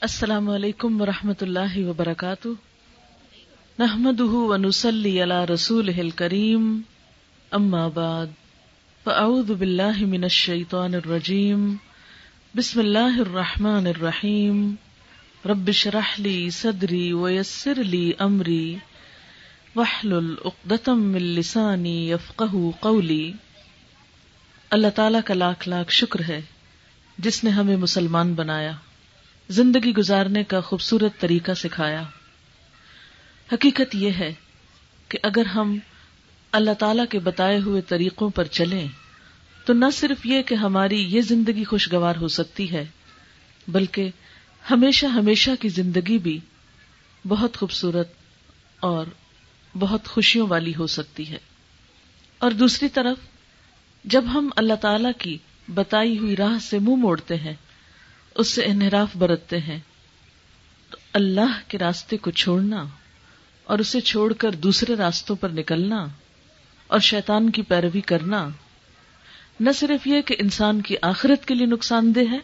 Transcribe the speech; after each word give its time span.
السلام 0.00 0.50
علیکم 0.50 1.00
ورحمۃ 1.00 1.40
اللہ 1.40 1.76
وبرکاتہ۔ 1.76 2.48
نحمد 3.78 4.20
ونسلی 4.20 5.22
علی 5.22 5.54
رسول 5.54 6.10
کریم 6.10 6.80
اما 7.50 7.88
بعد، 7.88 8.26
فاعوذ 9.04 9.50
باللہ 9.50 10.06
من 10.06 10.22
الشیطان 10.22 10.94
الرجیم۔ 10.94 11.76
بسم 12.56 12.80
اللہ 12.80 13.20
الرحمن 13.20 13.86
الرحیم۔ 13.86 14.74
رب 15.46 15.70
شرح 15.70 16.14
لی 16.18 16.50
صدری 16.50 17.12
ویسر 17.12 17.84
لی 17.84 18.12
امری۔ 18.18 18.76
وحلل 19.76 20.34
اقدتم 20.44 21.02
من 21.02 21.22
لسانی 21.22 22.10
یفقہ 22.10 22.54
قولی۔ 22.80 23.32
اللہ 24.70 24.88
تعالیٰ 24.94 25.20
کا 25.24 25.34
لاکھ 25.34 25.68
لاکھ 25.68 25.92
شکر 25.92 26.20
ہے 26.28 26.40
جس 27.18 27.44
نے 27.44 27.50
ہمیں 27.50 27.76
مسلمان 27.76 28.34
بنایا۔ 28.34 28.72
زندگی 29.48 29.94
گزارنے 29.94 30.44
کا 30.44 30.60
خوبصورت 30.60 31.20
طریقہ 31.20 31.52
سکھایا۔ 31.52 32.02
حقیقت 33.52 33.94
یہ 33.94 34.10
ہے 34.10 34.34
کہ 35.08 35.18
اگر 35.22 35.46
ہم 35.46 35.78
اللہ 36.52 36.70
تعالی 36.70 37.02
کے 37.10 37.18
بتائے 37.18 37.58
ہوئے 37.58 37.80
طریقوں 37.80 38.30
پر 38.30 38.44
چلیں، 38.44 38.88
تو 39.64 39.72
نہ 39.72 39.84
صرف 39.92 40.26
یہ 40.26 40.42
کہ 40.42 40.54
ہماری 40.54 41.02
یہ 41.02 41.20
زندگی 41.20 41.64
خوشگوار 41.64 42.16
ہو 42.16 42.28
سکتی 42.28 42.72
ہے، 42.72 42.86
بلکہ 43.68 44.10
ہمیشہ 44.70 45.06
ہمیشہ 45.06 45.50
کی 45.60 45.68
زندگی 45.68 46.18
بھی 46.18 46.40
بہت 47.28 47.56
خوبصورت 47.56 48.08
اور 48.80 49.06
بہت 49.78 50.08
خوشیوں 50.08 50.48
والی 50.48 50.72
ہو 50.78 50.86
سکتی 50.86 51.30
ہے۔ 51.30 51.38
اور 52.38 52.50
دوسری 52.50 52.88
طرف، 52.88 53.16
جب 54.04 54.24
ہم 54.34 54.50
اللہ 54.56 54.74
تعالی 54.74 55.08
کی 55.18 55.38
بتائی 55.74 56.18
ہوئی 56.18 56.36
راہ 56.36 56.58
سے 56.58 56.78
منہ 56.78 56.88
مو 56.88 56.96
موڑتے 56.96 57.36
ہیں 57.36 57.54
اس 58.34 58.48
سے 58.48 58.64
انحراف 58.64 59.16
برتتے 59.16 59.58
ہیں۔ 59.58 59.78
تو 60.90 60.96
اللہ 61.12 61.58
کے 61.68 61.78
راستے 61.78 62.16
کو 62.16 62.30
چھوڑنا 62.30 62.84
اور 63.64 63.78
اسے 63.78 64.00
چھوڑ 64.00 64.32
کر 64.32 64.50
دوسرے 64.50 64.94
راستوں 64.94 65.36
پر 65.36 65.48
نکلنا 65.48 66.06
اور 66.86 67.00
شیطان 67.00 67.50
کی 67.50 67.62
پیروی 67.62 68.00
کرنا 68.00 68.48
نہ 69.60 69.70
صرف 69.74 70.06
یہ 70.06 70.20
کہ 70.20 70.36
انسان 70.38 70.82
کی 70.82 70.94
آخرت 71.02 71.48
کے 71.48 71.54
لیے 71.54 71.66
نقصان 71.66 72.14
دہ 72.14 72.32
ہے، 72.32 72.38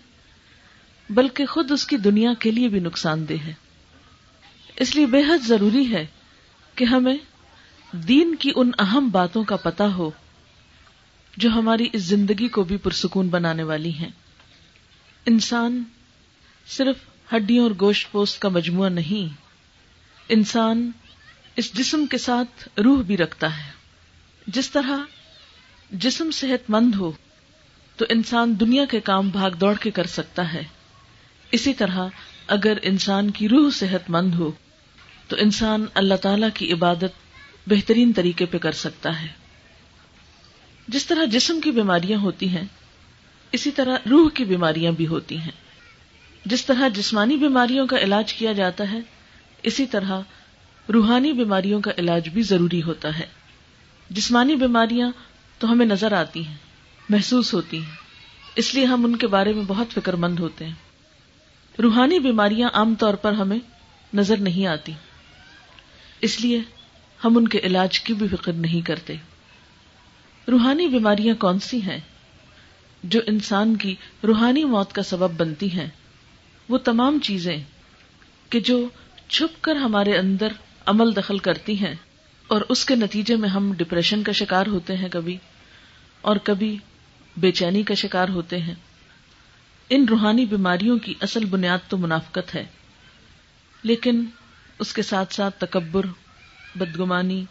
بلکہ 1.11 1.47
خود 1.47 1.70
اس 1.70 1.87
کی 1.87 1.97
دنیا 1.97 2.31
کے 2.39 2.50
لیے 2.50 2.69
بھی 2.69 2.81
نقصان 2.81 3.28
دہ 3.28 3.34
ہے۔ 3.45 3.53
اس 4.77 4.97
لیے 4.97 5.06
بے 5.06 5.20
حد 5.20 5.47
ضروری 5.47 5.93
ہے 5.93 6.06
کہ 6.75 6.84
ہمیں 6.84 7.17
دین 7.93 8.34
کی 8.34 8.50
ان 8.56 8.70
اہم 8.78 9.09
باتوں 9.09 9.45
کا 9.45 9.56
پتہ 9.56 9.83
ہو 9.83 10.11
جو 11.37 11.50
ہماری 11.50 11.89
اس 11.93 12.03
زندگی 12.03 12.48
کو 12.48 12.62
بھی 12.62 12.77
پرسکون 12.77 13.28
بنانے 13.28 13.62
والی 13.62 13.93
ہیں۔ 13.93 14.11
انسان 15.27 15.83
صرف 16.67 16.97
ہڈیوں 17.35 17.63
اور 17.65 17.71
گوشت 17.81 18.13
پوست 18.13 18.41
کا 18.41 18.49
مجموعہ 18.49 18.89
نہیں، 18.89 19.35
انسان 20.29 20.91
اس 21.57 21.73
جسم 21.73 22.07
کے 22.07 22.19
ساتھ 22.19 22.69
روح 22.79 23.03
بھی 23.03 23.17
رکھتا 23.17 23.59
ہے۔ 23.59 23.71
جس 24.47 24.71
طرح 24.71 24.99
جسم 25.91 26.31
صحت 26.31 26.71
مند 26.71 26.95
ہو، 26.95 27.12
تو 27.97 28.05
انسان 28.09 28.61
دنیا 28.61 28.85
کے 28.85 29.01
کام 29.01 29.29
بھاگ 29.29 29.51
دوڑ 29.51 29.75
کے 29.75 29.91
کر 29.91 30.07
سکتا 30.07 30.53
ہے۔ 30.53 30.62
اسی 31.53 31.75
طرح 31.75 31.99
اگر 32.47 32.79
انسان 32.83 33.31
کی 33.31 33.49
روح 33.49 33.71
صحت 33.71 34.11
مند 34.11 34.34
ہو، 34.34 34.51
تو 35.29 35.37
انسان 35.39 35.87
اللہ 35.95 36.15
تعالی 36.15 36.47
کی 36.55 36.73
عبادت 36.73 37.12
بہترین 37.67 38.12
طریقے 38.12 38.47
پہ 38.47 38.59
کر 38.59 38.73
سکتا 38.73 39.23
ہے۔ 39.23 39.29
جس 40.89 41.07
طرح 41.07 41.25
جسم 41.25 41.61
کی 41.61 41.71
بیماریاں 41.71 42.19
ہوتی 42.19 42.49
ہیں 42.49 42.65
اسی 43.53 43.70
طرح 43.70 43.97
روح 44.11 44.31
کی 44.31 44.45
بیماریاں 44.45 44.93
بھی 44.93 45.06
ہوتی 45.06 45.39
ہیں۔ 45.39 45.53
جس 46.45 46.67
طرح 46.67 46.89
جسمانی 46.89 47.37
بیماریوں 47.37 47.87
کا 47.87 47.98
علاج 47.98 48.33
کیا 48.33 48.53
جاتا 48.53 48.91
ہے، 48.91 49.01
اسی 49.62 49.87
طرح 49.87 50.20
روحانی 50.93 51.33
بیماریوں 51.33 51.81
کا 51.81 51.91
علاج 51.98 52.28
بھی 52.28 52.43
ضروری 52.43 52.83
ہوتا 52.83 53.19
ہے۔ 53.19 53.27
جسمانی 54.11 54.56
بیماریاں 54.56 55.11
تو 55.59 55.72
ہمیں 55.72 55.87
نظر 55.87 56.12
آتی 56.12 56.47
ہیں، 56.47 56.56
محسوس 57.09 57.55
ہوتی 57.55 57.78
ہیں۔ 57.78 57.97
اس 58.56 58.75
لیے 58.75 58.84
ہم 58.84 59.05
ان 59.05 59.16
کے 59.16 59.27
بارے 59.27 59.53
میں 59.53 59.62
بہت 59.67 59.87
فکر 59.93 60.12
مند 60.12 60.38
ہوتے 60.38 60.65
ہیں۔ 60.65 60.75
روحانی 61.82 62.19
بیماریاں 62.19 62.69
عام 62.72 62.94
طور 62.94 63.15
پر 63.15 63.32
ہمیں 63.32 63.59
نظر 64.15 64.37
نہیں 64.37 64.67
آتی۔ 64.67 64.93
اس 66.21 66.41
لیے 66.41 66.61
ہم 67.25 67.37
ان 67.37 67.49
کے 67.49 67.59
علاج 67.59 68.00
کی 68.00 68.15
بھی 68.15 68.28
فکر 68.28 68.53
نہیں 68.53 68.87
کرتے۔ 68.87 69.15
روحانی 70.50 70.88
بیماریاں 70.88 71.34
کون 71.34 71.59
سی 71.59 71.82
ہیں؟ 71.82 72.00
جو 73.03 73.21
انسان 73.27 73.77
کی 73.77 73.94
روحانی 74.25 74.65
موت 74.65 74.93
کا 74.93 75.03
سبب 75.03 75.41
بنتی 75.41 75.72
ہیں۔ 75.72 75.88
وہ 76.69 76.78
تمام 76.78 77.19
چیزیں 77.19 77.56
کہ 78.50 78.61
جو 78.61 78.88
چھپ 79.28 79.62
کر 79.62 79.77
ہمارے 79.77 80.19
اندر 80.19 80.49
عمل 80.87 81.16
دخل 81.16 81.38
کرتی 81.38 81.78
ہیں 81.78 81.94
اور 82.47 82.61
اس 82.69 82.84
کے 82.84 82.94
نتیجے 82.94 83.37
میں 83.37 83.49
ہم 83.49 83.72
ڈپریشن 83.72 84.22
کا 84.22 84.33
شکار 84.33 84.66
ہوتے 84.66 84.97
ہیں 84.97 85.09
کبھی 85.09 85.37
اور 86.21 86.37
کبھی 86.37 86.78
بے 87.37 87.53
چینی 87.53 87.83
کا 87.83 87.94
شکار 87.94 88.28
ہوتے 88.28 88.59
ہیں۔ 88.59 88.75
ان 89.91 90.05
روحانی 90.05 90.44
بیماریوں 90.44 90.99
کی 90.99 91.15
اصل 91.21 91.44
بنیاد 91.44 91.78
تو 91.88 91.97
منافقت 91.97 92.55
ہے۔ 92.55 92.67
لیکن 93.82 94.25
اس 94.78 94.93
کے 94.93 95.03
ساتھ 95.03 95.34
ساتھ 95.34 95.65
تکبر، 95.65 96.06
بدگمانی 96.75 97.44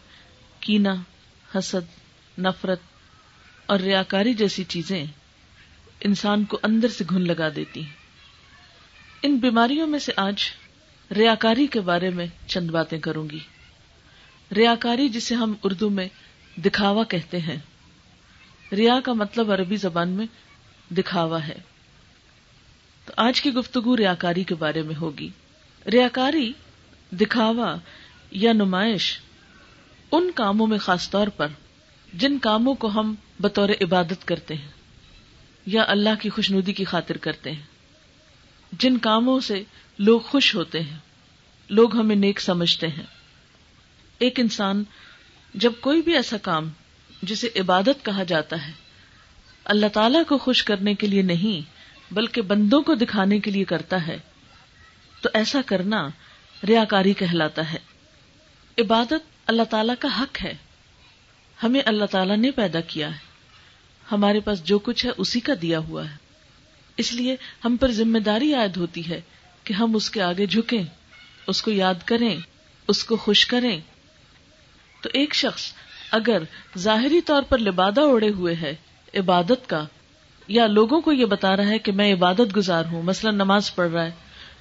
کینا 0.60 0.96
حسد، 1.56 2.00
نفرت 2.40 2.80
اور 3.66 3.80
ریاکاری 3.80 4.34
جیسی 4.34 4.64
چیزیں 4.64 5.06
انسان 6.02 6.44
کو 6.44 6.60
اندر 6.64 6.88
سے 6.88 7.04
گھن 7.10 7.22
لگا 7.22 7.50
دیتی 7.56 7.84
ہیں۔ 7.84 7.94
ان 9.24 9.38
بیماریوں 9.38 9.88
میں 9.88 10.00
سے 10.00 10.12
آج 10.16 10.36
ریاکاری 11.16 11.68
کے 11.68 11.80
بارے 11.80 12.10
میں 12.10 12.26
چند 12.48 12.70
باتیں 12.70 13.00
کروں 13.00 13.30
گی۔ 13.30 13.40
ریاکاری 14.56 15.10
جسے 15.10 15.36
ہم 15.36 15.54
اردو 15.64 15.90
میں 15.90 16.08
دکھاوا 16.58 17.04
کہتے 17.04 17.40
ہیں۔ 17.40 17.58
ریا 18.72 19.00
کا 19.04 19.14
مطلب 19.14 19.52
عربی 19.52 19.76
زبان 19.76 20.10
میں 20.10 20.26
دکھاوا 20.94 21.48
ہے۔ 21.48 21.58
تو 23.06 23.14
آج 23.18 23.42
کی 23.42 23.54
گفتگو 23.54 23.98
ریاکاری 23.98 24.44
کے 24.44 24.56
بارے 24.56 24.82
میں 24.82 24.96
ہوگی۔ 24.96 25.30
ریاکاری، 25.92 26.52
دکھاوا 27.12 27.76
یا 28.32 28.54
نمائش 28.54 29.20
ان 30.12 30.32
کاموں 30.36 30.68
میں 30.68 30.78
خاص 30.78 31.10
طور 31.10 31.28
پر 31.28 31.48
جن 32.14 32.40
کاموں 32.40 32.74
کو 32.74 32.88
ہم 32.88 33.16
بطور 33.40 33.70
عبادت 33.82 34.28
کرتے 34.28 34.54
ہیں۔ 34.54 34.79
یا 35.66 35.84
اللہ 35.88 36.10
کی 36.22 36.30
خوشنودی 36.30 36.74
کی 36.74 36.86
خاطر 36.86 37.18
کرتے 37.18 37.52
ہیں۔ 37.52 37.64
جن 38.72 38.98
کاموں 38.98 39.40
سے 39.40 39.64
لوگ 40.00 40.20
خوش 40.20 40.56
ہوتے 40.56 40.82
ہیں، 40.82 40.98
لوگ 41.70 41.96
ہمیں 41.96 42.16
نیک 42.16 42.42
سمجھتے 42.42 42.88
ہیں۔ 42.88 43.04
ایک 44.20 44.40
انسان 44.40 44.84
جب 45.54 45.72
کوئی 45.80 46.02
بھی 46.02 46.16
ایسا 46.16 46.38
کام 46.38 46.70
جسے 47.22 47.50
عبادت 47.56 48.06
کہا 48.06 48.24
جاتا 48.24 48.68
ہے، 48.68 48.72
اللہ 49.66 49.86
تعالی 49.88 50.20
کو 50.28 50.38
خوش 50.38 50.64
کرنے 50.64 50.94
کے 50.94 51.08
لیے 51.08 51.22
نہیں، 51.22 51.70
بلکہ 52.14 52.42
بندوں 52.42 52.82
کو 52.82 52.96
دکھانے 52.96 53.40
کے 53.40 53.52
لیے 53.52 53.64
کرتا 53.64 54.08
ہے، 54.08 54.18
تو 55.22 55.30
ایسا 55.34 55.62
کرنا 55.66 56.10
ریاکاری 56.68 57.14
کہلاتا 57.14 57.74
ہے۔ 57.74 57.78
عبادت 58.78 59.48
اللہ 59.48 59.64
تعالی 59.64 59.94
کا 60.00 60.20
حق 60.20 60.44
ہے۔ 60.44 60.54
ہمیں 61.64 61.82
اللہ 61.86 62.06
تعالیٰ 62.06 62.38
نے 62.38 62.52
پیدا 62.52 62.82
کیا 62.82 63.14
ہے۔ 63.14 63.29
ہمارے 64.12 64.40
پاس 64.40 64.64
جو 64.64 64.80
کچھ 64.80 65.06
ہے 65.06 65.12
اسی 65.18 65.40
کا 65.40 65.54
دیا 65.62 65.80
ہوا 65.80 66.10
ہے۔ 66.10 66.16
اس 66.98 67.14
لیے 67.14 67.36
ہم 67.66 67.76
پر 67.80 67.92
ذمہ 67.92 68.20
داری 68.20 68.54
عائد 68.54 68.78
ہوتی 68.78 69.10
ہے 69.10 69.22
کہ 69.64 69.74
ہم 69.74 69.96
اس 69.96 70.10
کے 70.10 70.22
آگے 70.22 70.46
جھکیں، 70.46 70.84
اس 71.48 71.62
کو 71.62 71.72
یاد 71.72 72.04
کریں، 72.06 72.38
اس 72.88 73.04
کو 73.04 73.16
خوش 73.16 73.46
کریں۔ 73.46 73.80
تو 75.02 75.10
ایک 75.14 75.36
شخص 75.36 75.72
اگر 76.12 76.44
ظاہری 76.78 77.22
طور 77.22 77.42
پر 77.42 77.58
لبادہ 77.58 78.02
اوڑے 78.02 78.30
ہوئے 78.30 78.56
ہے 78.56 78.76
عبادت 79.16 79.70
کا، 79.70 79.84
یا 80.48 80.68
لوگوں 80.68 81.02
کو 81.02 81.12
یہ 81.12 81.26
بتا 81.26 81.56
رہا 81.58 81.68
ہے 81.68 81.80
کہ 81.80 81.92
میں 81.92 82.14
عبادت 82.14 82.56
گزار 82.56 82.86
ہوں، 82.86 83.04
مثلا 83.04 83.32
نماز 83.32 83.76
پڑھ 83.76 83.92
رہا 83.92 84.06
ہے، 84.06 84.12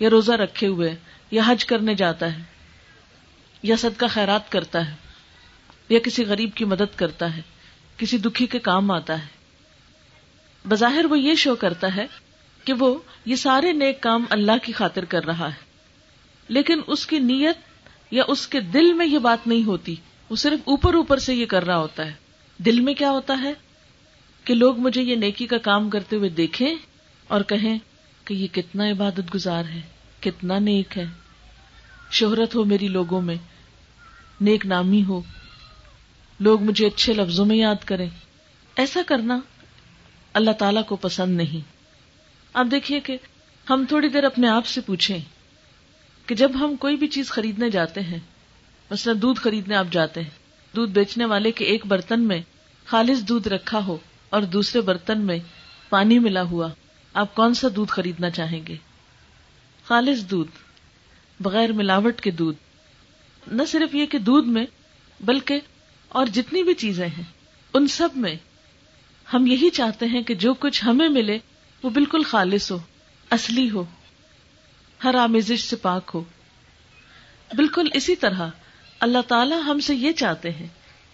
یا 0.00 0.10
روزہ 0.10 0.32
رکھے 0.32 0.66
ہوئے، 0.66 0.94
یا 1.30 1.42
حج 1.46 1.64
کرنے 1.64 1.94
جاتا 1.94 2.38
ہے، 2.38 2.42
یا 3.62 3.76
صدقہ 3.76 4.06
خیرات 4.10 4.52
کرتا 4.52 4.90
ہے، 4.90 4.94
یا 5.88 5.98
کسی 5.98 6.24
غریب 6.24 6.50
کی 6.54 6.64
مدد 6.64 6.96
کرتا 6.96 7.36
ہے، 7.36 7.42
کسی 7.96 8.18
دکھی 8.18 8.46
کے 8.46 8.58
کام 8.58 8.90
آتا 8.90 9.18
ہے 9.22 9.37
بظاہر 10.68 11.04
وہ 11.04 11.18
یہ 11.18 11.34
شو 11.34 11.54
کرتا 11.54 11.96
ہے 11.96 12.06
کہ 12.64 12.72
وہ 12.72 12.98
یہ 13.24 13.36
سارے 13.36 13.72
نیک 13.72 14.00
کام 14.00 14.24
اللہ 14.30 14.52
کی 14.62 14.72
خاطر 14.72 15.04
کر 15.04 15.24
رہا 15.24 15.48
ہے۔ 15.48 15.58
لیکن 16.48 16.80
اس 16.86 17.06
کی 17.06 17.18
نیت 17.18 17.56
یا 18.10 18.22
اس 18.28 18.48
کے 18.48 18.60
دل 18.60 18.92
میں 18.92 19.06
یہ 19.06 19.18
بات 19.18 19.46
نہیں 19.46 19.64
ہوتی۔ 19.64 19.96
وہ 20.30 20.36
صرف 20.36 20.60
اوپر 20.64 20.94
اوپر 20.94 21.18
سے 21.18 21.34
یہ 21.34 21.46
کر 21.46 21.66
رہا 21.66 21.78
ہوتا 21.78 22.06
ہے۔ 22.06 22.12
دل 22.58 22.80
میں 22.80 22.94
کیا 22.94 23.10
ہوتا 23.10 23.40
ہے؟ 23.42 23.52
کہ 24.44 24.54
لوگ 24.54 24.78
مجھے 24.78 25.02
یہ 25.02 25.16
نیکی 25.16 25.46
کا 25.46 25.58
کام 25.58 25.90
کرتے 25.90 26.16
ہوئے 26.16 26.28
دیکھیں 26.28 26.74
اور 27.28 27.40
کہیں 27.40 27.78
کہ 28.24 28.34
یہ 28.34 28.46
کتنا 28.52 28.90
عبادت 28.90 29.34
گزار 29.34 29.64
ہے، 29.64 29.80
کتنا 30.20 30.58
نیک 30.58 30.98
ہے۔ 30.98 31.06
شہرت 32.10 32.54
ہو 32.54 32.64
میری 32.64 32.88
لوگوں 32.88 33.20
میں، 33.20 33.36
نیک 34.40 34.66
نامی 34.66 35.04
ہو۔ 35.04 35.20
لوگ 36.40 36.62
مجھے 36.62 36.86
اچھے 36.86 37.12
لفظوں 37.12 37.46
میں 37.46 37.56
یاد 37.56 37.84
کریں۔ 37.84 38.10
ایسا 38.76 39.00
کرنا 39.06 39.40
اللہ 40.38 40.50
تعالی 40.50 40.80
کو 40.86 40.96
پسند 40.96 41.36
نہیں۔ 41.36 41.70
اب 42.52 42.68
دیکھیے 42.70 43.00
کہ 43.00 43.16
ہم 43.70 43.84
تھوڑی 43.88 44.08
دیر 44.08 44.24
اپنے 44.24 44.48
آپ 44.48 44.66
سے 44.66 44.80
پوچھیں 44.80 45.18
کہ 46.26 46.34
جب 46.34 46.52
ہم 46.54 46.76
کوئی 46.76 46.96
بھی 46.96 47.06
چیز 47.06 47.30
خریدنے 47.30 47.70
جاتے 47.70 48.00
ہیں، 48.00 48.18
مثلا 48.90 49.12
دودھ 49.22 49.40
خریدنے 49.40 49.74
آپ 49.74 49.86
جاتے 49.90 50.22
ہیں، 50.22 50.30
دودھ 50.76 50.92
بیچنے 50.92 51.24
والے 51.24 51.52
کے 51.52 51.64
ایک 51.64 51.86
برتن 51.86 52.20
میں 52.20 52.42
خالص 52.84 53.20
دودھ 53.20 53.48
رکھا 53.48 53.84
ہو 53.86 53.96
اور 54.30 54.42
دوسرے 54.42 54.80
برتن 54.80 55.20
میں 55.20 55.38
پانی 55.88 56.18
ملا 56.18 56.42
ہوا، 56.42 56.68
آپ 57.12 57.34
کون 57.34 57.54
سا 57.54 57.68
دودھ 57.76 57.90
خریدنا 57.90 58.30
چاہیں 58.30 58.66
گے؟ 58.66 58.76
خالص 59.84 60.30
دودھ، 60.30 60.50
بغیر 61.40 61.72
ملاوٹ 61.72 62.20
کے 62.20 62.30
دودھ۔ 62.30 62.58
نہ 63.46 63.62
صرف 63.68 63.94
یہ 63.94 64.06
کہ 64.06 64.18
دودھ 64.18 64.48
میں، 64.48 64.66
بلکہ 65.20 65.60
اور 66.08 66.26
جتنی 66.26 66.62
بھی 66.62 66.74
چیزیں 66.74 67.06
ہیں، 67.06 67.24
ان 67.74 67.86
سب 67.86 68.08
میں 68.14 68.34
ہم 69.34 69.46
یہی 69.46 69.70
چاہتے 69.70 70.06
ہیں 70.06 70.22
کہ 70.22 70.34
جو 70.34 70.54
کچھ 70.54 70.84
ہمیں 70.84 71.08
ملے 71.08 71.38
وہ 71.82 71.90
بالکل 71.90 72.22
خالص 72.22 72.72
ہو، 72.72 72.78
اصلی 73.30 73.70
ہو، 73.70 73.84
ہر 75.04 75.14
آمیزش 75.14 75.60
سے 75.60 75.76
پاک 75.76 76.10
ہو۔ 76.14 76.24
بالکل 77.56 77.88
اسی 77.94 78.16
طرح 78.16 78.48
اللہ 79.00 79.18
تعالی 79.28 79.54
ہم 79.66 79.80
سے 79.80 79.94
یہ 79.94 80.12
چاہتے 80.12 80.50
ہیں 80.50 80.66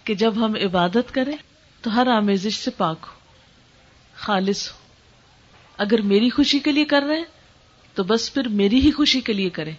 کہ 0.05 0.15
جب 0.15 0.45
ہم 0.45 0.55
عبادت 0.55 1.15
کریں 1.15 1.37
تو 1.81 1.95
ہر 1.95 2.07
آمیزش 2.07 2.55
سے 2.55 2.71
پاک 2.71 2.99
ہو، 3.03 3.19
خالص 4.15 4.71
ہو۔ 4.71 4.77
اگر 5.77 6.03
میری 6.03 6.31
خوشی 6.31 6.59
کے 6.59 6.73
لیے 6.73 6.85
کر 6.85 7.03
رہے 7.03 7.17
ہیں 7.17 7.25
تو 7.95 8.05
بس 8.05 8.35
پھر 8.35 8.49
میری 8.49 8.81
ہی 8.81 8.91
خوشی 8.91 9.21
کے 9.21 9.33
لیے 9.33 9.51
کریں۔ 9.51 9.73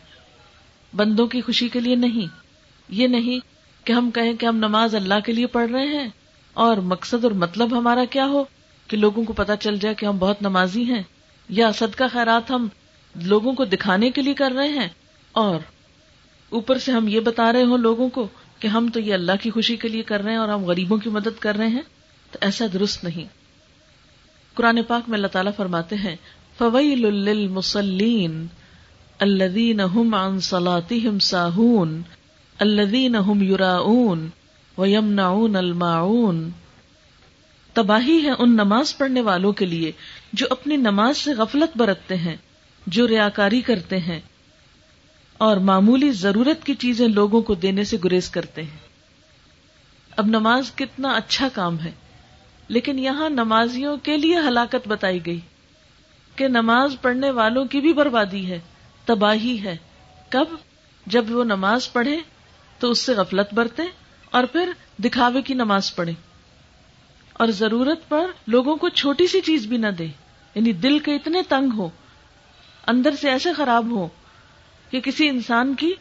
بندوں 0.95 1.27
کی 1.27 1.41
خوشی 1.41 1.69
کے 1.69 1.79
لیے 1.79 1.95
نہیں، 1.95 2.27
یہ 2.89 3.07
نہیں 3.07 3.39
کہ 3.85 3.93
ہم 3.93 4.11
کہیں 4.11 4.33
کہ 4.33 4.45
ہم 4.45 4.57
نماز 4.57 4.95
اللہ 4.95 5.19
کے 5.25 5.31
لیے 5.31 5.47
پڑھ 5.47 5.71
رہے 5.71 5.87
ہیں۔ 5.87 6.09
اور 6.56 6.78
مقصد 6.78 7.24
اور 7.24 7.31
مطلب 7.31 7.78
ہمارا 7.78 8.06
کیا 8.06 8.25
ہو 8.25 8.44
کہ 8.88 8.98
لوگوں 8.98 9.24
کو 9.24 9.34
پتا 9.34 9.56
چل 9.56 9.80
جائے 9.80 9.96
کہ 9.96 10.06
ہم 10.06 10.18
بہت 10.18 10.42
نمازی 10.42 10.84
ہیں 10.84 11.04
یا 11.50 11.72
صدقہ 11.72 12.04
خیرات 12.12 12.52
ہم 12.52 12.68
لوگوں 13.16 13.54
کو 13.54 13.66
دکھانے 13.66 14.12
کے 14.12 14.22
لیے 14.22 14.34
کر 14.34 14.52
رہے 14.52 14.68
ہیں 14.68 14.88
اور 15.31 15.60
اوپر 16.50 16.78
سے 16.78 16.92
ہم 16.92 17.07
یہ 17.07 17.19
بتا 17.19 17.54
رہے 17.54 17.63
ہوں 17.63 17.78
لوگوں 17.78 18.10
کو 18.10 18.28
کہ 18.60 18.68
ہم 18.68 18.90
تو 18.94 19.00
یہ 19.00 19.13
اللہ 19.13 19.31
کی 19.42 19.50
خوشی 19.50 19.75
کے 19.75 19.88
لیے 19.88 20.04
کر 20.04 20.22
رہے 20.22 20.31
ہیں 20.31 20.40
اور 20.40 20.50
ہم 20.50 20.66
غریبوں 20.66 20.98
کی 20.98 21.10
مدد 21.10 21.40
کر 21.40 21.56
رہے 21.56 21.68
ہیں، 21.68 21.81
تو 22.31 22.38
ایسا 22.42 22.66
درست 22.74 23.04
نہیں۔ 23.04 23.25
قرآن 24.54 24.84
پاک 24.88 25.10
میں 25.10 25.18
اللہ 25.18 25.28
تعالیٰ 25.28 25.52
فرماتے 25.57 25.96
ہیں 25.96 26.16
فویل 26.57 27.13
للمصلین 27.13 28.48
الذین 29.19 29.80
هم 29.80 30.16
عن 30.16 30.40
صلاتهم 30.40 31.19
ساہون 31.19 32.02
الذین 32.60 33.16
هم 33.16 33.44
یراؤون 33.44 34.28
ویمنعون 34.77 35.56
الماعون۔ 35.56 36.50
تباہی 37.74 38.25
ہے 38.25 38.31
ان 38.39 38.51
نماز 38.54 38.98
پڑھنے 38.98 39.22
والوں 39.22 39.51
کے 39.51 39.66
لیے 39.66 39.92
جو 40.33 40.45
اپنی 40.50 40.77
نماز 40.77 41.18
سے 41.18 41.33
غفلت 41.33 41.77
برتتے 41.77 42.16
ہیں، 42.16 42.36
جو 42.88 43.07
ریاکاری 43.07 43.62
کرتے 43.62 44.00
ہیں 44.00 44.19
اور 45.38 45.57
معمولی 45.57 46.12
ضرورت 46.12 46.66
کی 46.66 46.74
چیزیں 46.74 47.07
لوگوں 47.07 47.42
کو 47.42 47.56
دینے 47.56 47.83
سے 47.83 47.98
گریز 48.04 48.30
کرتے 48.30 48.63
ہیں۔ 48.63 48.80
اب 50.18 50.25
نماز 50.25 50.72
کتنا 50.75 51.10
اچھا 51.10 51.48
کام 51.54 51.80
ہے، 51.80 51.92
لیکن 52.68 53.00
یہاں 53.00 53.30
نمازیوں 53.30 53.98
کے 53.98 54.18
لیے 54.18 54.39
ہلاکت 54.39 54.88
بتائی 54.88 55.25
گئی 55.25 55.39
کہ 56.36 56.48
نماز 56.48 56.95
پڑھنے 57.01 57.30
والوں 57.30 57.66
کی 57.66 57.80
بھی 57.80 57.94
بربادی 57.94 58.51
ہے، 58.51 58.60
تباہی 59.06 59.63
ہے۔ 59.63 59.78
کب؟ 60.30 60.45
جب 61.06 61.25
وہ 61.30 61.44
نماز 61.44 61.94
پڑھے 61.94 62.18
تو 62.80 62.92
اس 62.92 63.00
سے 63.00 63.13
غفلت 63.13 63.54
برتے 63.54 63.83
اور 64.35 64.43
پھر 64.43 64.71
دکھاوے 65.03 65.41
کی 65.41 65.53
نماز 65.53 65.95
پڑھے۔ 65.95 66.11
اور 67.33 67.47
ضرورت 67.47 68.09
پر 68.09 68.25
لوگوں 68.47 68.75
کو 68.75 68.89
چھوٹی 68.89 69.27
سی 69.27 69.41
چیز 69.41 69.65
بھی 69.65 69.77
نہ 69.77 69.87
دے۔ 69.87 70.05
یعنی 70.55 70.71
دل 70.71 70.99
کے 70.99 71.15
اتنے 71.15 71.41
تنگ 71.49 71.69
ہو، 71.77 71.89
اندر 72.87 73.15
سے 73.21 73.29
ایسے 73.29 73.53
خراب 73.53 73.91
ہو 73.91 74.07
کہ 74.89 75.01
کسی 75.01 75.29
انسان 75.29 75.75
کی 75.75 75.93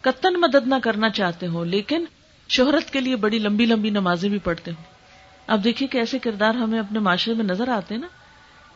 قطن 0.00 0.34
مدد 0.40 0.68
نہ 0.68 0.74
کرنا 0.82 1.10
چاہتے 1.10 1.46
ہو، 1.46 1.64
لیکن 1.64 2.04
شہرت 2.48 2.90
کے 2.90 3.00
لیے 3.00 3.16
بڑی 3.16 3.38
لمبی 3.38 3.66
لمبی 3.66 3.90
نمازیں 3.90 4.28
بھی 4.28 4.38
پڑھتے 4.38 4.70
ہوں۔ 4.70 4.84
اب 5.46 5.64
دیکھیے 5.64 5.88
کہ 5.88 5.98
ایسے 5.98 6.18
کردار 6.18 6.54
ہمیں 6.54 6.78
اپنے 6.78 6.98
معاشرے 6.98 7.34
میں 7.34 7.44
نظر 7.44 7.68
آتے 7.68 7.96
نا، 7.96 8.06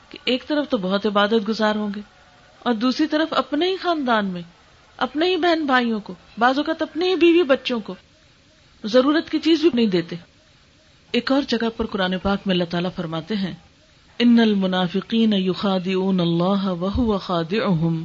کہ 0.08 0.18
ایک 0.24 0.48
طرف 0.48 0.68
تو 0.68 0.76
بہت 0.76 1.06
عبادت 1.06 1.48
گزار 1.48 1.74
ہوں 1.74 1.90
گے، 1.96 2.00
اور 2.58 2.72
دوسری 2.72 3.06
طرف 3.06 3.28
اپنے 3.30 3.68
ہی 3.68 3.76
خاندان 3.76 4.26
میں، 4.26 4.42
اپنے 4.96 5.26
ہی 5.26 5.36
بہن 5.36 5.66
بھائیوں 5.66 6.00
کو، 6.00 6.14
بعض 6.38 6.58
اوقات 6.58 6.82
اپنے 6.82 7.08
ہی 7.08 7.14
بیوی 7.14 7.42
بچوں 7.42 7.80
کو 7.80 7.94
ضرورت 8.84 9.30
کی 9.30 9.38
چیز 9.38 9.60
بھی 9.60 9.70
نہیں 9.74 9.86
دیتے۔ 9.86 10.16
ایک 11.12 11.32
اور 11.32 11.42
جگہ 11.48 11.68
پر 11.76 11.86
قرآن 11.86 12.18
پاک 12.22 12.38
میں 12.46 12.54
اللہ 12.54 12.64
تعالیٰ 12.64 12.90
فرماتے 12.96 13.36
ہیں، 13.36 13.54
ان 14.18 14.40
المنافقین 14.40 15.32
یخادعون 15.32 16.20
اللہ 16.20 16.66
وهو 16.66 17.18
خادعهم 17.18 18.02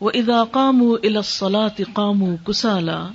واذا 0.00 0.44
قاموا 0.44 0.96
الى 1.02 1.16
الصلاة 1.16 1.82
قاموا 1.92 2.36
كسالا 2.46 3.08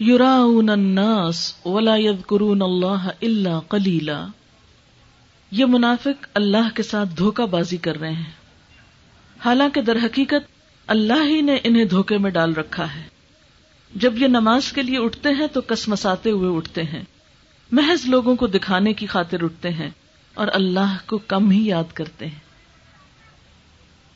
يراؤون 0.00 0.70
الناس 0.70 1.54
ولا 1.64 1.96
يذكرون 1.96 2.62
اللہ 2.62 3.08
الا 3.20 3.60
قلیلا۔ 3.68 4.26
یہ 5.50 5.64
منافق 5.64 6.26
اللہ 6.34 6.74
کے 6.74 6.82
ساتھ 6.82 7.08
دھوکہ 7.18 7.46
بازی 7.46 7.76
کر 7.76 7.96
رہے 7.96 8.12
ہیں۔ 8.12 8.32
حالانکہ 9.44 9.80
در 9.80 9.96
حقیقت 9.96 10.50
اللہ 10.86 11.26
ہی 11.26 11.40
نے 11.40 11.56
انہیں 11.64 11.84
دھوکے 11.84 12.18
میں 12.18 12.30
ڈال 12.30 12.54
رکھا 12.54 12.94
ہے۔ 12.94 13.13
جب 13.94 14.22
یہ 14.22 14.26
نماز 14.26 14.72
کے 14.72 14.82
لیے 14.82 14.98
اٹھتے 14.98 15.28
ہیں 15.28 15.46
تو 15.46 15.60
کسمساتے 15.60 16.30
ہوئے 16.30 16.56
اٹھتے 16.56 16.82
ہیں۔ 16.82 17.02
محض 17.72 18.06
لوگوں 18.06 18.36
کو 18.36 18.46
دکھانے 18.46 18.92
کی 18.92 19.06
خاطر 19.06 19.44
اٹھتے 19.44 19.70
ہیں 19.70 19.90
اور 20.34 20.48
اللہ 20.52 20.96
کو 21.06 21.18
کم 21.18 21.50
ہی 21.50 21.66
یاد 21.66 21.92
کرتے 21.94 22.26
ہیں۔ 22.26 22.38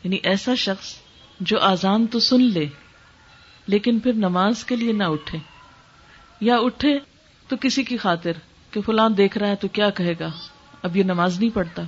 یعنی 0.05 0.17
ایسا 0.23 0.55
شخص 0.55 0.95
جو 1.41 1.61
آزان 1.61 2.07
تو 2.07 2.21
سن 2.21 2.43
لے، 2.43 2.67
لیکن 3.67 3.99
پھر 3.99 4.13
نماز 4.13 4.65
کے 4.65 4.77
لیے 4.77 4.93
نہ 4.93 5.05
اٹھے۔ 5.05 5.39
یا 6.41 6.57
اٹھے 6.57 6.99
تو 7.49 7.57
کسی 7.61 7.83
کی 7.83 7.97
خاطر 7.97 8.33
کہ 8.71 8.81
فلان 8.81 9.17
دیکھ 9.17 9.39
رہا 9.39 9.49
ہے 9.49 9.57
تو 9.57 9.69
کیا 9.69 9.91
کہے 9.91 10.15
گا؟ 10.21 10.29
اب 10.83 10.97
یہ 10.97 11.03
نماز 11.03 11.39
نہیں 11.39 11.51
پڑھتا۔ 11.51 11.83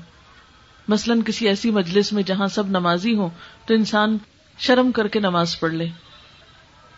مثلاً 0.89 1.23
کسی 1.23 1.49
ایسی 1.49 1.71
مجلس 1.71 2.13
میں 2.13 2.23
جہاں 2.23 2.47
سب 2.47 2.67
نمازی 2.67 3.15
ہوں 3.15 3.29
تو 3.67 3.75
انسان 3.75 4.19
شرم 4.59 4.93
کر 4.93 5.09
کے 5.09 5.21
نماز 5.21 5.61
پڑھ 5.61 5.73
لے۔ 5.73 5.89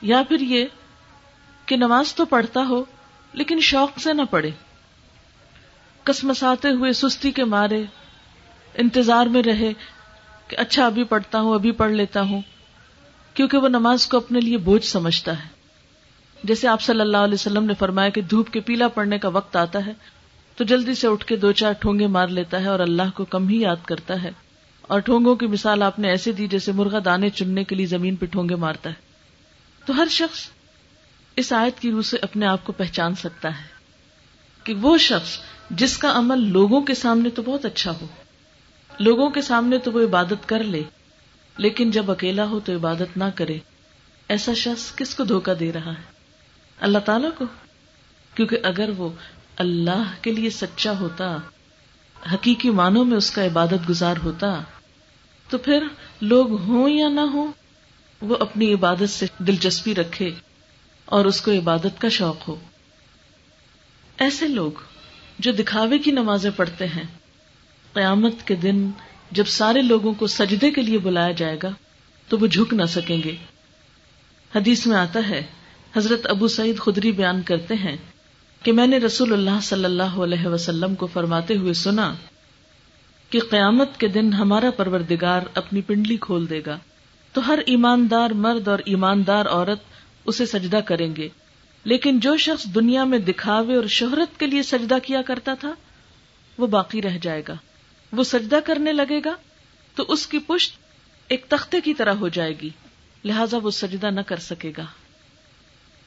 یا 0.03 0.23
پھر 0.29 0.41
یہ 0.41 0.65
کہ 1.67 1.77
نماز 1.77 2.15
تو 2.15 2.25
پڑھتا 2.25 2.61
ہو، 2.69 2.85
لیکن 3.33 3.61
شوق 3.61 3.99
سے 3.99 4.13
نہ 4.13 4.23
پڑھے۔ 4.31 4.51
کسمساتے 6.05 6.69
ہوئے 6.69 6.93
سستی 6.93 7.31
کے 7.31 7.45
مارے، 7.45 7.85
انتظار 8.75 9.27
میں 9.27 9.43
رہے 9.43 9.73
کہ 10.49 10.57
اچھا 10.57 10.87
ابھی 10.87 11.05
پڑھتا 11.05 11.41
ہوں، 11.41 11.55
ابھی 11.55 11.71
پڑھ 11.71 11.93
لیتا 11.93 12.23
ہوں، 12.23 12.43
کیونکہ 13.35 13.59
وہ 13.59 13.69
نماز 13.69 14.07
کو 14.07 14.17
اپنے 14.17 14.41
لیے 14.41 14.57
بوجھ 14.57 14.85
سمجھتا 14.85 15.45
ہے۔ 15.45 15.49
جیسے 16.45 16.69
آپ 16.69 16.83
صلی 16.83 17.01
اللہ 17.01 17.17
علیہ 17.17 17.35
وسلم 17.35 17.65
نے 17.65 17.75
فرمایا 17.75 18.09
کہ 18.09 18.21
دھوپ 18.21 18.51
کے 18.51 18.61
پیلا 18.61 18.89
پڑنے 18.89 19.19
کا 19.19 19.29
وقت 19.29 19.57
آتا 19.57 19.87
ہے، 19.87 19.93
تو 20.57 20.65
جلدی 20.65 20.95
سے 20.95 21.09
اٹھ 21.09 21.25
کے 21.27 21.37
دو 21.37 21.53
چار 21.53 21.73
ٹھونگے 21.73 22.07
مار 22.07 22.29
لیتا 22.29 22.61
ہے 22.61 22.69
اور 22.69 22.81
اللہ 22.81 23.03
کو 23.15 23.25
کم 23.25 23.49
ہی 23.49 23.61
یاد 23.61 23.77
کرتا 23.85 24.23
ہے۔ 24.23 24.31
اور 24.83 25.01
ٹھونگوں 25.01 25.37
کی 25.37 25.47
مثال 25.47 25.83
آپ 25.83 25.99
نے 25.99 26.09
ایسے 26.09 26.33
دی 26.33 26.47
جیسے 26.47 26.73
مرغا 26.73 26.99
دانے 27.05 27.31
چننے 27.31 27.65
کے 27.65 27.75
لیے 27.75 27.87
زمین 27.87 28.17
پہ 28.17 28.27
ٹھونگے 28.27 28.55
مارتا 28.55 28.91
ہے۔ 28.91 28.95
تو 29.87 29.97
ہر 29.97 30.09
شخص 30.11 30.49
اس 31.37 31.53
آیت 31.53 31.81
کی 31.81 31.91
روح 31.91 32.03
سے 32.03 32.17
اپنے 32.23 32.47
آپ 32.47 32.65
کو 32.65 32.73
پہچان 32.73 33.15
سکتا 33.15 33.59
ہے 33.59 33.65
کہ 34.65 34.75
وہ 34.75 34.99
شخص 34.99 35.39
جس 35.71 35.99
کا 35.99 36.13
عمل 36.15 36.49
لوگوں 36.49 36.81
کے 36.81 36.95
سامنے 36.95 37.31
تو 37.31 37.43
بہت 37.43 37.65
اچھا 37.65 37.91
ہو، 37.91 38.07
لوگوں 38.99 39.31
کے 39.31 39.43
سامنے 39.43 39.79
تو 39.79 39.93
وہ 39.93 40.01
عبادت 40.01 40.49
کر 40.49 40.65
لے، 40.65 40.83
لیکن 41.57 41.91
جب 41.91 42.11
اکیلا 42.11 42.45
ہو 42.45 42.61
تو 42.61 42.77
عبادت 42.77 43.17
نہ 43.17 43.25
کرے، 43.35 43.59
ایسا 44.29 44.55
شخص 44.55 44.97
کس 44.97 45.15
کو 45.15 45.25
دھوکا 45.25 45.53
دے 45.61 45.73
رہا 45.73 45.91
ہے؟ 45.91 46.03
اللہ 46.81 46.99
تعالی 46.99 47.29
کو۔ 47.39 47.45
کیونکہ 48.35 48.59
اگر 48.63 48.91
وہ 48.97 49.09
اللہ 49.57 50.13
کے 50.23 50.33
لیے 50.33 50.51
سچا 50.51 50.99
ہوتا، 50.99 51.37
حقیقی 52.35 52.71
معنوں 52.71 53.05
میں 53.05 53.17
اس 53.17 53.31
کا 53.31 53.47
عبادت 53.47 53.89
گزار 53.89 54.15
ہوتا، 54.25 54.61
تو 55.49 55.59
پھر 55.59 55.85
لوگ 56.21 56.61
ہوں 56.61 56.89
یا 56.89 57.09
نہ 57.09 57.21
ہوں، 57.21 57.53
وہ 58.21 58.37
اپنی 58.41 58.75
عبادت 58.75 59.11
سے 59.11 59.27
دلچسپی 59.39 59.95
رکھے 59.95 60.31
اور 61.13 61.25
اس 61.25 61.41
کو 61.41 61.51
عبادت 61.51 62.01
کا 62.01 62.09
شوق 62.09 62.49
ہو۔ 62.49 62.57
ایسے 64.19 64.49
لوگ 64.49 64.71
جو 65.39 65.53
دکھاوے 65.53 65.99
کی 65.99 66.11
نمازیں 66.11 66.51
پڑھتے 66.57 66.87
ہیں، 66.87 67.05
قیامت 67.93 68.35
کے 68.45 68.55
دن 68.55 68.91
جب 69.31 69.47
سارے 69.47 69.83
لوگوں 69.83 70.15
کو 70.15 70.27
سجدے 70.27 70.71
کے 70.71 70.83
لیے 70.83 70.99
بلایا 70.99 71.31
جائے 71.31 71.57
گا، 71.63 71.69
تو 72.29 72.39
وہ 72.39 72.47
جھک 72.47 72.75
نہ 72.75 72.85
سکیں 72.85 73.23
گے۔ 73.23 73.37
حدیث 74.55 74.87
میں 74.87 74.97
آتا 74.97 75.21
ہے، 75.29 75.43
حضرت 75.97 76.27
ابو 76.27 76.49
سعید 76.49 76.79
خدری 76.79 77.13
بیان 77.13 77.43
کرتے 77.43 77.75
ہیں 77.75 77.97
کہ 78.63 78.73
میں 78.73 78.87
نے 78.87 78.99
رسول 78.99 79.33
اللہ 79.33 79.61
صلی 79.63 79.85
اللہ 79.85 80.03
علیہ 80.03 80.47
وسلم 80.47 80.95
کو 80.95 81.07
فرماتے 81.07 81.57
ہوئے 81.57 81.73
سنا 81.73 82.15
کہ 83.31 83.41
قیامت 83.51 84.01
کے 84.01 84.09
دن 84.09 84.33
ہمارا 84.33 84.71
پروردگار 84.71 85.41
اپنی 85.55 85.81
پنڈلی 85.81 86.17
کھول 86.17 86.51
دے 86.51 86.61
گا۔ 86.67 86.79
تو 87.33 87.47
ہر 87.47 87.59
ایماندار 87.67 88.31
مرد 88.31 88.69
اور 88.69 88.79
ایماندار 88.85 89.47
عورت 89.47 89.81
اسے 90.25 90.47
سجدہ 90.47 90.81
کریں 90.85 91.17
گے۔ 91.17 91.29
لیکن 91.85 92.21
جو 92.21 92.37
شخص 92.37 92.65
دنیا 92.65 93.05
میں 93.05 93.19
دکھاوے 93.19 93.77
اور 93.77 93.87
شہرت 93.87 94.41
کے 94.41 94.47
لیے 94.47 94.63
سجدہ 94.63 94.95
کیا 95.03 95.23
کرتا 95.23 95.55
تھا، 95.55 95.75
وہ 96.59 96.67
باقی 96.67 97.03
رہ 97.03 97.19
جائے 97.23 97.43
گا۔ 97.49 97.55
وہ 98.13 98.25
سجدہ 98.25 98.59
کرنے 98.65 98.93
لگے 98.93 99.21
گا 99.25 99.35
تو 99.95 100.05
اس 100.09 100.27
کی 100.27 100.39
پشت 100.39 100.77
ایک 101.29 101.45
تختے 101.49 101.81
کی 101.81 101.95
طرح 101.95 102.13
ہو 102.13 102.29
جائے 102.29 102.55
گی۔ 102.63 102.71
لہذا 103.25 103.57
وہ 103.63 103.71
سجدہ 103.71 104.07
نہ 104.07 104.21
کر 104.21 104.37
سکے 104.37 104.73
گا۔ 104.77 104.87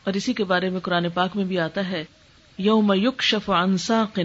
اور 0.04 0.14
اسی 0.14 0.34
کے 0.34 0.44
بارے 0.44 0.70
میں 0.70 0.80
قرآن 0.80 1.10
پاک 1.10 1.36
میں 1.36 1.46
بھی 1.46 1.60
آتا 1.60 1.88
ہے، 1.88 2.04
یوم 2.58 2.94
یکشف 2.96 3.50
عن 3.50 3.78
ساق 3.78 4.20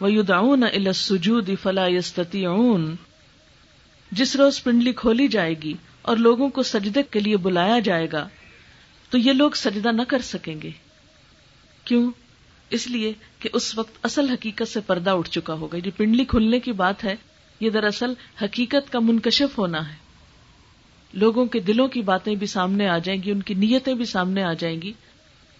ویدعون 0.00 0.64
الى 0.64 0.86
السجود 0.86 1.50
فلا 1.62 1.86
يستطيعون 1.86 2.96
جس 4.12 4.36
روز 4.36 4.62
پنڈلی 4.62 4.92
کھولی 4.92 5.28
جائے 5.28 5.54
گی 5.54 5.72
اور 6.02 6.16
لوگوں 6.16 6.48
کو 6.48 6.62
سجدے 6.62 7.02
کے 7.02 7.20
لیے 7.20 7.36
بلایا 7.36 7.78
جائے 7.78 8.06
گا 8.12 8.28
تو 9.10 9.18
یہ 9.18 9.32
لوگ 9.32 9.50
سجدہ 9.50 9.92
نہ 9.92 10.02
کر 10.08 10.18
سکیں 10.18 10.62
گے۔ 10.62 10.70
کیوں؟ 11.84 12.10
اس 12.70 12.86
لیے 12.86 13.12
کہ 13.38 13.48
اس 13.52 13.78
وقت 13.78 13.98
اصل 14.02 14.28
حقیقت 14.28 14.68
سے 14.68 14.80
پردہ 14.80 15.10
اٹھ 15.10 15.30
چکا 15.30 15.54
ہوگا۔ 15.54 15.76
یہ 15.76 15.90
پنڈلی 15.96 16.24
کھلنے 16.24 16.60
کی 16.60 16.72
بات 16.72 17.04
ہے، 17.04 17.16
یہ 17.60 17.70
دراصل 17.70 18.12
حقیقت 18.42 18.92
کا 18.92 18.98
منکشف 18.98 19.58
ہونا 19.58 19.90
ہے۔ 19.90 19.96
لوگوں 21.12 21.46
کے 21.46 21.60
دلوں 21.60 21.88
کی 21.88 22.02
باتیں 22.02 22.34
بھی 22.34 22.46
سامنے 22.46 22.88
آ 22.88 22.98
جائیں 22.98 23.22
گی، 23.22 23.30
ان 23.30 23.42
کی 23.42 23.54
نیتیں 23.54 23.94
بھی 23.94 24.04
سامنے 24.04 24.42
آ 24.42 24.52
جائیں 24.52 24.82
گی۔ 24.82 24.92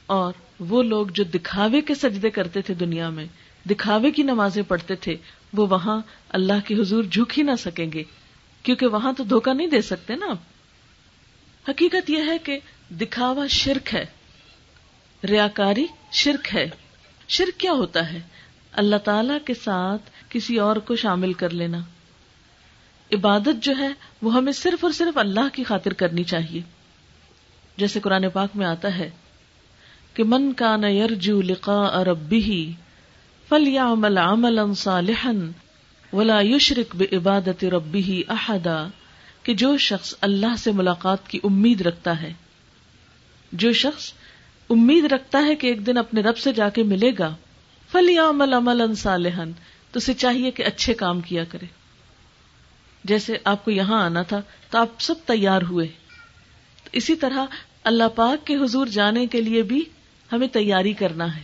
اور 0.07 0.33
وہ 0.59 0.83
لوگ 0.83 1.07
جو 1.07 1.25
دکھاوے 1.25 1.80
کے 1.80 1.95
سجدے 1.95 2.30
کرتے 2.30 2.62
تھے 2.62 2.75
دنیا 2.75 3.09
میں، 3.09 3.26
دکھاوے 3.71 4.11
کی 4.11 4.23
نمازیں 4.23 4.62
پڑھتے 4.62 4.95
تھے، 4.95 5.16
وہ 5.52 5.66
وہاں 5.66 6.00
اللہ 6.28 6.66
کی 6.66 6.80
حضور 6.80 7.04
جھک 7.04 7.38
ہی 7.38 7.42
نہ 7.42 7.57
سکیں 7.59 7.92
گے۔ 7.92 8.04
کیونکہ 8.62 8.87
وہاں 8.87 9.12
تو 9.12 9.25
دھوکہ 9.25 9.54
نہیں 9.54 9.66
دے 9.66 9.80
سکتے 9.80 10.16
نا 10.16 10.26
حقیقت 11.69 12.11
یہ 12.11 12.19
ہے 12.26 12.38
کہ 12.38 12.59
دکھاوا 12.90 13.47
شرک 13.47 13.94
ہے، 13.94 14.04
ریاکاری 15.28 15.87
شرک 16.12 16.54
ہے۔ 16.54 16.70
شرک 17.28 17.61
کیا 17.61 17.73
ہوتا 17.73 18.12
ہے؟ 18.12 18.20
اللہ 18.73 18.97
تعالی 18.97 19.35
کے 19.44 19.54
ساتھ 19.54 20.11
کسی 20.28 20.59
اور 20.59 20.76
کو 20.76 20.97
شامل 20.97 21.32
کر 21.32 21.50
لینا۔ 21.50 21.78
عبادت 23.12 23.62
جو 23.62 23.73
ہے، 23.78 23.88
وہ 24.23 24.35
ہمیں 24.35 24.52
صرف 24.52 24.85
اور 24.85 24.92
صرف 24.92 25.18
اللہ 25.18 25.49
کی 25.52 25.64
خاطر 25.64 25.92
کرنی 25.92 26.25
چاہیے۔ 26.25 26.61
جیسے 27.76 28.00
قرآن 28.00 28.28
پاک 28.30 28.50
میں 28.54 28.66
آتا 28.66 28.99
ہے 28.99 29.11
کہ 30.14 30.25
من 30.25 30.52
کا 30.52 30.76
نیرجو 30.76 31.42
لقا 31.42 31.80
اربی 31.82 32.73
فل 33.49 33.68
یا 33.68 33.94
مل 33.94 34.18
عمل 34.18 34.59
ولا 36.12 36.40
یشرک 36.40 36.97
بے 36.97 37.06
عبادت 37.12 37.64
ربی 37.64 38.23
احدا، 38.28 38.87
کہ 39.42 39.54
جو 39.54 39.76
شخص 39.76 40.14
اللہ 40.20 40.56
سے 40.59 40.73
ملاقات 40.73 41.28
کی 41.28 41.38
امید 41.44 41.80
رکھتا 41.80 42.23
ہے۔ 42.23 42.32
جو 43.52 43.73
شخص 43.73 44.12
امید 44.71 45.04
رکھتا 45.04 45.45
ہے 45.45 45.54
کہ 45.54 45.66
ایک 45.66 45.87
دن 45.87 45.99
اپنے 45.99 46.21
رب 46.21 46.38
سے 46.38 46.52
جا 46.52 46.69
کے 46.69 46.83
ملے 46.83 47.11
گا 47.19 47.35
فل 47.92 48.11
یا 48.11 48.28
عمل 48.28 48.52
عمل 48.52 48.95
صالحن 48.95 49.52
تو 49.92 49.99
اسے 49.99 50.14
چاہیے 50.14 50.50
کہ 50.50 50.62
اچھے 50.62 50.95
کام 50.95 51.21
کیا 51.21 51.45
کرے۔ 51.45 51.66
جیسے 53.04 53.37
آپ 53.45 53.64
کو 53.64 53.71
یہاں 53.71 54.04
آنا 54.04 54.23
تھا، 54.23 54.40
تو 54.71 54.78
آپ 54.78 54.88
سب 54.99 55.14
تیار 55.26 55.62
ہوئے۔ 55.62 55.87
تو 56.85 56.90
اسی 56.92 57.14
طرح 57.14 57.47
اللہ 57.85 58.04
پاک 58.14 58.47
کے 58.47 58.57
حضور 58.57 58.87
جانے 58.87 59.26
کے 59.26 59.40
لیے 59.40 59.62
بھی 59.62 59.85
ہمیں 60.33 60.49
تیاری 60.49 60.92
کرنا 60.92 61.37
ہے۔ 61.37 61.42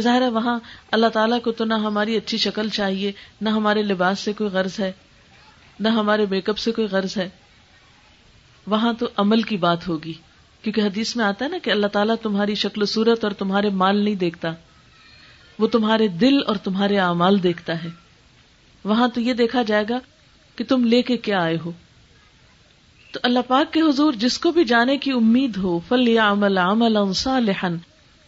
ظاہر 0.00 0.22
ہے 0.22 0.28
وہاں 0.28 0.58
اللہ 0.90 1.06
تعالیٰ 1.06 1.40
کو 1.40 1.52
تو 1.52 1.64
نہ 1.64 1.74
ہماری 1.74 2.16
اچھی 2.16 2.38
شکل 2.38 2.68
چاہیے، 2.68 3.12
نہ 3.40 3.48
ہمارے 3.48 3.82
لباس 3.82 4.20
سے 4.20 4.32
کوئی 4.32 4.50
غرض 4.50 4.80
ہے، 4.80 4.92
نہ 5.80 5.88
ہمارے 5.88 6.26
میک 6.30 6.48
اپ 6.48 6.58
سے 6.58 6.72
کوئی 6.72 6.86
غرض 6.86 7.16
ہے۔ 7.16 7.28
وہاں 8.66 8.92
تو 8.92 9.08
عمل 9.16 9.42
کی 9.42 9.56
بات 9.56 9.88
ہوگی۔ 9.88 10.12
کیونکہ 10.62 10.80
حدیث 10.80 11.16
میں 11.16 11.24
آتا 11.24 11.44
ہے 11.44 11.50
نا 11.50 11.58
کہ 11.62 11.70
اللہ 11.70 11.86
تعالیٰ 11.86 12.14
تمہاری 12.22 12.54
شکل 12.54 12.82
و 12.82 12.84
صورت 12.84 13.24
اور 13.24 13.32
تمہارے 13.32 13.68
مال 13.68 13.96
نہیں 13.96 14.14
دیکھتا۔ 14.14 14.48
وہ 15.58 15.66
تمہارے 15.66 16.08
دل 16.08 16.38
اور 16.46 16.56
تمہارے 16.56 16.98
اعمال 16.98 17.42
دیکھتا 17.42 17.84
ہے۔ 17.84 17.88
وہاں 18.84 19.08
تو 19.08 19.20
یہ 19.20 19.34
دیکھا 19.34 19.62
جائے 19.62 19.84
گا 19.88 19.98
کہ 20.56 20.64
تم 20.64 20.84
لے 20.84 21.02
کے 21.02 21.16
کیا 21.16 21.42
آئے 21.42 21.58
ہو۔ 21.64 21.72
تو 23.12 23.20
اللہ 23.22 23.38
پاک 23.46 23.72
کے 23.72 23.80
حضور 23.80 24.12
جس 24.12 24.38
کو 24.38 24.52
بھی 24.52 24.64
جانے 24.64 24.96
کی 24.96 25.10
امید 25.10 25.56
ہو 25.56 25.80
فل 25.88 26.08
یا 26.08 26.32
عمل 26.32 26.58
عمل 26.58 27.12
صالحن 27.12 27.76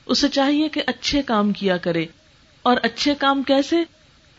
اسے 0.06 0.28
چاہیے 0.28 0.68
کہ 0.68 0.82
اچھے 0.86 1.22
کام 1.22 1.52
کیا 1.52 1.76
کرے۔ 1.76 2.06
اور 2.62 2.76
اچھے 2.82 3.14
کام 3.18 3.42
کیسے؟ 3.42 3.76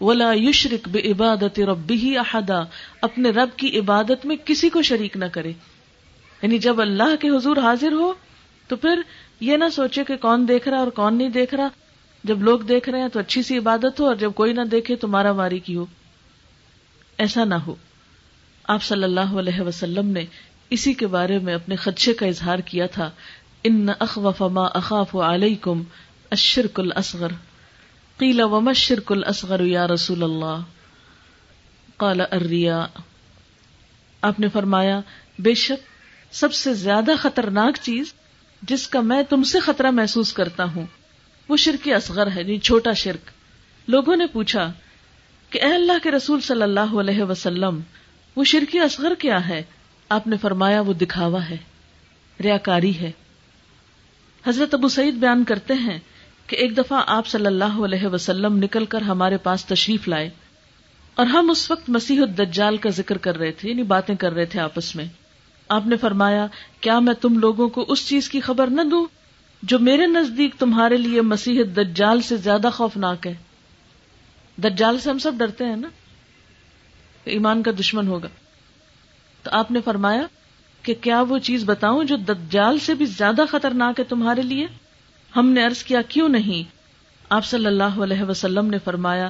ولا 0.02 0.32
یشرک 0.36 0.90
بے 0.90 1.00
عبادت 1.00 1.60
ربی 1.60 1.94
ہی 1.94 2.18
احدا 2.18 2.64
اپنے 3.02 3.30
رب 3.30 3.50
کی 3.58 3.80
عبادت 3.80 4.26
میں 4.26 4.36
کسی 4.46 4.70
کو 4.70 4.82
شریک 4.82 5.18
نہ 5.18 5.26
کرے۔ 5.32 5.52
یعنی 6.44 6.58
جب 6.58 6.82
اللہ 6.82 7.16
کے 7.16 7.30
حضور 7.30 7.58
حاضر 7.58 7.92
ہو، 7.92 8.14
تو 8.68 8.76
پھر 8.76 9.02
یہ 9.40 9.58
نہ 9.58 9.70
سوچے 9.70 10.04
کہ 10.04 10.18
کون 10.18 10.48
دیکھ 10.48 10.68
رہا 10.68 10.78
اور 10.78 10.88
کون 10.88 11.18
نہیں 11.18 11.30
دیکھ 11.30 11.56
رہا۔ 11.56 11.68
جب 12.24 12.42
لوگ 12.42 12.60
دیکھ 12.60 12.90
رہے 12.90 13.02
ہیں 13.02 13.08
تو 13.08 13.20
اچھی 13.20 13.44
سی 13.44 13.58
عبادت 13.58 14.00
ہو 14.00 14.06
اور 14.06 14.16
جب 14.16 14.34
کوئی 14.34 14.54
نہ 14.54 14.62
دیکھے 14.62 14.96
تو 14.96 15.08
مارا 15.08 15.34
ماری 15.34 15.60
کی 15.60 15.76
ہو۔ 15.76 15.86
ایسا 17.18 17.44
نہ 17.44 17.56
ہو۔ 17.56 17.76
آپ 18.64 18.84
صلی 18.84 19.04
اللہ 19.04 19.40
علیہ 19.40 19.62
وسلم 19.62 20.08
نے 20.08 20.26
اسی 20.70 20.94
کے 20.94 21.08
بارے 21.08 21.40
میں 21.40 21.54
اپنے 21.54 21.76
خدشے 21.76 22.14
کا 22.14 22.26
اظہار 22.26 22.60
کیا 22.60 22.86
تھا۔ 22.86 23.10
ان 23.64 23.88
اخوف 24.00 24.42
ما 24.42 24.66
اخاف 24.66 25.16
علیکم 25.16 25.84
الشرک 26.32 26.80
الاصغر۔ 26.80 27.32
قیل 28.18 28.42
وما 28.42 28.72
الشرک 28.72 29.12
الاصغر 29.12 29.60
یا 29.60 29.88
رسول 29.88 30.24
اللہ؟ 30.24 30.60
قال 31.98 32.22
الریا۔ 32.32 32.86
آپ 34.22 34.40
نے 34.40 34.48
فرمایا، 34.50 35.02
بے 35.40 35.54
شک 35.54 35.93
سب 36.34 36.54
سے 36.54 36.74
زیادہ 36.74 37.12
خطرناک 37.20 37.78
چیز 37.82 38.14
جس 38.62 38.88
کا 38.88 39.02
میں 39.02 39.24
تم 39.24 39.44
سے 39.44 39.60
خطرہ 39.60 39.92
محسوس 39.92 40.34
کرتا 40.34 40.64
ہوں، 40.64 40.86
وہ 41.50 41.58
شرک 41.58 41.88
اصغر 41.88 42.28
ہے 42.36 42.42
یعنی 42.42 42.60
چھوٹا 42.60 42.94
شرک۔ 42.94 43.30
لوگوں 43.88 44.16
نے 44.16 44.26
پوچھا، 44.26 44.72
کہ 45.50 45.62
اے 45.62 45.74
اللہ 45.74 46.04
کے 46.04 46.12
رسول 46.12 46.42
صلی 46.42 46.62
اللہ 46.62 47.00
علیہ 47.00 47.24
وسلم، 47.24 47.80
وہ 48.36 48.44
شرکی 48.44 48.80
اصغر 48.80 49.14
کیا 49.20 49.50
ہے؟ 49.50 49.64
آپ 50.10 50.28
نے 50.28 50.38
فرمایا، 50.38 50.82
وہ 50.82 50.94
دکھاوا 50.94 51.50
ہے، 51.50 51.58
ریاکاری 52.44 53.00
ہے۔ 53.00 53.12
حضرت 54.48 54.74
ابو 54.74 54.88
سعید 54.88 55.14
بیان 55.14 55.44
کرتے 55.44 55.74
ہیں 55.74 56.00
کہ 56.48 56.56
ایک 56.56 56.78
دفعہ 56.78 57.04
آپ 57.08 57.28
صلی 57.28 57.46
اللہ 57.46 57.86
علیہ 57.86 58.08
وسلم 58.08 58.58
نکل 58.58 58.86
کر 58.86 59.02
ہمارے 59.02 59.38
پاس 59.38 59.66
تشریف 59.66 60.08
لائے 60.08 60.30
اور 61.16 61.26
ہم 61.26 61.50
اس 61.50 61.72
وقت 61.72 61.90
مسیح 61.90 62.22
الدجال 62.22 62.78
کا 62.78 62.90
ذکر 62.90 63.18
کر 63.18 63.38
رہے 63.38 63.52
تھے 63.52 63.70
یعنی 63.70 63.84
باتیں 63.84 64.16
کر 64.16 64.34
رہے 64.34 64.46
تھے 64.46 64.60
آپس 64.60 64.96
میں۔ 64.96 65.06
آپ 65.74 65.88
نے 65.88 65.98
فرمایا، 65.98 66.48
کیا 66.82 67.00
میں 67.00 67.14
تم 67.14 67.40
لوگوں 67.40 67.70
کو 67.70 67.86
اس 67.88 68.08
چیز 68.08 68.30
کی 68.30 68.40
خبر 68.40 68.68
نہ 68.68 68.82
دوں 68.82 69.06
جو 69.64 69.80
میرے 69.80 70.06
نزدیک 70.06 70.56
تمہارے 70.60 70.98
لیے 70.98 71.22
مسیح 71.22 71.64
دجال 71.78 72.22
سے 72.22 72.38
زیادہ 72.38 72.70
خوفناک 72.74 73.28
ہے؟ 73.28 73.34
دجال 74.58 75.00
سے 75.00 75.10
ہم 75.10 75.20
سب 75.20 75.32
ڈرتے 75.38 75.66
ہیں 75.66 75.76
نا؟ 75.76 75.90
ایمان 77.24 77.64
کا 77.64 77.72
دشمن 77.80 78.08
ہوگا۔ 78.08 78.28
تو 79.44 79.50
آپ 79.54 79.72
نے 79.72 79.82
فرمایا 79.82 80.22
کہ 80.84 80.94
کیا 81.02 81.22
وہ 81.22 81.38
چیز 81.38 81.64
بتاؤں 81.66 82.04
جو 82.04 82.16
دجال 82.16 82.80
سے 82.80 82.94
بھی 82.94 83.06
زیادہ 83.06 83.42
خطرناک 83.50 84.00
ہے 84.00 84.06
تمہارے 84.06 84.42
لیے؟ 84.42 84.68
ہم 85.36 85.50
نے 85.50 85.66
ارض 85.66 85.84
کیا، 85.84 86.02
کیوں 86.02 86.30
نہیں؟ 86.30 86.70
آپ 87.30 87.46
صلی 87.46 87.66
اللہ 87.66 87.84
علیہ 87.84 88.24
وسلم 88.24 88.66
نے 88.66 88.78
فرمایا 88.80 89.30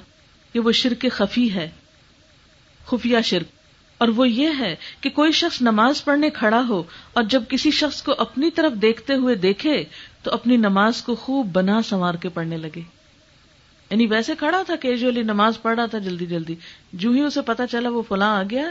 کہ 0.53 0.59
وہ 0.59 0.71
شرک 0.71 1.05
خفی 1.11 1.53
ہے، 1.53 1.69
خفیہ 2.85 3.17
شرک۔ 3.23 3.62
اور 3.97 4.07
وہ 4.07 4.29
یہ 4.29 4.49
ہے 4.59 4.75
کہ 5.01 5.09
کوئی 5.09 5.31
شخص 5.31 5.61
نماز 5.61 6.03
پڑھنے 6.03 6.29
کھڑا 6.29 6.65
ہو 6.69 6.83
اور 7.13 7.23
جب 7.23 7.43
کسی 7.49 7.71
شخص 7.71 8.01
کو 8.01 8.13
اپنی 8.17 8.51
طرف 8.51 8.73
دیکھتے 8.81 9.13
ہوئے 9.13 9.35
دیکھے 9.35 9.83
تو 10.23 10.31
اپنی 10.31 10.57
نماز 10.57 11.01
کو 11.01 11.15
خوب 11.15 11.47
بنا 11.53 11.81
سنوار 11.81 12.13
کے 12.13 12.29
پڑھنے 12.29 12.57
لگے۔ 12.57 12.81
یعنی 13.89 14.07
ویسے 14.07 14.35
کھڑا 14.39 14.63
تھا 14.65 14.75
کیجولی 14.75 15.21
نماز 15.21 15.61
پڑھ 15.61 15.75
رہا 15.75 15.85
تھا 15.85 15.97
جلدی 15.97 16.25
جلدی۔ 16.25 16.55
جو 16.93 17.11
ہی 17.11 17.21
اسے 17.21 17.41
پتا 17.41 17.67
چلا 17.67 17.89
وہ 17.89 18.01
فلاں 18.01 18.39
آ 18.39 18.43
گیا 18.49 18.65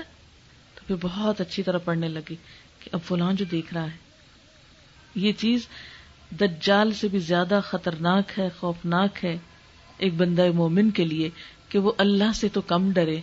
تو 0.75 0.81
پھر 0.87 0.95
بہت 1.01 1.41
اچھی 1.41 1.63
طرح 1.63 1.79
پڑھنے 1.79 2.09
لگی 2.09 2.37
کہ 2.81 2.89
اب 2.93 3.01
فلاں 3.05 3.33
جو 3.33 3.45
دیکھ 3.45 3.75
رہا 3.75 3.85
ہے۔ 3.85 3.97
یہ 5.15 5.33
چیز 5.33 5.67
دجال 6.41 6.93
سے 6.93 7.09
بھی 7.09 7.19
زیادہ 7.19 7.61
خطرناک 7.65 8.39
ہے، 8.39 8.49
خوفناک 8.61 9.25
ہے 9.25 9.39
ایک 9.99 10.15
بندہ 10.15 10.51
مومن 10.55 10.91
کے 10.91 11.05
لیے 11.05 11.31
کہ 11.69 11.79
وہ 11.79 11.93
اللہ 11.99 12.33
سے 12.35 12.49
تو 12.49 12.61
کم 12.61 12.93
ڈرے۔ 12.93 13.21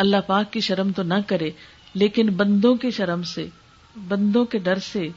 اللہ 0.00 0.16
پاک 0.26 0.52
کی 0.52 0.60
شرم 0.60 0.92
تو 0.92 1.02
نہ 1.02 1.14
کرے، 1.26 1.50
لیکن 1.94 2.30
بندوں 2.30 2.74
کی 2.74 2.90
شرم 2.90 3.22
سے، 3.22 3.48
بندوں 4.08 4.44
کے 4.44 4.58
ڈر 4.58 4.78
سے 4.78 5.08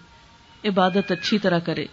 عبادت 0.65 1.11
اچھی 1.11 1.39
طرح 1.39 1.59
کرے۔ 1.59 1.85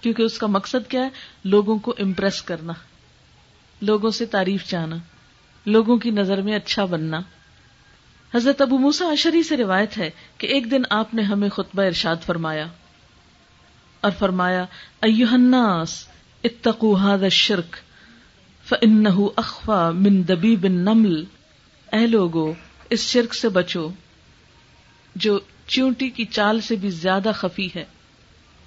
کیونکہ 0.00 0.22
اس 0.22 0.38
کا 0.38 0.46
مقصد 0.46 0.90
کیا 0.90 1.04
ہے؟ 1.04 1.08
لوگوں 1.44 1.78
کو 1.78 1.94
امپریس 1.98 2.42
کرنا، 2.42 2.72
لوگوں 3.82 4.10
سے 4.10 4.26
تعریف 4.26 4.64
چاہنا، 4.64 4.96
لوگوں 5.66 5.96
کی 5.96 6.10
نظر 6.10 6.42
میں 6.42 6.54
اچھا 6.54 6.84
بننا۔ 6.84 7.20
حضرت 8.34 8.60
ابو 8.60 8.78
موسا 8.78 9.06
اشری 9.06 9.42
سے 9.42 9.56
روایت 9.56 9.98
ہے 9.98 10.10
کہ 10.38 10.46
ایک 10.46 10.70
دن 10.70 10.82
آپ 10.90 11.14
نے 11.14 11.22
ہمیں 11.22 11.48
خطبہ 11.48 11.82
ارشاد 11.82 12.16
فرمایا 12.26 12.66
اور 14.00 14.10
فرمایا 14.18 14.64
الناس، 15.02 16.08
اتقوا 16.44 17.14
هذا 17.14 17.24
الشرك 17.24 17.76
فانه 18.68 19.26
اخفى 19.36 19.90
من 19.94 20.22
دبيب 20.28 20.64
النمل 20.64 21.24
اے 21.92 22.06
لوگو، 22.06 22.52
اس 22.90 23.00
شرک 23.00 23.34
سے 23.34 23.48
بچو، 23.48 23.88
جو 25.14 25.38
چونٹی 25.66 26.10
کی 26.10 26.24
چال 26.24 26.60
سے 26.60 26.76
بھی 26.76 26.90
زیادہ 26.90 27.30
خفی 27.34 27.68
ہے۔ 27.76 27.84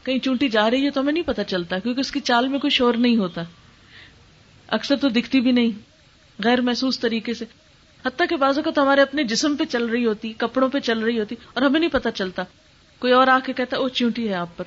کہیں 0.04 0.20
چونٹی 0.20 0.50
جا 0.50 0.72
رہی 0.72 0.86
ہے 0.86 0.90
تو 0.90 1.02
ہمیں 1.02 1.14
نہیں 1.14 1.24
پتا 1.24 1.44
چلتا، 1.44 1.80
کیونکہ 1.80 2.00
اس 2.00 2.12
کی 2.12 2.20
چال 2.20 2.48
میں 2.48 2.60
کوئی 2.60 2.72
شور 2.72 2.94
نہیں 2.94 3.18
ہوتا۔ 3.18 3.42
اکثر 4.68 4.96
تو 4.96 5.10
دکھتی 5.10 5.40
بھی 5.40 5.52
نہیں، 5.52 5.72
غیر 6.44 6.62
محسوس 6.62 7.00
طریقے 7.00 7.34
سے۔ 7.34 7.46
حتیٰ 8.06 8.28
کہ 8.30 8.36
بازو 8.36 8.62
کا 8.62 8.72
تو 8.72 8.82
ہمارے 8.82 9.02
اپنے 9.02 9.24
جسم 9.24 9.56
پہ 9.56 9.64
چل 9.66 9.86
رہی 9.86 10.06
ہوتی، 10.06 10.34
کپڑوں 10.38 10.70
پہ 10.70 10.80
چل 10.80 11.00
رہی 11.00 11.20
ہوتی، 11.20 11.36
اور 11.54 11.64
ہمیں 11.64 11.80
نہیں 11.80 11.90
پتا 11.90 12.12
چلتا۔ 12.12 12.44
کوئی 13.00 13.14
اور 13.14 13.28
آ 13.28 13.40
کے 13.46 13.54
کہتا 13.54 13.80
وہ 13.80 13.90
چونٹی 13.90 14.30
ہے 14.30 14.34
آپ 14.34 14.58
پر۔ 14.58 14.64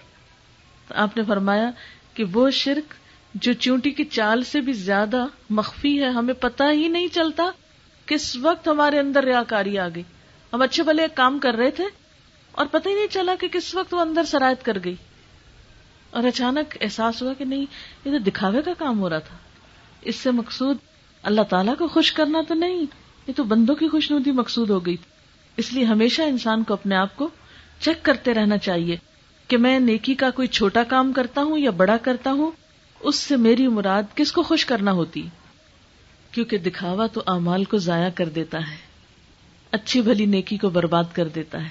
تو 0.89 0.95
آپ 0.97 1.17
نے 1.17 1.23
فرمایا 1.23 1.71
کہ 2.15 2.25
وہ 2.25 2.51
شرک 2.51 2.95
جو 3.35 3.53
چونٹی 3.53 3.91
کی 3.91 4.05
چال 4.05 4.43
سے 4.43 4.61
بھی 4.61 4.73
زیادہ 4.73 5.27
مخفی 5.51 6.03
ہے، 6.03 6.09
ہمیں 6.09 6.35
پتا 6.35 6.73
ہی 6.73 6.89
نہیں 6.89 7.09
چلتا۔ 7.13 7.51
کس 8.07 8.37
وقت 8.37 8.69
ہمارے 8.69 8.99
اندر 8.99 9.25
ریا 9.25 9.43
کاری 9.43 9.79
آ 9.79 9.89
گئی؟ 9.95 10.03
ہم 10.53 10.63
اچھے 10.63 10.83
بھلے 10.83 11.03
ایک 11.03 11.15
کام 11.15 11.39
کر 11.39 11.55
رہے 11.55 11.71
تھے 11.71 11.85
اور 12.53 12.67
پتہ 12.67 12.89
ہی 12.89 12.95
نہیں 12.95 13.07
چلا 13.11 13.35
کہ 13.41 13.49
کس 13.49 13.75
وقت 13.75 13.95
وہ 13.95 14.01
اندر 14.01 14.25
سرایت 14.25 14.65
کر 14.65 14.79
گئی۔ 14.85 14.95
اور 16.11 16.25
اچانک 16.25 16.77
احساس 16.81 17.23
ہوا 17.23 17.33
کہ 17.33 17.45
نہیں، 17.45 17.67
یہ 18.05 18.11
تو 18.11 18.19
دکھاوے 18.19 18.63
کا 18.63 18.71
کام 18.79 19.01
ہو 19.01 19.11
رہا 19.11 19.19
تھا۔ 19.19 19.37
اس 20.03 20.17
سے 20.17 20.31
مقصود 20.31 20.77
اللہ 21.23 21.43
تعالیٰ 21.43 21.77
کو 21.79 21.89
خوش 21.89 22.13
کرنا 22.13 22.41
تو 22.49 22.55
نہیں، 22.55 22.87
یہ 23.27 23.33
تو 23.37 23.45
بندوں 23.45 23.75
کی 23.75 23.89
خوش 23.89 24.11
نوتی 24.11 24.31
مقصود 24.31 24.71
ہو 24.71 24.87
گئی۔ 24.87 24.97
اس 25.57 25.73
لیے 25.73 25.85
ہمیشہ 25.85 26.23
انسان 26.23 26.65
کو 26.65 26.75
اپنے 26.75 26.95
آپ 26.95 27.17
کو 27.17 27.29
چیک 27.81 28.03
کرتے 28.03 28.35
رہنا 28.35 28.59
چاہیے 28.59 28.97
کہ 29.49 29.57
میں 29.57 29.81
نیکی 29.81 30.15
کا 30.15 30.31
کوئی 30.31 30.49
چھوٹا 30.49 30.83
کام 30.83 31.13
کرتا 31.13 31.43
ہوں 31.43 31.59
یا 31.59 31.71
بڑا 31.71 31.97
کرتا 31.97 32.33
ہوں، 32.33 32.51
اس 33.01 33.17
سے 33.17 33.37
میری 33.37 33.69
مراد 33.69 34.03
کس 34.15 34.33
کو 34.33 34.43
خوش 34.43 34.67
کرنا 34.67 34.93
ہوتی؟ 34.93 35.27
کیونکہ 36.35 36.59
دکھاوا 36.59 37.07
تو 37.07 37.23
امال 37.27 37.65
کو 37.65 37.79
ضائع 37.79 38.11
کر 38.11 38.29
دیتا 38.29 38.59
ہے۔ 38.59 38.77
اچھی 39.73 40.01
بھلی 40.01 40.27
نیکی 40.27 40.57
کو 40.57 40.69
برباد 40.71 41.05
کر 41.13 41.29
دیتا 41.29 41.65
ہے۔ 41.65 41.69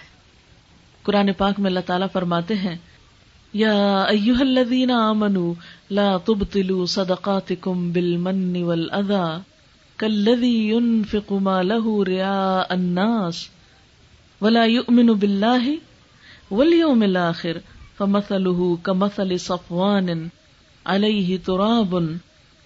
قرآن 1.03 1.33
پاک 1.33 1.59
میں 1.59 1.69
اللہ 1.69 1.79
تعالیٰ 1.85 2.07
فرماتے 2.13 2.53
ہیں، 2.55 2.75
یا 3.53 4.03
ایوہ 4.03 4.37
الذین 4.39 4.91
آمنوا 4.91 5.53
لا 5.91 6.17
تبطلوا 6.17 6.85
صدقاتکم 6.85 7.91
بالمن 7.91 8.63
والاذا 8.63 9.37
کالذی 9.95 10.69
ينفق 10.69 11.31
ما 11.31 11.61
له 11.61 12.03
رعاء 12.07 12.65
الناس 12.69 13.47
ولا 14.41 14.65
يؤمن 14.65 15.07
باللہ 15.07 15.69
والیوم 16.51 17.01
الاخر 17.01 17.57
فمثله 17.97 18.73
كمثل 18.83 19.37
صفوان 19.37 20.27
علیہ 20.85 21.37
تراب 21.45 21.95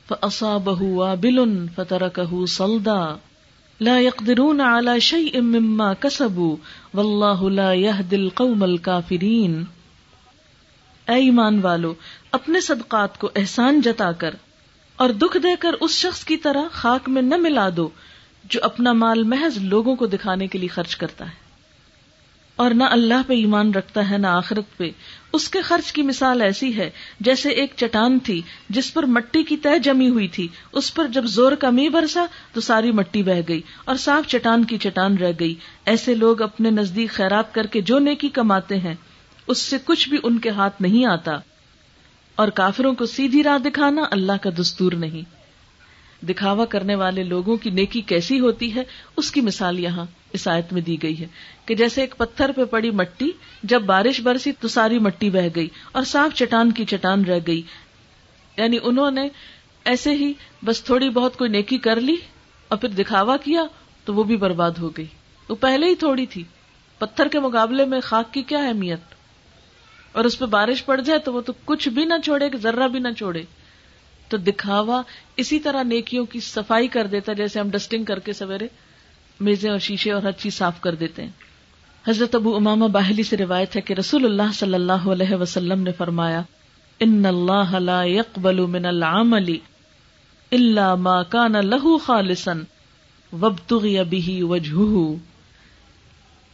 فاصابه 0.10 0.86
وابل 0.86 1.68
فتركه 1.76 2.46
صلدا 2.46 3.16
لا 3.82 4.00
يقدرون 4.00 4.62
على 4.62 5.00
شيء 5.00 5.42
مما 5.42 5.94
كسبوا 5.94 6.56
والله 6.94 7.50
لا 7.50 7.74
يهدي 7.74 8.16
القوم 8.16 8.64
الكافرين۔ 8.64 9.64
اے 11.08 11.16
ایمان 11.16 11.60
والو، 11.62 11.94
اپنے 12.32 12.60
صدقات 12.60 13.18
کو 13.18 13.30
احسان 13.36 13.82
جتا 13.82 14.12
کر 14.12 14.36
اور 14.96 15.10
دکھ 15.10 15.38
دے 15.44 15.56
کر 15.60 15.72
اس 15.82 15.92
شخص 15.92 16.26
کی 16.26 16.38
طرح 16.38 16.62
خاک 16.72 17.10
میں 17.10 17.22
نہ 17.22 17.36
ملا 17.36 17.70
دو 17.78 17.90
جو 18.44 18.60
اپنا 18.64 18.94
مال 18.94 19.24
محض 19.24 19.58
لوگوں 19.58 19.96
کو 19.96 20.06
دکھانے 20.06 20.48
کے 20.48 20.60
لیے 20.60 20.70
خرچ 20.70 20.96
کرتا 20.96 21.26
ہے۔ 21.26 21.48
اور 22.56 22.72
نہ 22.72 22.84
اللہ 22.84 23.22
پہ 23.28 23.34
ایمان 23.34 23.74
رکھتا 23.74 24.10
ہے، 24.10 24.18
نہ 24.18 24.28
آخرت 24.28 24.78
پہ۔ 24.78 24.92
اس 25.38 25.50
کے 25.50 25.62
خرچ 25.62 25.92
کی 25.92 26.02
مثال 26.02 26.42
ایسی 26.42 26.78
ہے، 26.78 26.90
جیسے 27.20 27.50
ایک 27.50 27.74
چٹان 27.76 28.20
تھی، 28.20 28.42
جس 28.70 28.94
پر 28.94 29.06
مٹی 29.06 29.44
کی 29.44 29.58
تہ 29.58 29.78
جمی 29.78 30.10
ہوئی 30.10 30.28
تھی۔ 30.28 30.48
اس 30.72 30.94
پر 30.94 31.08
جب 31.08 31.26
زور 31.26 31.52
کا 31.52 31.70
می 31.70 31.90
برسا، 31.90 32.26
تو 32.54 32.62
ساری 32.62 32.92
مٹی 32.92 33.24
بہ 33.24 33.42
گئی 33.48 33.62
اور 33.86 33.96
صاف 33.96 34.28
چٹان 34.28 34.66
کی 34.66 34.78
چٹان 34.78 35.18
رہ 35.18 35.32
گئی۔ 35.40 35.56
ایسے 35.86 36.16
لوگ 36.16 36.42
اپنے 36.42 36.70
نزدیک 36.70 37.10
خیرات 37.10 37.54
کر 37.54 37.68
کے 37.68 37.82
جو 37.82 38.00
نیکی 38.00 38.30
کماتے 38.30 38.78
ہیں، 38.78 38.96
اس 39.48 39.58
سے 39.58 39.78
کچھ 39.86 40.10
بھی 40.10 40.18
ان 40.24 40.40
کے 40.40 40.50
ہاتھ 40.50 40.82
نہیں 40.82 41.06
آتا۔ 41.06 41.38
اور 42.36 42.48
کافروں 42.48 42.94
کو 42.94 43.06
سیدھی 43.06 43.44
راہ 43.44 43.58
دکھانا 43.58 44.02
اللہ 44.12 44.34
کا 44.42 44.50
دستور 44.60 44.92
نہیں۔ 44.92 45.37
دکھاوا 46.22 46.66
کرنے 46.66 46.96
والے 46.96 47.24
لوگوں 47.24 47.58
کی 47.58 47.70
نیکی 47.70 48.02
کیسی 48.02 48.40
ہوتی 48.40 48.76
ہے، 48.76 48.84
اس 49.18 49.32
کی 49.32 49.42
مثال 49.42 49.80
یہاں 49.80 50.06
اس 50.34 50.48
آیت 50.48 50.74
میں 50.74 50.82
دی 50.82 51.04
گئی 51.04 51.20
ہے 51.20 51.28
کہ 51.66 51.76
جیسے 51.76 52.02
ایک 52.02 52.16
پتھر 52.18 52.52
پہ 52.52 52.66
پڑی 52.66 52.92
مٹی، 52.92 53.32
جب 53.64 53.82
بارش 53.82 54.22
برسی 54.22 54.52
تو 54.52 54.68
ساری 54.68 55.00
مٹی 55.00 55.30
بہ 55.30 55.48
گئی 55.56 55.68
اور 55.92 56.04
صاف 56.04 56.36
چٹان 56.36 56.72
کی 56.72 56.86
چٹان 56.86 57.26
رہ 57.26 57.40
گئی۔ 57.48 57.62
یعنی 58.58 58.78
انہوں 58.84 59.12
نے 59.12 59.30
ایسے 59.86 60.12
ہی 60.12 60.34
بس 60.66 60.84
تھوڑی 60.84 61.10
بہت 61.10 61.38
کوئی 61.38 61.50
نیکی 61.50 61.78
کر 61.78 62.02
لی 62.02 62.16
اور 62.68 62.78
پھر 62.78 62.90
دکھاوا 62.90 63.38
کیا 63.38 63.64
تو 64.06 64.14
وہ 64.14 64.24
بھی 64.24 64.36
برباد 64.38 64.72
ہو 64.72 64.90
گئی۔ 64.90 65.06
وہ 65.50 65.56
پہلے 65.56 65.86
ہی 65.88 65.96
تھوڑی 65.96 66.26
تھی۔ 66.26 66.44
پتھر 66.98 67.28
کے 67.28 67.40
مقابلے 67.40 67.86
میں 67.86 68.00
خاک 68.00 68.34
کی 68.34 68.42
کیا 68.42 68.60
اہمیت؟ 68.60 69.00
اور 70.12 70.26
اس 70.26 70.40
پہ 70.40 70.46
بارش 70.46 70.86
پڑ 70.86 71.02
جائے 71.02 71.20
تو 71.20 71.34
وہ 71.34 71.42
تو 71.42 71.54
کچھ 71.66 71.90
بھی 71.90 72.06
نہ 72.06 72.14
چھوڑے 72.24 72.50
کہ 72.50 72.58
ذرہ 72.58 72.88
بھی 72.88 73.00
نہ 73.00 73.08
چھوڑے۔ 73.18 73.44
تو 74.30 74.38
دکھاوا 74.38 75.02
اسی 75.38 75.60
طرح 75.60 75.84
نیکیوں 75.84 76.26
کی 76.26 76.40
صفائی 76.40 76.88
کر 76.88 77.08
دیتا 77.08 77.34
جیسے 77.34 77.60
ہم 77.60 77.70
ڈسٹنگ 77.70 78.04
کر 78.04 78.20
کے 78.20 78.34
سویرے 78.34 78.68
میزیں 79.40 79.72
اور 79.72 79.80
شیشے 79.80 80.12
اور 80.12 80.24
ہر 80.24 80.32
چیز 80.32 80.54
صاف 80.54 80.82
کر 80.82 80.96
دیتے 80.96 81.24
ہیں۔ 81.24 81.32
حضرت 82.08 82.36
ابو 82.36 82.56
امام 82.56 82.80
باہلی 82.80 83.24
سے 83.24 83.38
روایت 83.38 83.76
ہے 83.76 83.82
کہ 83.82 83.94
رسول 83.94 84.26
اللہ 84.26 84.54
صلی 84.54 84.74
اللہ 84.74 85.08
علیہ 85.08 85.36
وسلم 85.36 85.82
نے 85.82 85.92
فرمایا، 85.92 86.42
ان 87.00 87.26
اللہ 87.26 87.76
لا 87.80 88.04
يقبل 88.04 88.66
من 88.66 88.86
العمل 88.86 89.56
الا 90.52 90.96
ما 90.96 91.24
كان 91.24 91.56
له 91.56 91.98
خالصا 92.06 92.54
وابتغي 93.34 94.04
به 94.04 94.38
وجهه 94.50 95.16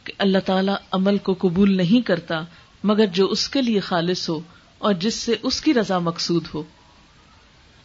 کہ 0.04 0.14
اللہ 0.18 0.38
تعالی 0.46 0.72
عمل 0.92 1.18
کو 1.18 1.36
قبول 1.40 1.78
نہیں 1.78 2.02
کرتا، 2.02 2.42
مگر 2.84 3.06
جو 3.06 3.28
اس 3.28 3.50
کے 3.50 3.62
لیے 3.62 3.80
خالص 3.80 4.30
ہو 4.30 4.40
اور 4.78 4.94
جس 4.94 5.16
سے 5.16 5.36
اس 5.44 5.62
کی 5.62 5.74
رضا 5.74 6.00
مقصود 6.00 6.48
ہو۔ 6.54 6.64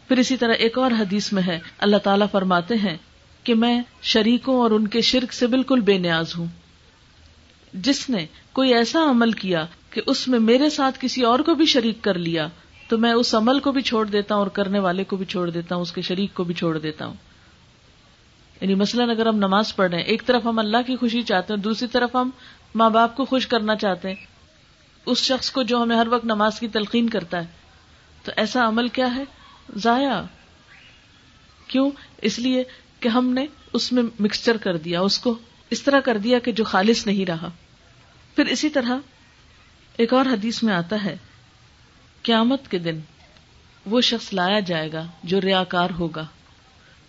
پھر 0.09 0.18
اسی 0.18 0.37
طرح 0.37 0.53
ایک 0.53 0.79
اور 0.79 0.90
حدیث 0.90 1.33
میں 1.33 1.42
ہے، 1.42 1.59
اللہ 1.79 1.97
تعالیٰ 1.97 2.27
فرماتے 2.33 2.75
ہیں 2.75 2.97
کہ 3.44 3.55
میں 3.55 3.83
شریکوں 4.03 4.61
اور 4.61 4.71
ان 4.71 4.88
کے 4.88 5.01
شرک 5.01 5.33
سے 5.33 5.47
بالکل 5.47 5.81
بے 5.81 5.99
نیاز 5.99 6.37
ہوں۔ 6.37 6.47
جس 7.73 8.11
نے 8.11 8.27
کوئی 8.53 8.75
ایسا 8.75 9.11
عمل 9.11 9.33
کیا 9.33 9.66
کہ 9.90 10.01
اس 10.07 10.29
میں 10.29 10.38
میرے 10.38 10.71
ساتھ 10.71 10.99
کسی 11.01 11.23
اور 11.23 11.38
کو 11.38 11.55
بھی 11.55 11.66
شریک 11.66 12.03
کر 12.03 12.14
لیا، 12.14 12.49
تو 12.88 12.99
میں 12.99 13.12
اس 13.12 13.35
عمل 13.35 13.61
کو 13.61 13.73
بھی 13.73 13.83
چھوڑ 13.83 14.07
دیتا 14.07 14.35
ہوں 14.35 14.42
اور 14.42 14.51
کرنے 14.51 14.79
والے 14.79 15.05
کو 15.05 15.16
بھی 15.16 15.27
چھوڑ 15.27 15.51
دیتا 15.51 15.75
ہوں، 15.75 15.83
اس 15.83 15.92
کے 15.92 16.03
شریک 16.03 16.35
کو 16.35 16.44
بھی 16.44 16.55
چھوڑ 16.55 16.79
دیتا 16.79 17.07
ہوں۔ 17.07 17.14
یعنی 18.61 18.75
مثلاً 18.75 19.11
اگر 19.11 19.27
ہم 19.27 19.37
نماز 19.37 19.77
پڑھ 19.77 19.90
رہے 19.90 19.99
ہیں، 19.99 20.05
ایک 20.05 20.23
طرف 20.27 20.47
ہم 20.47 20.59
اللہ 20.59 20.77
کی 20.87 20.97
خوشی 20.97 21.23
چاہتے 21.23 21.55
ہیں، 21.55 21.61
دوسری 21.61 21.88
طرف 21.88 22.16
ہم 22.16 22.31
ماں 22.75 22.90
باپ 22.90 23.16
کو 23.16 23.25
خوش 23.25 23.47
کرنا 23.47 23.77
چاہتے 23.77 24.09
ہیں۔ 24.09 24.16
اس 25.07 25.18
شخص 25.18 25.51
کو 25.51 25.62
جو 25.62 25.83
ہمیں 25.83 25.97
ہر 25.97 26.07
وقت 26.09 26.25
نماز 26.25 26.61
کی 26.61 26.68
تلقین 26.68 27.09
کرتا 27.09 27.40
ہے، 27.40 27.47
تو 28.25 28.33
ایسا 28.37 28.68
عمل 28.68 28.88
کیا 28.88 29.14
ہے؟ 29.14 29.25
ضائع۔ 29.76 30.22
کیوں؟ 31.66 31.90
اس 32.22 32.38
لیے 32.38 32.64
کہ 33.00 33.09
ہم 33.09 33.31
نے 33.31 33.46
اس 33.72 33.92
میں 33.92 34.02
مکسچر 34.20 34.57
کر 34.57 34.76
دیا، 34.76 35.00
اس 35.00 35.18
کو 35.18 35.38
اس 35.70 35.83
طرح 35.83 36.00
کر 36.00 36.18
دیا 36.18 36.38
کہ 36.38 36.52
جو 36.52 36.64
خالص 36.64 37.07
نہیں 37.07 37.26
رہا۔ 37.26 37.50
پھر 38.37 38.46
اسی 38.46 38.68
طرح 38.68 38.98
ایک 39.96 40.12
اور 40.12 40.26
حدیث 40.26 40.62
میں 40.62 40.74
آتا 40.74 41.04
ہے، 41.04 41.16
قیامت 42.22 42.70
کے 42.70 42.78
دن 42.78 43.00
وہ 43.87 44.00
شخص 44.00 44.33
لایا 44.33 44.61
جائے 44.61 44.92
گا 44.92 45.07
جو 45.24 45.40
ریاکار 45.40 45.90
ہوگا۔ 45.98 46.26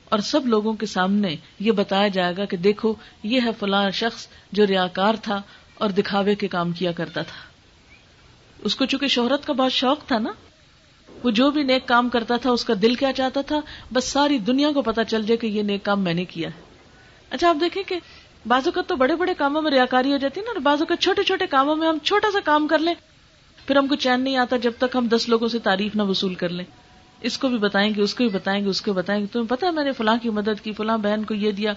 اور 0.05 0.19
سب 0.19 0.47
لوگوں 0.47 0.73
کے 0.73 0.85
سامنے 0.85 1.35
یہ 1.59 1.71
بتایا 1.71 2.07
جائے 2.07 2.37
گا 2.37 2.45
کہ 2.45 2.57
دیکھو، 2.57 2.93
یہ 3.23 3.41
ہے 3.41 3.49
فلاں 3.59 3.91
شخص 3.91 4.27
جو 4.51 4.67
ریاکار 4.67 5.13
تھا 5.21 5.41
اور 5.73 5.89
دکھاوے 5.89 6.35
کے 6.35 6.47
کام 6.47 6.71
کیا 6.71 6.91
کرتا 6.91 7.21
تھا۔ 7.21 7.49
اس 8.59 8.75
کو 8.75 8.85
چونکہ 8.85 9.07
شہرت 9.07 9.45
کا 9.45 9.53
بہت 9.53 9.73
شوق 9.73 10.05
تھا 10.05 10.19
نا 10.19 10.31
وہ 11.23 11.31
جو 11.31 11.49
بھی 11.51 11.63
نیک 11.63 11.87
کام 11.87 12.09
کرتا 12.09 12.37
تھا، 12.37 12.51
اس 12.51 12.65
کا 12.65 12.73
دل 12.81 12.95
کیا 12.95 13.11
چاہتا 13.13 13.41
تھا؟ 13.41 13.59
بس 13.93 14.05
ساری 14.05 14.37
دنیا 14.37 14.71
کو 14.71 14.81
پتا 14.81 15.03
چل 15.03 15.23
جائے 15.23 15.37
کہ 15.37 15.47
یہ 15.47 15.63
نیک 15.63 15.83
کام 15.83 16.03
میں 16.03 16.13
نے 16.13 16.25
کیا 16.25 16.49
ہے۔ 16.49 16.67
اچھا 17.31 17.49
آپ 17.49 17.57
دیکھیں 17.61 17.81
کہ 17.83 17.95
بازو 18.47 18.71
کا 18.71 18.81
تو 18.81 18.95
بڑے 18.95 19.15
بڑے 19.15 19.33
کاموں 19.37 19.61
میں 19.61 19.71
ریاکاری 19.71 20.11
ہو 20.11 20.17
جاتی 20.17 20.39
ہے 20.39 20.45
نا، 20.45 20.51
اور 20.51 20.61
بازو 20.61 20.85
کا 20.85 20.95
چھوٹے 20.95 21.23
چھوٹے 21.23 21.47
کاموں 21.47 21.75
میں 21.75 21.87
ہم 21.87 21.97
چھوٹا 22.03 22.31
سا 22.33 22.39
کام 22.45 22.67
کر 22.67 22.79
لیں، 22.79 22.93
پھر 23.67 23.75
ہم 23.75 23.87
کو 23.87 23.95
چین 23.95 24.21
نہیں 24.21 24.37
آتا 24.37 24.57
جب 24.57 24.71
تک 24.77 24.95
ہم 24.95 25.07
دس 25.07 25.27
لوگوں 25.29 25.47
سے 25.47 25.59
تعریف 25.59 25.95
نہ 25.95 26.01
وصول 26.01 26.33
کر 26.35 26.49
لیں۔ 26.49 26.65
اس 27.21 27.37
کو 27.37 27.47
بھی 27.47 27.57
بتائیں 27.57 27.93
گے، 27.95 28.01
اس 28.01 28.13
کو 28.15 28.23
بھی 28.23 28.33
بتائیں 28.33 28.63
گے، 28.63 28.69
اس 28.69 28.81
کو 28.81 28.93
بتائیں 28.93 29.21
گے۔ 29.21 29.27
تمہیں 29.31 29.47
پتا 29.47 29.71
میں 29.71 29.83
نے 29.83 29.91
فلاں 29.91 30.15
کی 30.21 30.29
مدد 30.29 30.63
کی، 30.63 30.73
فلاں 30.73 30.97
بہن 30.97 31.23
کو 31.23 31.33
یہ 31.33 31.51
دیا، 31.51 31.73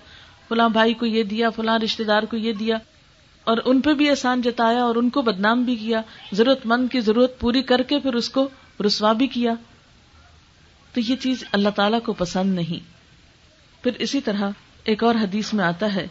فلاں 0.48 0.68
بھائی 0.68 0.94
کو 0.94 1.06
یہ 1.06 1.22
دیا، 1.22 1.50
فلاں 1.50 1.78
رشتے 1.78 2.04
دار 2.04 2.22
کو 2.22 2.36
یہ 2.36 2.52
دیا، 2.52 2.76
اور 3.46 3.58
ان 3.64 3.80
پہ 3.80 3.94
بھی 3.94 4.08
احسان 4.10 4.42
جتایا 4.42 4.82
اور 4.82 4.96
ان 4.96 5.08
کو 5.10 5.22
بدنام 5.22 5.62
بھی 5.62 5.76
کیا۔ 5.76 6.00
ضرورت 6.32 6.66
مند 6.66 6.90
کی 6.92 7.00
ضرورت 7.00 7.38
پوری 7.40 7.62
کر 7.62 7.82
کے 7.82 7.98
پھر 7.98 8.14
اس 8.14 8.28
کو 8.30 8.48
رسوا 8.80 9.12
بھی 9.12 9.26
کیا۔ 9.26 9.52
تو 10.92 11.00
یہ 11.00 11.16
چیز 11.16 11.44
اللہ 11.52 11.68
تعالی 11.68 11.96
کو 12.04 12.12
پسند 12.12 12.54
نہیں۔ 12.54 12.92
پھر 13.82 13.92
اسی 13.98 14.20
طرح 14.20 14.50
ایک 14.84 15.04
اور 15.04 15.14
حدیث 15.14 15.52
میں 15.52 15.64
آتا 15.64 15.94
ہے 15.94 16.06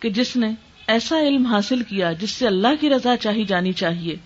کہ 0.00 0.10
جس 0.10 0.36
نے 0.36 0.50
ایسا 0.86 1.20
علم 1.20 1.46
حاصل 1.46 1.82
کیا 1.82 2.12
جس 2.12 2.30
سے 2.30 2.46
اللہ 2.46 2.68
کی 2.80 2.90
رضا 2.90 3.16
چاہی 3.16 3.44
جانی 3.44 3.72
چاہیے، 3.72 4.16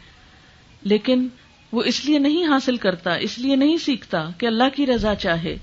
لیکن 0.83 1.29
وہ 1.73 1.83
اس 1.83 2.05
لیے 2.05 2.19
نہیں 2.19 2.45
حاصل 2.45 2.77
کرتا، 2.77 3.15
اس 3.15 3.39
لیے 3.39 3.57
نہیں 3.57 3.77
سیکھتا 3.77 4.31
کہ 4.39 4.47
اللہ 4.47 4.65
کی 4.75 4.87
رضا 4.87 5.15
چاہے۔ 5.15 5.59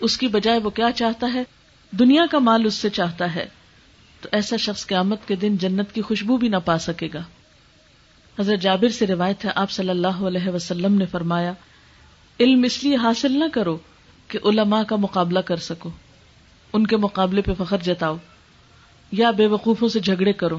اس 0.00 0.18
کی 0.18 0.28
بجائے 0.28 0.58
وہ 0.58 0.70
کیا 0.70 0.92
چاہتا 0.92 1.26
ہے؟ 1.34 1.42
دنیا 1.90 2.26
کا 2.30 2.38
مال 2.38 2.66
اس 2.66 2.74
سے 2.74 2.90
چاہتا 2.90 3.34
ہے۔ 3.34 3.48
تو 4.20 4.28
ایسا 4.32 4.56
شخص 4.56 4.86
قیامت 4.86 5.28
کے 5.28 5.36
دن 5.36 5.56
جنت 5.56 5.92
کی 5.92 6.02
خوشبو 6.02 6.36
بھی 6.36 6.48
نہ 6.48 6.56
پا 6.64 6.78
سکے 6.78 7.08
گا۔ 7.14 7.22
حضرت 8.40 8.60
جابر 8.60 8.88
سے 8.88 9.06
روایت 9.06 9.44
ہے، 9.44 9.50
آپ 9.54 9.70
صلی 9.70 9.90
اللہ 9.90 10.06
علیہ 10.06 10.48
وسلم 10.48 10.94
نے 10.94 11.06
فرمایا، 11.06 11.52
علم 12.40 12.62
اس 12.62 12.84
لیے 12.84 12.96
حاصل 12.96 13.38
نہ 13.38 13.44
کرو 13.52 13.78
کہ 14.28 14.38
علماء 14.44 14.82
کا 14.82 14.96
مقابلہ 14.96 15.38
کر 15.38 15.56
سکو۔ 15.56 15.90
ان 16.72 16.86
کے 16.86 16.96
مقابلے 16.96 17.42
پہ 17.42 17.52
فخر 17.58 17.76
جتاؤ۔ 17.78 18.16
یا 19.12 19.30
بے 19.30 19.46
وقوفوں 19.46 19.88
سے 19.88 20.00
جھگڑے 20.00 20.32
کرو۔ 20.32 20.58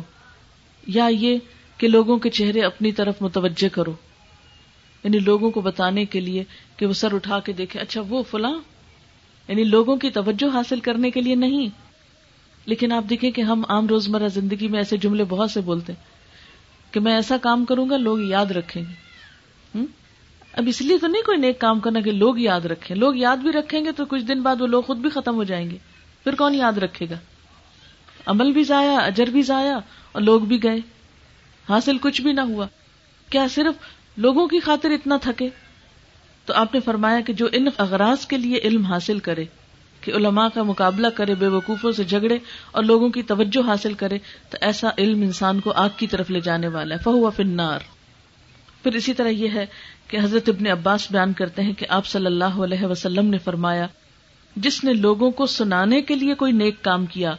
یا 0.87 1.07
یہ 1.11 1.37
کہ 1.77 1.87
لوگوں 1.87 2.17
کے 2.17 2.29
چہرے 2.29 2.61
اپنی 2.61 2.91
طرف 2.91 3.15
متوجہ 3.21 3.69
کرو۔ 3.69 3.93
یعنی 5.03 5.19
لوگوں 5.19 5.51
کو 5.51 5.61
بتانے 5.61 6.05
کے 6.05 6.19
لیے 6.19 6.43
کہ 6.77 6.85
وہ 6.85 6.93
سر 6.93 7.13
اٹھا 7.13 7.39
کے 7.39 7.53
دیکھے 7.53 7.79
اچھا 7.79 8.01
وہ 8.09 8.23
فلاں۔ 8.23 8.59
یعنی 9.47 9.63
لوگوں 9.63 9.97
کی 9.97 10.09
توجہ 10.09 10.53
حاصل 10.53 10.79
کرنے 10.79 11.11
کے 11.11 11.21
لیے 11.21 11.35
نہیں۔ 11.35 11.67
لیکن 12.65 12.91
آپ 12.91 13.03
دیکھیں 13.09 13.31
کہ 13.31 13.41
ہم 13.41 13.63
عام 13.69 13.87
روزمرہ 13.87 14.27
زندگی 14.27 14.67
میں 14.67 14.79
ایسے 14.79 14.97
جملے 14.97 15.23
بہت 15.23 15.51
سے 15.51 15.61
بولتے 15.61 15.93
ہیں۔ 15.93 16.16
کہ 16.91 16.99
میں 16.99 17.15
ایسا 17.15 17.37
کام 17.37 17.65
کروں 17.65 17.89
گا، 17.89 17.97
لوگ 17.97 18.19
یاد 18.19 18.45
رکھیں 18.45 18.83
گے۔ 18.83 19.07
اب 20.53 20.63
اس 20.67 20.81
لیے 20.81 20.97
تو 20.97 21.07
نہیں 21.07 21.21
کوئی 21.21 21.37
نیک 21.37 21.59
کام 21.59 21.79
کرنا 21.79 22.01
کہ 22.01 22.11
لوگ 22.11 22.39
یاد 22.39 22.61
رکھیں۔ 22.61 22.97
لوگ 22.97 23.15
یاد 23.15 23.37
بھی 23.37 23.51
رکھیں 23.51 23.85
گے 23.85 23.91
تو 23.91 24.05
کچھ 24.05 24.23
دن 24.23 24.41
بعد 24.41 24.61
وہ 24.61 24.67
لوگ 24.67 24.83
خود 24.83 24.97
بھی 24.97 25.09
ختم 25.09 25.35
ہو 25.35 25.43
جائیں 25.43 25.71
گے۔ 25.71 25.77
پھر 26.23 26.35
کون 26.35 26.55
یاد 26.55 26.73
رکھے 26.73 27.05
گا؟ 27.09 27.15
عمل 28.25 28.51
بھی 28.51 28.63
ضائع، 28.63 28.99
اجر 29.03 29.25
بھی 29.25 29.41
ضائع 29.41 29.77
اور 30.11 30.21
لوگ 30.21 30.41
بھی 30.41 30.63
گئے۔ 30.63 30.77
حاصل 31.69 31.97
کچھ 31.97 32.21
بھی 32.21 32.31
نہ 32.31 32.41
ہوا۔ 32.41 32.67
کیا 33.29 33.47
صرف 33.47 33.75
لوگوں 34.17 34.47
کی 34.47 34.59
خاطر 34.59 34.89
اتنا 34.89 35.17
تھکے؟ 35.17 35.49
تو 36.45 36.53
آپ 36.53 36.73
نے 36.73 36.79
فرمایا 36.79 37.19
کہ 37.21 37.33
جو 37.33 37.47
ان 37.53 37.67
اغراض 37.77 38.25
کے 38.25 38.37
لیے 38.37 38.57
علم 38.57 38.85
حاصل 38.85 39.19
کرے۔ 39.19 39.45
کہ 40.07 40.13
علماء 40.13 40.47
کا 40.53 40.63
مقابلہ 40.63 41.07
کرے، 41.07 41.35
بے 41.35 41.47
وقوفوں 41.47 41.91
سے 41.91 42.03
جھگڑے 42.03 42.37
اور 42.71 42.83
لوگوں 42.83 43.09
کی 43.09 43.21
توجہ 43.21 43.67
حاصل 43.67 43.93
کرے، 43.93 44.17
تو 44.49 44.57
ایسا 44.61 44.89
علم 44.97 45.21
انسان 45.21 45.59
کو 45.59 45.71
آگ 45.71 45.89
کی 45.97 46.07
طرف 46.07 46.31
لے 46.31 46.39
جانے 46.39 46.67
والا 46.67 46.95
ہے۔ 46.95 46.99
فہو 47.03 47.29
فنار 47.29 47.79
پھر 48.83 48.95
اسی 48.95 49.13
طرح 49.13 49.27
یہ 49.27 49.49
ہے 49.53 49.65
کہ 50.07 50.17
حضرت 50.23 50.49
ابن 50.49 50.67
عباس 50.67 51.11
بیان 51.11 51.33
کرتے 51.33 51.61
ہیں 51.61 51.73
کہ 51.73 51.85
آپ 51.89 52.05
صلی 52.05 52.25
اللہ 52.25 52.45
علیہ 52.45 52.85
وسلم 52.85 53.25
نے 53.25 53.37
فرمایا، 53.37 53.87
جس 54.55 54.83
نے 54.83 54.93
لوگوں 54.93 55.31
کو 55.31 55.45
سنانے 55.45 56.01
کے 56.01 56.15
لیے 56.15 56.33
کوئی 56.33 56.51
نیک 56.51 56.81
کام 56.81 57.05
کیا، 57.05 57.35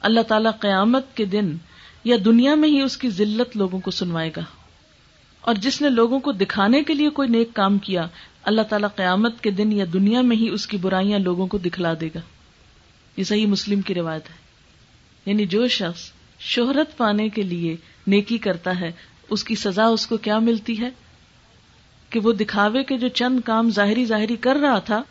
اللہ 0.00 0.20
تعالی 0.20 0.48
قیامت 0.60 1.16
کے 1.16 1.24
دن 1.24 1.56
یا 2.04 2.16
دنیا 2.24 2.54
میں 2.54 2.68
ہی 2.68 2.80
اس 2.80 2.96
کی 2.96 3.10
ذلت 3.10 3.56
لوگوں 3.56 3.80
کو 3.80 3.90
سنوائے 3.90 4.30
گا۔ 4.36 4.42
اور 5.40 5.54
جس 5.54 5.82
نے 5.82 5.88
لوگوں 5.88 6.20
کو 6.20 6.32
دکھانے 6.32 6.82
کے 6.82 6.94
لیے 6.94 7.10
کوئی 7.10 7.28
نیک 7.28 7.54
کام 7.54 7.78
کیا 7.78 8.06
اللہ 8.42 8.62
تعالیٰ 8.62 8.88
قیامت 8.96 9.40
کے 9.40 9.50
دن 9.50 9.72
یا 9.72 9.84
دنیا 9.92 10.20
میں 10.20 10.36
ہی 10.36 10.48
اس 10.48 10.66
کی 10.66 10.76
برائیاں 10.76 11.18
لوگوں 11.18 11.46
کو 11.46 11.58
دکھلا 11.58 11.94
دے 12.00 12.08
گا۔ 12.14 12.20
یہ 13.16 13.24
صحیح 13.24 13.46
مسلم 13.46 13.80
کی 13.80 13.94
روایت 13.94 14.30
ہے۔ 14.30 14.34
یعنی 15.26 15.46
جو 15.46 15.68
شخص 15.68 16.12
شہرت 16.40 16.96
پانے 16.96 17.28
کے 17.28 17.42
لیے 17.42 17.76
نیکی 18.06 18.38
کرتا 18.38 18.80
ہے، 18.80 18.92
اس 19.30 19.44
کی 19.44 19.54
سزا 19.54 19.84
اس 19.84 20.06
کو 20.06 20.16
کیا 20.16 20.38
ملتی 20.38 20.80
ہے؟ 20.80 20.90
کہ 22.10 22.20
وہ 22.20 22.32
دکھاوے 22.32 22.84
کے 22.84 22.98
جو 22.98 23.08
چند 23.08 23.40
کام 23.44 23.70
ظاہری 23.70 24.04
ظاہری 24.04 24.36
کر 24.36 24.56
رہا 24.56 24.78
تھا، 24.78 25.02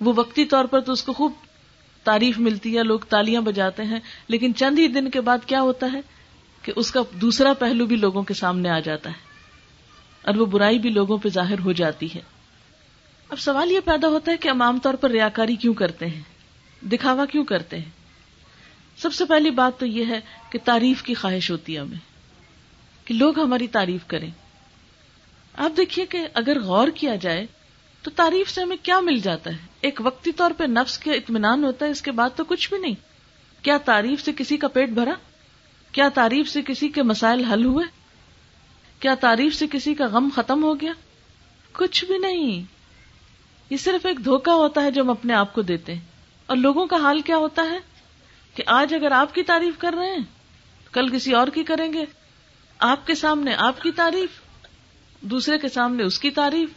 وہ 0.00 0.12
وقتی 0.16 0.44
طور 0.44 0.64
پر 0.64 0.80
تو 0.80 0.92
اس 0.92 1.02
کو 1.02 1.12
خوب 1.12 1.32
تعریف 2.04 2.38
ملتی 2.38 2.78
ہے، 2.78 2.82
لوگ 2.82 3.00
تالیاں 3.00 3.40
بجاتے 3.40 3.82
ہیں، 3.82 4.00
لیکن 4.28 4.54
چند 4.54 4.78
ہی 4.78 4.88
دن 4.88 5.10
کے 5.10 5.20
بعد 5.20 5.38
کیا 5.46 5.60
ہوتا 5.60 5.86
ہے؟ 5.92 6.00
کہ 6.62 6.72
اس 6.76 6.90
کا 6.90 7.00
دوسرا 7.20 7.52
پہلو 7.52 7.86
بھی 7.86 7.96
لوگوں 7.96 8.22
کے 8.22 8.34
سامنے 8.34 8.68
آ 8.68 8.80
جاتا 8.80 9.10
ہے۔ 9.10 9.31
اور 10.22 10.34
وہ 10.34 10.46
برائی 10.46 10.78
بھی 10.78 10.90
لوگوں 10.90 11.18
پہ 11.18 11.28
ظاہر 11.28 11.58
ہو 11.58 11.72
جاتی 11.72 12.14
ہے۔ 12.14 12.20
اب 13.28 13.38
سوال 13.38 13.72
یہ 13.72 13.80
پیدا 13.84 14.08
ہوتا 14.08 14.32
ہے 14.32 14.36
کہ 14.36 14.48
ہم 14.48 14.62
عام 14.62 14.78
طور 14.78 14.94
پر 14.94 15.10
ریاکاری 15.10 15.56
کیوں 15.56 15.74
کرتے 15.74 16.06
ہیں؟ 16.06 16.20
دکھاوا 16.84 17.24
کیوں 17.24 17.44
کرتے 17.44 17.78
ہیں؟ 17.78 17.90
سب 18.96 19.12
سے 19.12 19.24
پہلی 19.24 19.50
بات 19.50 19.80
تو 19.80 19.86
یہ 19.86 20.04
ہے 20.06 20.20
کہ 20.50 20.58
تعریف 20.64 21.02
کی 21.02 21.14
خواہش 21.14 21.50
ہوتی 21.50 21.74
ہے 21.74 21.80
ہمیں 21.80 21.98
کہ 23.04 23.14
لوگ 23.14 23.40
ہماری 23.40 23.66
تعریف 23.66 24.00
کریں۔ 24.06 24.30
آپ 25.54 25.76
دیکھیے 25.76 26.06
کہ 26.06 26.26
اگر 26.34 26.60
غور 26.60 26.88
کیا 26.88 27.16
جائے 27.16 27.46
تو 28.02 28.10
تعریف 28.10 28.50
سے 28.50 28.62
ہمیں 28.62 28.76
کیا 28.82 29.00
مل 29.00 29.18
جاتا 29.18 29.50
ہے؟ 29.50 29.56
ایک 29.80 30.00
وقتی 30.04 30.32
طور 30.32 30.50
پہ 30.56 30.64
نفس 30.64 30.98
کے 30.98 31.12
اطمینان 31.12 31.64
ہوتا 31.64 31.86
ہے، 31.86 31.90
اس 31.90 32.02
کے 32.02 32.10
بعد 32.10 32.30
تو 32.36 32.44
کچھ 32.44 32.70
بھی 32.70 32.78
نہیں۔ 32.78 32.94
کیا 33.62 33.78
تعریف 33.78 34.24
سے 34.24 34.32
کسی 34.36 34.56
کا 34.56 34.68
پیٹ 34.68 34.88
بھرا؟ 34.88 35.12
کیا 35.92 36.08
تعریف 36.14 36.48
سے 36.48 36.62
کسی 36.62 36.88
کے 36.88 37.02
مسائل 37.02 37.44
حل 37.44 37.64
ہوئے؟ 37.64 38.01
کیا 39.02 39.14
تعریف 39.14 39.54
سے 39.54 39.66
کسی 39.72 39.94
کا 39.94 40.06
غم 40.06 40.28
ختم 40.34 40.62
ہو 40.62 40.80
گیا؟ 40.80 40.92
کچھ 41.72 42.04
بھی 42.04 42.18
نہیں۔ 42.18 42.62
یہ 43.70 43.76
صرف 43.76 44.06
ایک 44.06 44.24
دھوکا 44.24 44.54
ہوتا 44.54 44.82
ہے 44.82 44.90
جو 44.90 45.02
ہم 45.02 45.10
اپنے 45.10 45.34
آپ 45.34 45.54
کو 45.54 45.62
دیتے 45.62 45.94
ہیں۔ 45.94 46.00
اور 46.46 46.56
لوگوں 46.56 46.86
کا 46.86 46.96
حال 46.96 47.20
کیا 47.20 47.36
ہوتا 47.36 47.62
ہے؟ 47.62 47.78
کہ 48.54 48.62
آج 48.66 48.94
اگر 48.94 49.12
آپ 49.12 49.34
کی 49.34 49.42
تعریف 49.42 49.74
کر 49.78 49.94
رہے 49.98 50.10
ہیں، 50.10 50.24
کل 50.92 51.08
کسی 51.08 51.32
اور 51.32 51.48
کی 51.48 51.64
کریں 51.64 51.92
گے۔ 51.92 52.04
آپ 52.78 53.06
کے 53.06 53.14
سامنے 53.14 53.54
آپ 53.54 53.80
کی 53.80 53.92
تعریف، 53.92 54.30
دوسرے 55.20 55.58
کے 55.58 55.68
سامنے 55.68 56.02
اس 56.02 56.18
کی 56.18 56.30
تعریف، 56.30 56.68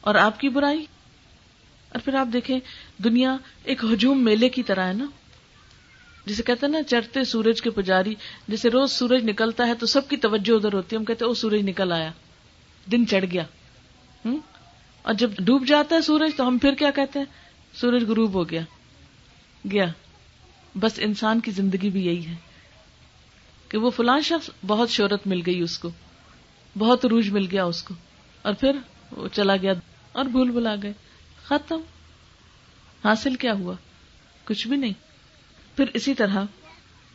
اور 0.00 0.14
آپ 0.14 0.40
کی 0.40 0.48
برائی۔ 0.48 0.84
اور 1.88 2.00
پھر 2.00 2.14
آپ 2.14 2.26
دیکھیں، 2.32 2.60
دنیا 2.98 3.36
ایک 3.64 3.84
ہجوم 3.84 4.24
میلے 4.24 4.48
کی 4.48 4.62
طرح 4.62 4.86
ہے 4.86 4.92
نا؟ 4.92 5.06
جسے 6.26 6.42
کہتے 6.42 6.66
ہیں 6.66 6.72
نا 6.72 6.82
چرتے 6.82 7.24
سورج 7.24 7.62
کے 7.62 7.70
پجاری 7.70 8.14
جیسے 8.48 8.70
روز 8.70 8.92
سورج 8.92 9.24
نکلتا 9.24 9.66
ہے 9.66 9.74
تو 9.74 9.86
سب 9.86 10.08
کی 10.08 10.16
توجہ 10.16 10.52
ادھر 10.52 10.72
ہوتی 10.72 10.96
ہے۔ 10.96 10.98
ہم 10.98 11.04
کہتے 11.04 11.24
ہیں 11.24 11.34
سورج 11.34 11.60
نکل 11.62 11.92
آیا۔ 11.92 12.12
دن 12.92 13.06
چڑھ 13.06 13.24
گیا۔ 13.32 13.42
ہوں 14.24 14.38
اور 15.02 15.14
جب 15.14 15.30
ڈوب 15.38 15.66
جاتا 15.66 15.96
ہے 15.96 16.00
سورج 16.00 16.30
تو 16.36 16.48
ہم 16.48 16.58
پھر 16.58 16.74
کیا 16.74 16.90
کہتے 16.90 17.18
ہیں؟ 17.18 17.26
سورج 17.74 18.04
غروب 18.04 18.34
ہو 18.34 18.50
گیا۔ 18.50 18.60
گیا۔ 19.72 19.86
بس 20.74 20.92
انسان 20.96 21.40
کی 21.40 21.50
زندگی 21.50 21.90
بھی 21.90 22.06
یہی 22.06 22.26
ہے 22.26 22.34
کہ 23.68 23.78
وہ 23.78 23.90
فلاں 23.90 24.20
شخص 24.20 24.50
بہت 24.66 24.90
شہرت 24.90 25.26
مل 25.26 25.40
گئی 25.46 25.60
اس 25.60 25.78
کو۔ 25.78 25.90
بہت 26.78 27.06
روج 27.06 27.30
مل 27.30 27.46
گیا 27.52 27.64
اس 27.64 27.82
کو۔ 27.82 27.94
اور 28.42 28.54
پھر 28.54 28.76
وہ 29.10 29.28
چلا 29.28 29.56
گیا 29.56 29.72
اور 30.12 30.24
بھول 30.24 30.50
بلا 30.50 30.74
گئے۔ 30.82 30.92
ختم۔ 31.44 31.80
حاصل 33.04 33.34
کیا 33.34 33.52
ہوا؟ 33.52 33.74
کچھ 34.44 34.68
بھی 34.68 34.76
نہیں۔ 34.76 35.11
پھر 35.76 35.84
اسی 35.94 36.14
طرح 36.14 36.44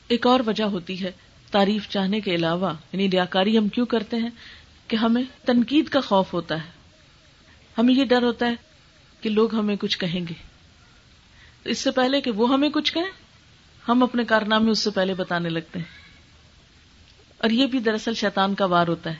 ایک 0.08 0.28
اور 0.28 0.40
وجہ 0.46 0.64
ہوتی 0.64 1.04
ہے 1.04 1.12
تعریف 1.52 1.90
چاہنے 1.90 2.20
کے 2.20 2.36
علاوہ 2.36 2.74
یعنی 2.94 3.12
ریاکاری 3.12 3.58
ہم 3.58 3.68
کیوں 3.68 3.86
کرتے 3.86 4.18
ہیں؟ 4.18 4.30
کہ 4.88 4.96
ہمیں 4.96 5.24
تنقید 5.46 5.90
کا 5.90 6.02
خوف 6.02 6.34
ہوتا 6.34 6.56
ہے۔ 6.56 6.70
ہمیں 7.78 7.94
یہ 7.94 8.06
ڈر 8.06 8.24
ہوتا 8.24 8.46
ہے 8.46 8.56
کہ 9.22 9.30
لوگ 9.30 9.56
ہمیں 9.56 9.76
کچھ 9.76 10.00
کہیں 10.00 10.28
گے۔ 10.28 10.34
اس 11.66 11.78
سے 11.80 11.92
پہلے 11.92 12.22
کہ 12.22 12.32
وہ 12.32 12.54
ہمیں 12.54 12.70
کچھ 12.70 12.94
کہیں، 12.94 13.12
ہم 13.88 14.04
اپنے 14.04 14.24
کارنامے 14.24 14.72
اس 14.72 14.80
سے 14.80 14.90
پہلے 14.90 15.14
بتانے 15.14 15.50
لگتے 15.50 15.80
ہیں۔ 15.80 15.86
اور 17.38 17.50
یہ 17.50 17.66
بھی 17.66 17.80
دراصل 17.80 18.14
شیطان 18.14 18.56
کا 18.56 18.66
وار 18.66 18.88
ہوتا 18.88 19.10
ہے۔ 19.10 19.16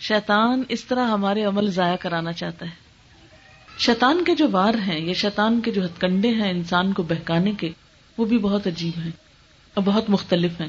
شیطان 0.00 0.62
اس 0.68 0.84
طرح 0.84 1.08
ہمارے 1.08 1.44
عمل 1.44 1.70
ضائع 1.70 1.96
کرانا 1.96 2.32
چاہتا 2.32 2.66
ہے۔ 2.66 2.74
شیطان 3.78 4.24
کے 4.24 4.34
جو 4.34 4.48
وار 4.50 4.74
ہیں 4.74 5.00
یا 5.00 5.12
شیطان 5.12 5.60
کے 5.60 5.70
جو 5.70 5.84
ہتھ 5.84 6.00
کنڈے 6.00 6.28
ہیں 6.28 6.50
انسان 6.50 6.92
کو 6.92 7.02
بہکانے 7.02 7.52
کے 7.52 7.70
وہ 8.18 8.24
بھی 8.24 8.38
بہت 8.38 8.66
عجیب 8.66 8.98
ہیں 8.98 9.10
اور 9.74 9.84
بہت 9.84 10.10
مختلف 10.10 10.60
ہیں۔ 10.60 10.68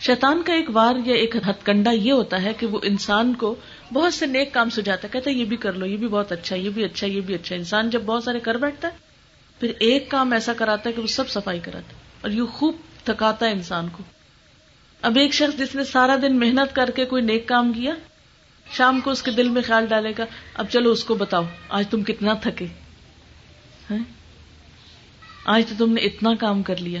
شیطان 0.00 0.42
کا 0.42 0.52
ایک 0.52 0.70
وار 0.72 0.94
یا 1.04 1.14
ایک 1.14 1.36
ہتھ 1.36 1.64
کنڈا 1.64 1.90
یہ 1.90 2.12
ہوتا 2.12 2.42
ہے 2.42 2.52
کہ 2.58 2.66
وہ 2.66 2.78
انسان 2.82 3.34
کو 3.34 3.54
بہت 3.92 4.14
سے 4.14 4.26
نیک 4.26 4.54
کام 4.54 4.70
سجاتا 4.70 5.08
ہے، 5.08 5.12
کہتا 5.12 5.30
ہے 5.30 5.34
یہ 5.34 5.44
بھی 5.44 5.56
کر 5.56 5.72
لو، 5.72 5.86
یہ 5.86 5.96
بھی 5.96 6.08
بہت 6.08 6.32
اچھا 6.32 6.56
یہ 6.56 6.70
بھی 6.70 6.84
اچھا 6.84 7.06
یہ 7.06 7.20
بھی 7.20 7.34
اچھا 7.34 7.56
انسان 7.56 7.90
جب 7.90 8.02
بہت 8.02 8.24
سارے 8.24 8.40
کر 8.40 8.54
بیٹھتا 8.54 8.88
ہے، 8.88 8.92
پھر 9.60 9.72
ایک 9.78 10.10
کام 10.10 10.32
ایسا 10.32 10.52
کراتا 10.52 10.88
ہے 10.88 10.94
کہ 10.94 11.02
وہ 11.02 11.06
سب 11.06 11.28
صفائی 11.28 11.60
کراتا 11.60 11.96
ہے 11.96 12.00
اور 12.20 12.30
یہ 12.30 12.42
خوب 12.42 12.76
تھکاتا 13.04 13.46
ہے 13.46 13.50
انسان 13.50 13.88
کو۔ 13.92 14.02
اب 15.02 15.16
ایک 15.16 15.34
شخص 15.34 15.58
جس 15.58 15.74
نے 15.74 15.84
سارا 15.84 16.16
دن 16.22 16.38
محنت 16.38 16.74
کر 16.74 16.90
کے 16.90 17.04
کوئی 17.04 17.22
نیک 17.22 17.48
کام 17.48 17.72
کیا، 17.72 17.92
شام 18.72 19.00
کو 19.00 19.10
اس 19.10 19.22
کے 19.22 19.30
دل 19.30 19.48
میں 19.48 19.62
خیال 19.62 19.86
ڈالے 19.86 20.12
گا، 20.18 20.24
اب 20.54 20.66
چلو 20.70 20.90
اس 20.90 21.04
کو 21.04 21.14
بتاؤ، 21.14 21.42
آج 21.68 21.88
تم 21.90 22.02
کتنا 22.02 22.34
تھکے۔ 22.34 22.66
ہاں؟ 23.90 24.21
آج 25.44 25.62
تو 25.68 25.74
تم 25.78 25.92
نے 25.92 26.00
اتنا 26.00 26.34
کام 26.34 26.62
کر 26.62 26.76
لیا۔ 26.76 27.00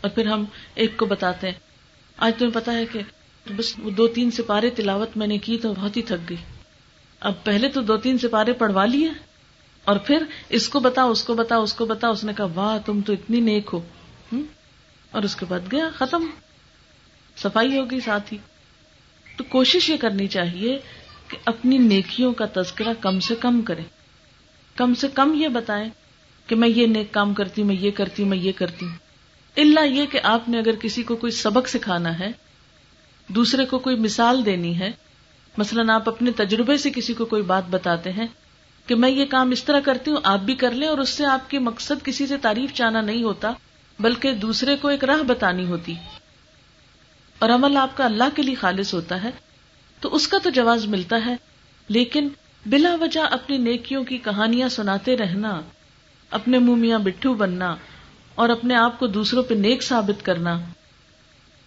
اور 0.00 0.10
پھر 0.10 0.26
ہم 0.26 0.44
ایک 0.74 0.96
کو 0.96 1.06
بتاتے 1.06 1.46
ہیں۔ 1.46 1.54
آج 2.16 2.32
تمہیں 2.38 2.54
پتا 2.54 2.72
ہے 2.72 2.86
کہ 2.86 3.00
بس 3.56 3.76
دو 3.76 4.08
تین 4.08 4.30
سپارے 4.30 4.70
تلاوت 4.70 5.16
میں 5.16 5.26
نے 5.26 5.38
کی 5.38 5.58
تو 5.58 5.74
بہت 5.74 5.96
ہی 5.96 6.02
تھک 6.02 6.30
گئی۔ 6.30 6.36
اب 7.20 7.44
پہلے 7.44 7.68
تو 7.68 7.80
دو 7.80 7.96
تین 7.96 8.18
سپارے 8.18 8.52
پڑھوا 8.52 8.84
لیے۔ 8.84 9.10
اور 9.84 9.96
پھر 9.96 10.24
اس 10.48 10.68
کو 10.68 10.80
بتا 10.80 11.02
اس 11.02 11.24
کو 11.24 11.34
بتا 11.34 11.56
اس 11.56 11.74
کو 11.74 11.86
بتا 11.86 12.08
اس 12.08 12.24
نے 12.24 12.32
کہا، 12.36 12.46
واہ، 12.54 12.78
تم 12.86 13.00
تو 13.00 13.12
اتنی 13.12 13.40
نیک 13.40 13.70
ہو۔ 13.72 13.80
اور 15.10 15.22
اس 15.22 15.36
کے 15.36 15.46
بعد 15.48 15.60
گیا، 15.72 15.88
ختم۔ 15.94 16.26
صفائی 17.36 17.78
ہوگی 17.78 18.00
ساتھ 18.00 18.32
ہی۔ 18.32 18.38
تو 19.36 19.44
کوشش 19.44 19.90
یہ 19.90 19.96
کرنی 19.96 20.26
چاہیے 20.28 20.78
کہ 21.28 21.36
اپنی 21.44 21.78
نیکیوں 21.78 22.32
کا 22.32 22.44
تذکرہ 22.54 22.92
کم 23.00 23.20
سے 23.20 23.34
کم 23.34 23.62
کریں 23.62 23.84
کم 24.76 24.94
سے 24.94 25.08
کم 25.14 25.32
یہ 25.34 25.48
بتائیں 25.48 25.90
کہ 26.46 26.56
میں 26.56 26.68
یہ 26.68 26.86
نیک 26.86 27.12
کام 27.12 27.34
کرتی 27.34 27.60
ہوں 27.60 27.68
میں 27.68 27.76
یہ 27.76 27.90
کرتی 27.90 28.22
ہوں 28.22 28.30
میں 28.30 28.38
یہ 28.38 28.52
کرتی۔ 28.56 28.86
ہوں 28.86 28.96
اللہ 29.56 29.86
یہ 29.86 30.06
کہ 30.06 30.20
آپ 30.22 30.48
نے 30.48 30.58
اگر 30.58 30.74
کسی 30.82 31.02
کو 31.02 31.16
کوئی 31.16 31.32
سبق 31.32 31.68
سکھانا 31.68 32.18
ہے، 32.18 32.30
دوسرے 33.28 33.66
کو 33.66 33.78
کوئی 33.78 33.96
مثال 33.96 34.46
دینی 34.46 34.78
ہے، 34.78 34.90
مثلاً 35.56 35.90
آپ 35.90 36.08
اپنے 36.08 36.30
تجربے 36.30 36.76
سے 36.76 36.90
کسی 36.90 37.14
کو 37.14 37.24
کوئی 37.24 37.42
بات 37.42 37.62
بتاتے 37.70 38.12
ہیں 38.12 38.26
کہ 38.86 38.94
میں 38.94 39.10
یہ 39.10 39.24
کام 39.24 39.50
اس 39.50 39.64
طرح 39.64 39.80
کرتی 39.80 40.10
ہوں، 40.10 40.18
آپ 40.24 40.40
بھی 40.40 40.54
کر 40.54 40.70
لیں 40.70 40.88
اور 40.88 40.98
اس 40.98 41.08
سے 41.08 41.26
آپ 41.26 41.50
کی 41.50 41.58
مقصد 41.58 42.04
کسی 42.04 42.26
سے 42.26 42.36
تعریف 42.36 42.72
چاہنا 42.72 43.00
نہیں 43.00 43.22
ہوتا، 43.22 43.52
بلکہ 43.98 44.32
دوسرے 44.32 44.76
کو 44.76 44.88
ایک 44.88 45.04
راہ 45.04 45.22
بتانی 45.22 45.66
ہوتی۔ 45.66 45.94
اور 47.38 47.50
عمل 47.50 47.76
آپ 47.76 47.96
کا 47.96 48.04
اللہ 48.04 48.24
کے 48.34 48.42
لیے 48.42 48.54
خالص 48.54 48.94
ہوتا 48.94 49.22
ہے، 49.22 49.30
تو 50.00 50.14
اس 50.14 50.28
کا 50.28 50.38
تو 50.42 50.50
جواز 50.50 50.86
ملتا 50.86 51.16
ہے، 51.26 51.36
لیکن 51.88 52.28
بلا 52.66 52.96
وجہ 53.00 53.20
اپنی 53.20 53.58
نیکیوں 53.58 54.04
کی 54.04 54.18
کہانیاں 54.18 54.68
سناتے 54.68 55.16
رہنا 55.16 55.60
اپنے 56.30 56.58
منہ 56.58 56.76
میاں 56.76 56.98
بٹھو 56.98 57.34
بننا 57.34 57.74
اور 58.34 58.48
اپنے 58.48 58.74
آپ 58.74 58.98
کو 58.98 59.06
دوسروں 59.06 59.42
پہ 59.42 59.54
نیک 59.54 59.82
ثابت 59.82 60.24
کرنا۔ 60.24 60.58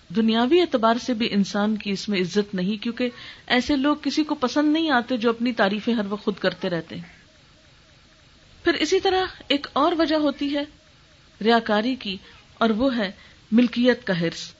دنیاوی 0.10 0.60
اعتبار 0.62 0.96
سے 1.02 1.13
بھی 1.13 1.28
انسان 1.32 1.76
کی 1.78 1.91
اس 1.91 2.08
میں 2.10 2.22
عزت 2.22 2.56
نہیں، 2.56 2.84
کیونکہ 2.84 3.10
ایسے 3.48 3.76
لوگ 3.76 3.96
کسی 4.02 4.24
کو 4.24 4.36
پسند 4.36 4.74
نہیں 4.74 4.89
آتے 4.89 5.17
جو 5.17 5.30
اپنی 5.30 5.54
تعریفیں 5.54 5.93
ہر 5.93 6.06
وقت 6.10 6.24
خود 6.24 6.38
کرتے 6.38 6.70
رہتے 6.70 6.96
ہیں۔ 6.96 7.15
پھر 8.63 8.74
اسی 8.74 9.00
طرح 9.00 9.26
ایک 9.48 9.67
اور 9.74 9.91
وجہ 9.98 10.15
ہوتی 10.15 10.54
ہے 10.56 10.63
ریاکاری 11.41 11.96
کی، 11.96 12.17
اور 12.58 12.70
وہ 12.70 12.96
ہے 12.98 13.12
ملکیت 13.52 14.06
کا 14.08 14.20
حرص۔ 14.22 14.52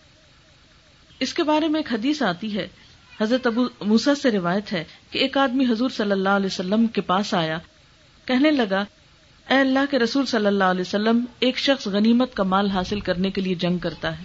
اس 1.20 1.34
کے 1.34 1.44
بارے 1.44 1.68
میں 1.68 1.80
ایک 1.80 1.94
حدیث 1.94 2.22
آتی 2.22 2.56
ہے، 2.56 2.68
حضرت 3.22 3.48
ابو 3.48 3.68
موسا 3.82 4.16
سے 4.16 4.32
روایت 4.32 4.74
ہے 4.74 4.84
کہ 5.12 5.20
ایک 5.20 5.38
آدمی 5.38 5.66
حضور 5.66 5.90
صلی 5.90 6.12
اللہ 6.12 6.30
علیہ 6.30 6.46
وسلم 6.46 6.88
کے 6.88 7.02
پاس 7.02 7.34
آیا، 7.34 7.58
کہنے 8.28 8.52
لگا 8.52 8.84
اے 9.50 9.60
اللہ 9.60 9.80
کے 9.92 10.00
رسول 10.00 10.26
صلی 10.26 10.46
اللہ 10.46 10.64
علیہ 10.64 10.82
وسلم، 10.82 11.26
ایک 11.40 11.58
شخص 11.58 11.88
غنیمت 11.88 12.34
کا 12.34 12.44
مال 12.44 12.70
حاصل 12.70 13.00
کرنے 13.00 13.32
کے 13.32 13.42
لیے 13.42 13.56
جنگ 13.56 13.78
کرتا 13.78 14.20
ہے، 14.20 14.24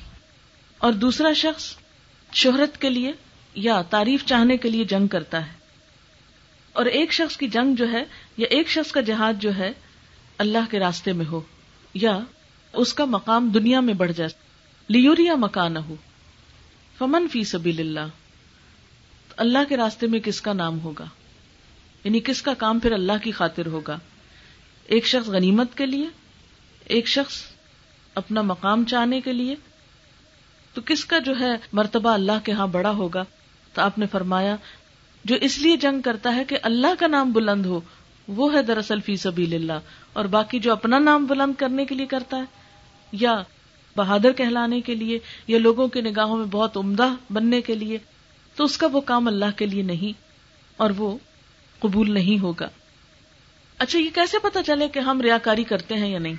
اور 0.78 0.92
دوسرا 0.92 1.32
شخص 1.32 1.76
شہرت 2.32 2.80
کے 2.80 2.90
لیے 2.90 3.12
یا 3.54 3.82
تعریف 3.82 4.24
چاہنے 4.24 4.56
کے 4.56 4.70
لیے 4.70 4.84
جنگ 4.84 5.06
کرتا 5.06 5.46
ہے۔ 5.46 5.52
اور 6.72 6.86
ایک 6.86 7.12
شخص 7.12 7.36
کی 7.36 7.48
جنگ 7.48 7.74
جو 7.74 7.92
ہے، 7.92 8.04
یا 8.36 8.46
ایک 8.50 8.68
شخص 8.68 8.92
کا 8.92 9.00
جہاد 9.00 9.32
جو 9.40 9.56
ہے، 9.56 9.72
اللہ 10.38 10.70
کے 10.70 10.78
راستے 10.78 11.12
میں 11.12 11.26
ہو، 11.26 11.40
یا 11.94 12.18
اس 12.72 12.94
کا 12.94 13.04
مقام 13.04 13.48
دنیا 13.48 13.80
میں 13.80 13.94
بڑھ 13.94 14.12
جائے۔ 14.12 14.30
لیوریا 14.88 15.34
مکان 15.34 15.76
ہو 15.76 15.94
فمن 16.98 17.28
فی 17.28 17.44
سبیل 17.44 17.80
اللہ۔ 17.80 18.08
اللہ 19.36 19.58
کے 19.68 19.76
راستے 19.76 20.06
میں 20.06 20.20
کس 20.20 20.40
کا 20.40 20.52
نام 20.52 20.80
ہوگا؟ 20.80 21.04
یعنی 22.04 22.20
کس 22.20 22.42
کا 22.42 22.54
کام 22.54 22.78
پھر 22.78 22.92
اللہ 22.92 23.12
کی 23.22 23.30
خاطر 23.30 23.66
ہوگا؟ 23.66 23.98
ایک 24.86 25.06
شخص 25.06 25.28
غنیمت 25.28 25.76
کے 25.76 25.86
لیے، 25.86 26.06
ایک 26.84 27.08
شخص 27.08 27.42
اپنا 28.14 28.42
مقام 28.42 28.84
چاہنے 28.84 29.20
کے 29.20 29.32
لیے۔ 29.32 29.54
تو 30.74 30.80
کس 30.86 31.04
کا 31.04 31.18
جو 31.18 31.40
ہے 31.40 31.50
مرتبہ 31.72 32.10
اللہ 32.10 32.32
کے 32.44 32.52
ہاں 32.52 32.66
بڑا 32.66 32.90
ہوگا؟ 32.90 33.24
تو 33.72 33.82
آپ 33.82 33.98
نے 33.98 34.06
فرمایا، 34.06 34.56
جو 35.24 35.36
اس 35.40 35.58
لیے 35.58 35.76
جنگ 35.76 36.00
کرتا 36.00 36.34
ہے 36.34 36.44
کہ 36.44 36.58
اللہ 36.62 36.86
کا 36.98 37.06
نام 37.06 37.32
بلند 37.32 37.66
ہو، 37.66 37.80
وہ 38.28 38.54
ہے 38.54 38.62
دراصل 38.62 39.00
فی 39.00 39.16
سبیل 39.16 39.54
اللہ۔ 39.54 39.78
اور 40.12 40.24
باقی 40.24 40.58
جو 40.58 40.72
اپنا 40.72 40.98
نام 40.98 41.26
بلند 41.26 41.52
کرنے 41.58 41.84
کے 41.84 41.94
لیے 41.94 42.06
کرتا 42.06 42.36
ہے، 42.36 42.42
یا 43.12 43.42
بہادر 43.96 44.32
کہلانے 44.32 44.80
کے 44.80 44.94
لیے، 44.94 45.18
یا 45.46 45.58
لوگوں 45.58 45.88
کے 45.88 46.00
نگاہوں 46.00 46.36
میں 46.36 46.46
بہت 46.46 46.76
عمدہ 46.76 47.08
بننے 47.30 47.60
کے 47.60 47.74
لیے، 47.74 47.98
تو 48.56 48.64
اس 48.64 48.76
کا 48.76 48.86
وہ 48.92 49.00
کام 49.00 49.26
اللہ 49.26 49.50
کے 49.56 49.66
لیے 49.66 49.82
نہیں، 49.82 50.18
اور 50.76 50.90
وہ 50.90 51.18
قبول 51.78 52.14
نہیں 52.14 52.42
ہوگا۔ 52.42 52.68
اچھا 53.78 53.98
یہ 53.98 54.10
کیسے 54.14 54.38
پتا 54.38 54.62
چلے 54.62 54.88
کہ 54.88 54.98
ہم 54.98 55.20
ریاکاری 55.20 55.64
کرتے 55.64 55.94
ہیں 55.94 56.08
یا 56.08 56.18
نہیں؟ 56.18 56.34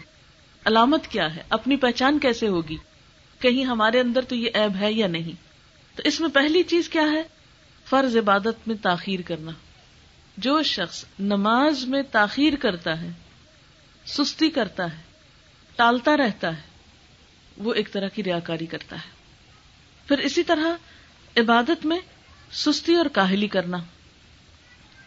علامت 0.65 1.07
کیا 1.07 1.35
ہے؟ 1.35 1.43
اپنی 1.49 1.75
پہچان 1.75 2.19
کیسے 2.19 2.47
ہوگی؟ 2.47 2.77
کہیں 3.39 3.65
ہمارے 3.65 3.99
اندر 3.99 4.21
تو 4.21 4.35
یہ 4.35 4.49
ایب 4.53 4.75
ہے 4.79 4.93
یا 4.93 5.07
نہیں؟ 5.07 5.31
تو 5.97 6.03
اس 6.05 6.19
میں 6.19 6.29
پہلی 6.29 6.63
چیز 6.63 6.89
کیا 6.89 7.11
ہے؟ 7.11 7.23
فرض 7.85 8.17
عبادت 8.17 8.67
میں 8.67 8.75
تاخیر 8.81 9.19
کرنا۔ 9.21 9.51
جو 10.37 10.63
شخص 10.63 11.05
نماز 11.19 11.85
میں 11.85 12.01
تاخیر 12.11 12.53
کرتا 12.55 13.01
ہے، 13.01 13.09
سستی 14.05 14.49
کرتا 14.49 14.97
ہے، 14.97 15.01
ٹالتا 15.75 16.17
رہتا 16.17 16.57
ہے، 16.57 16.61
وہ 17.57 17.73
ایک 17.73 17.91
طرح 17.91 18.07
کی 18.07 18.23
ریاکاری 18.23 18.65
کرتا 18.65 18.95
ہے۔ 18.95 19.09
پھر 20.07 20.17
اسی 20.17 20.43
طرح 20.43 20.67
عبادت 21.37 21.85
میں 21.85 21.99
سستی 22.51 22.95
اور 22.95 23.05
کاہلی 23.05 23.47
کرنا۔ 23.47 23.77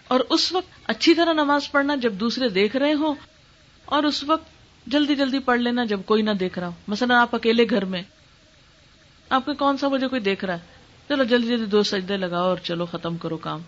اور 0.09 0.21
اس 0.31 0.53
وقت 0.53 0.91
اچھی 0.91 1.15
طرح 1.15 1.33
نماز 1.33 1.71
پڑھنا 1.71 1.95
جب 1.95 2.13
دوسرے 2.13 2.49
دیکھ 2.49 2.77
رہے 2.77 2.93
ہوں، 2.93 3.15
اور 3.85 4.05
اس 4.05 4.23
وقت 4.25 4.55
جلدی 4.87 5.15
جلدی 5.15 5.39
پڑھ 5.39 5.61
لینا 5.61 5.85
جب 5.85 6.01
کوئی 6.07 6.23
نہ 6.23 6.31
دیکھ 6.31 6.59
رہا 6.59 6.67
ہو۔ 6.67 6.73
مثلا 6.89 7.21
آپ 7.21 7.35
اکیلے 7.35 7.65
گھر 7.71 7.85
میں، 7.85 8.03
آپ 9.31 9.47
کے 9.47 9.55
کون 9.55 9.77
سا 9.77 9.89
مجھے 9.89 10.09
کوئی 10.09 10.21
دیکھ 10.21 10.45
رہا 10.45 10.55
ہے؟ 10.55 10.75
چلو 11.09 11.25
جلدی 11.25 11.49
جلدی 11.49 11.65
دو 11.65 11.83
سجدے 11.83 12.17
لگاؤ 12.17 12.49
اور 12.49 12.57
چلو 12.63 12.87
ختم 12.87 13.17
کرو 13.17 13.37
کام۔ 13.37 13.63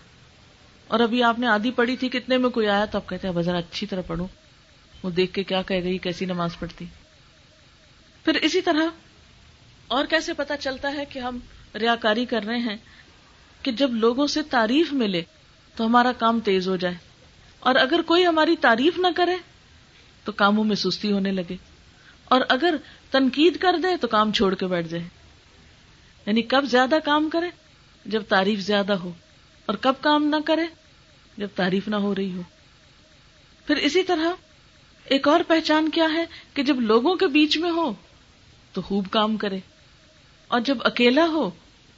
اور 0.89 1.01
ابھی 1.01 1.23
آپ 1.23 1.39
نے 1.39 1.47
آدھی 1.47 1.71
پڑھی 1.71 1.97
تھی 1.97 2.09
کتنے 2.09 2.37
میں 2.37 2.51
کوئی 2.51 2.69
آیا 2.69 2.85
تو 2.85 2.99
آپ 2.99 3.09
کہتے 3.09 3.29
ہیں 3.29 3.35
بذرا 3.35 3.59
اچھی 3.59 3.87
طرح 3.87 4.03
پڑھوں 4.07 4.27
وہ 5.03 5.11
دیکھ 5.11 5.33
کے 5.33 5.43
کیا 5.43 5.63
کہہ 5.63 5.83
گئی، 5.83 5.99
کیسی 5.99 6.25
نماز 6.25 6.59
پڑھتی۔ 6.59 6.85
پھر 8.25 8.35
اسی 8.35 8.61
طرح 8.61 8.87
اور 9.89 10.05
کیسے 10.05 10.33
پتا 10.33 10.57
چلتا 10.57 10.93
ہے 10.93 11.05
کہ 11.05 11.19
ہم 11.19 11.39
ریاکاری 11.75 12.25
کر 12.25 12.45
رہے 12.45 12.59
ہیں 12.59 12.77
کہ 13.63 13.73
جب 13.73 13.95
لوگوں 13.95 14.27
سے 14.27 14.43
تعریف 14.43 14.93
ملے 14.93 15.23
تو 15.79 15.87
ہمارا 15.87 16.13
کام 16.13 16.41
تیز 16.41 16.69
ہو 16.69 16.77
جائے۔ 16.77 16.95
اور 17.61 17.75
اگر 17.75 18.03
کوئی 18.07 18.27
ہماری 18.27 18.57
تعریف 18.57 18.99
نہ 18.99 19.07
کرے، 19.17 19.37
تو 20.25 20.33
کاموں 20.33 20.65
میں 20.65 20.77
سستی 20.77 21.13
ہونے 21.13 21.33
لگے۔ 21.33 21.57
اور 22.25 22.41
اگر 22.49 22.75
تنقید 23.11 23.57
کر 23.57 23.77
دے، 23.83 23.97
تو 23.97 24.07
کام 24.07 24.33
چھوڑ 24.33 24.55
کے 24.55 24.67
بیٹھ 24.67 24.89
جائے۔ 24.89 25.05
یعنی 26.27 26.43
کب 26.43 26.65
زیادہ 26.65 26.95
کام 27.05 27.31
کرے؟ 27.31 27.47
جب 28.07 28.23
تعریف 28.29 28.59
زیادہ 28.59 28.93
ہو۔ 28.93 29.13
اور 29.67 29.77
کب 29.77 29.95
کام 30.01 30.25
نہ 30.25 30.37
کرے؟ 30.45 30.63
جب 31.37 31.49
تعریف 31.55 31.89
نہ 31.89 31.97
ہو 31.97 32.15
رہی 32.15 32.33
ہو۔ 32.37 32.43
پھر 33.67 33.77
اسی 33.77 34.03
طرح 34.03 34.31
ایک 35.05 35.29
اور 35.29 35.41
پہچان 35.49 35.89
کیا 35.89 36.07
ہے 36.13 36.25
کہ 36.55 36.63
جب 36.63 36.81
لوگوں 36.81 37.17
کے 37.17 37.27
بیچ 37.27 37.59
میں 37.59 37.71
ہو، 37.71 37.93
تو 38.73 38.83
خوب 38.83 39.07
کام 39.11 39.37
کرے۔ 39.37 39.59
اور 40.49 40.61
جب 40.61 40.79
اکیلا 40.81 41.25
ہو، 41.25 41.51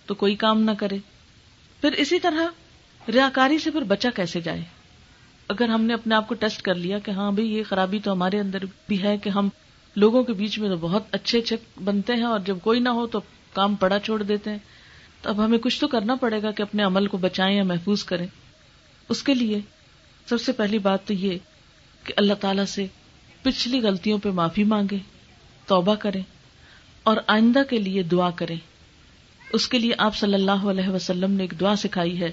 تو 0.06 0.14
کوئی 0.14 0.34
کام 0.34 0.62
نہ 0.62 0.70
کرے۔ 0.78 0.98
پھر 1.80 1.92
اسی 1.92 2.20
طرح 2.20 2.59
ریاکاری 3.12 3.58
سے 3.58 3.70
پھر 3.70 3.82
بچا 3.82 4.10
کیسے 4.16 4.40
جائے؟ 4.40 4.64
اگر 5.48 5.68
ہم 5.68 5.82
نے 5.82 5.94
اپنے 5.94 6.14
آپ 6.14 6.28
کو 6.28 6.34
ٹیسٹ 6.34 6.62
کر 6.62 6.74
لیا 6.74 6.98
کہ 6.98 7.10
ہاں 7.10 7.32
بھائی 7.32 7.54
یہ 7.54 7.62
خرابی 7.68 7.98
تو 7.98 8.12
ہمارے 8.12 8.40
اندر 8.40 8.64
بھی 8.88 9.02
ہے 9.02 9.18
کہ 9.18 9.28
ہم 9.28 9.48
لوگوں 9.96 10.22
کے 10.22 10.32
بیچ 10.32 10.58
میں 10.58 10.68
تو 10.68 10.76
بہت 10.76 11.02
اچھے 11.12 11.38
اچھے 11.38 11.56
بنتے 11.84 12.12
ہیں 12.12 12.22
اور 12.22 12.40
جب 12.40 12.58
کوئی 12.62 12.80
نہ 12.80 12.88
ہو 12.88 13.06
تو 13.06 13.20
کام 13.52 13.74
پڑا 13.74 13.98
چھوڑ 13.98 14.22
دیتے 14.22 14.50
ہیں، 14.50 14.58
تو 15.22 15.28
اب 15.28 15.44
ہمیں 15.44 15.58
کچھ 15.58 15.80
تو 15.80 15.88
کرنا 15.88 16.14
پڑے 16.14 16.42
گا 16.42 16.50
کہ 16.50 16.62
اپنے 16.62 16.82
عمل 16.82 17.06
کو 17.06 17.16
بچائیں 17.16 17.56
یا 17.56 17.64
محفوظ 17.64 18.04
کریں۔ 18.04 18.26
اس 19.08 19.22
کے 19.22 19.34
لیے 19.34 19.60
سب 20.26 20.40
سے 20.40 20.52
پہلی 20.52 20.78
بات 20.78 21.04
تو 21.04 21.12
یہ 21.12 21.38
کہ 22.04 22.14
اللہ 22.16 22.34
تعالی 22.34 22.66
سے 22.66 22.86
پچھلی 23.42 23.80
غلطیوں 23.80 24.18
پہ 24.18 24.30
معافی 24.30 24.64
مانگے 24.64 24.98
توبہ 25.66 25.94
کریں 25.94 26.22
اور 27.02 27.16
آئندہ 27.26 27.62
کے 27.70 27.78
لیے 27.78 28.02
دعا 28.02 28.30
کریں۔ 28.30 28.56
اس 29.52 29.68
کے 29.68 29.78
لیے 29.78 29.92
آپ 29.98 30.16
صلی 30.16 30.34
اللہ 30.34 30.50
علیہ 30.50 30.88
وسلم 30.88 31.30
نے 31.30 31.42
ایک 31.42 31.60
دعا 31.60 31.76
سکھائی 31.76 32.20
ہے۔ 32.20 32.32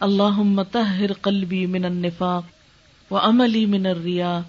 اللہ 0.00 0.42
متحر 0.42 1.12
قلبی 1.12 1.66
من 1.66 1.84
النفاق 1.84 3.12
و 3.12 3.16
عملی 3.16 3.66
من 3.66 3.86
الریا 3.86 4.40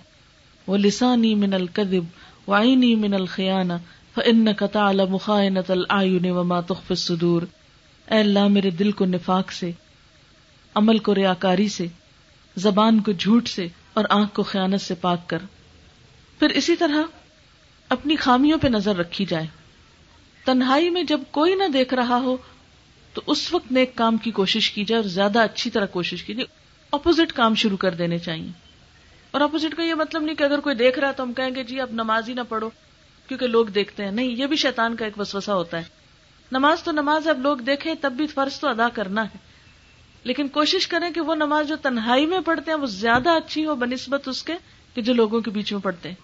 و 0.67 0.75
لسانی 0.75 1.35
من 1.35 1.53
القدب 1.53 2.03
و 2.47 2.53
آئینی 2.53 2.95
من 2.95 3.13
الخیانہ 3.13 3.73
فن 4.15 4.53
قطع 4.53 4.91
مخائنت 4.91 5.71
العین 5.71 6.29
وما 6.29 6.59
تخف 6.59 6.85
الصدور۔ 6.89 7.41
اے 8.11 8.19
اللہ، 8.19 8.47
میرے 8.47 8.69
دل 8.69 8.91
کو 8.91 9.05
نفاق 9.05 9.51
سے، 9.51 9.71
عمل 10.75 10.97
کو 10.97 11.15
ریاکاری 11.15 11.67
سے، 11.67 11.87
زبان 12.55 12.99
کو 12.99 13.11
جھوٹ 13.11 13.47
سے 13.47 13.67
اور 13.93 14.05
آنکھ 14.09 14.33
کو 14.33 14.43
خیانت 14.43 14.81
سے 14.81 14.95
پاک 14.95 15.29
کر۔ 15.29 15.37
پھر 16.39 16.49
اسی 16.49 16.75
طرح 16.75 17.01
اپنی 17.89 18.15
خامیوں 18.15 18.57
پہ 18.57 18.67
نظر 18.67 18.95
رکھی 18.95 19.25
جائے۔ 19.25 19.47
تنہائی 20.45 20.89
میں 20.89 21.03
جب 21.03 21.21
کوئی 21.31 21.55
نہ 21.55 21.63
دیکھ 21.73 21.93
رہا 21.93 22.17
ہو 22.17 22.37
تو 23.19 23.31
اس 23.31 23.53
وقت 23.53 23.71
نیک 23.71 23.95
کام 23.95 24.17
کی 24.17 24.31
کوشش 24.31 24.71
کی 24.71 24.85
جائے 24.85 25.01
اور 25.01 25.09
زیادہ 25.09 25.39
اچھی 25.39 25.69
طرح 25.69 25.85
کوشش 25.85 26.23
کی 26.23 26.33
جائے 26.33 26.45
اپوزٹ 26.91 27.33
کام 27.33 27.55
شروع 27.55 27.77
کر 27.77 27.93
دینے 27.93 28.19
چاہیے 28.19 28.49
اور 29.31 29.41
اپوزٹ 29.41 29.75
کا 29.75 29.83
یہ 29.83 29.93
مطلب 29.93 30.21
نہیں 30.21 30.35
کہ 30.35 30.43
اگر 30.43 30.59
کوئی 30.59 30.75
دیکھ 30.75 30.99
رہا 30.99 31.07
ہے 31.07 31.13
تو 31.13 31.23
ہم 31.23 31.33
کہیں 31.33 31.55
گے 31.55 31.63
جی 31.63 31.81
اب 31.81 31.91
نماز 31.91 32.29
ہی 32.29 32.33
نہ 32.33 32.41
پڑھو 32.49 32.69
کیونکہ 33.27 33.47
لوگ 33.47 33.65
دیکھتے 33.65 34.03
ہیں۔ 34.03 34.11
نہیں، 34.11 34.27
یہ 34.27 34.45
بھی 34.45 34.55
شیطان 34.55 34.95
کا 34.95 35.05
ایک 35.05 35.19
وسوسہ 35.19 35.51
ہوتا 35.51 35.77
ہے۔ 35.77 35.83
نماز 36.51 36.83
تو 36.83 36.91
نماز 36.91 37.27
اب 37.27 37.41
لوگ 37.41 37.57
دیکھیں 37.57 37.93
تب 38.01 38.11
بھی 38.11 38.27
فرض 38.27 38.59
تو 38.59 38.67
ادا 38.67 38.89
کرنا 38.89 39.23
ہے۔ 39.23 39.37
لیکن 40.23 40.47
کوشش 40.47 40.87
کریں 40.87 41.11
کہ 41.11 41.21
وہ 41.21 41.35
نماز 41.35 41.67
جو 41.67 41.75
تنہائی 41.75 42.25
میں 42.25 42.39
پڑھتے 42.45 42.71
ہیں، 42.71 42.77
وہ 42.77 42.85
زیادہ 42.85 43.29
اچھی 43.29 43.65
ہو، 43.65 43.75
بنسبت 43.75 44.27
اس 44.27 44.43
کے 44.43 44.53
کہ 44.93 45.01
جو 45.01 45.13
لوگوں 45.13 45.41
کے 45.41 45.51
بیچ 45.51 45.73
میں 45.73 45.81
پڑھتے 45.81 46.09
ہیں۔ 46.09 46.15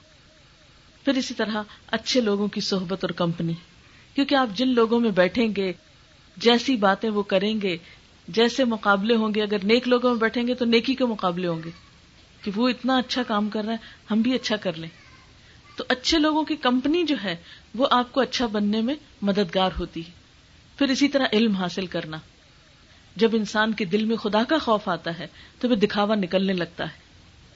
پھر 1.06 1.14
اسی 1.14 1.34
طرح 1.34 1.64
اچھے 1.88 2.22
لوگوں 2.22 2.48
کی 2.48 2.62
صحبت 2.62 3.04
اور 3.04 3.10
کمپنی۔ 3.10 3.54
کیونکہ 4.16 4.36
آپ 4.36 4.48
جن 4.58 4.68
لوگوں 4.68 5.00
میں 5.00 5.12
بیٹھیں 5.12 5.48
گے 5.56 5.74
جیسی 6.38 6.76
باتیں 6.76 7.10
وہ 7.10 7.24
کریں 7.24 7.62
گے، 7.62 7.78
جیسے 8.28 8.64
مقابلے 8.64 9.16
ہوں 9.16 9.34
گے، 9.36 9.42
اگر 9.42 9.58
نیک 9.64 9.88
لوگوں 9.88 10.10
میں 10.10 10.20
بیٹھیں 10.20 10.48
گے 10.48 10.54
تو 10.54 10.66
نیکی 10.66 10.96
کے 10.96 11.06
مقابلے 11.06 11.48
ہوں 11.48 11.62
گے۔ 11.66 11.70
کہ 12.42 12.52
وہ 12.56 12.70
اتنا 12.70 12.98
اچھا 12.98 13.24
کام 13.24 13.50
کر 13.50 13.64
رہے 13.64 13.74
ہیں، 13.74 14.12
ہم 14.12 14.22
بھی 14.22 14.34
اچھا 14.34 14.56
کر 14.56 14.74
لیں۔ 14.74 14.90
تو 15.76 15.84
اچھے 15.88 16.20
لوگوں 16.20 16.44
کی 16.44 16.56
کمپنی 16.56 17.04
جو 17.04 17.16
ہے، 17.24 17.36
وہ 17.76 17.88
آپ 17.92 18.12
کو 18.12 18.22
اچھا 18.22 18.46
بننے 18.46 18.82
میں 18.82 18.96
مددگار 19.22 19.70
ہوتی 19.80 20.06
ہے۔ 20.06 20.12
پھر 20.78 20.90
اسی 20.90 21.08
طرح 21.08 21.26
علم 21.34 21.52
حاصل 21.52 21.86
کرنا۔ 21.86 22.18
جب 23.16 23.30
انسان 23.34 23.74
کے 23.74 23.86
دل 23.86 24.06
میں 24.06 24.16
خدا 24.16 24.44
کا 24.44 24.58
خوف 24.58 24.90
آتا 24.90 25.20
ہے، 25.20 25.28
تو 25.60 25.70
وہ 25.70 25.76
دکھاوا 25.76 26.16
نکلنے 26.16 26.54
لگتا 26.54 26.84
ہے۔ 26.84 26.98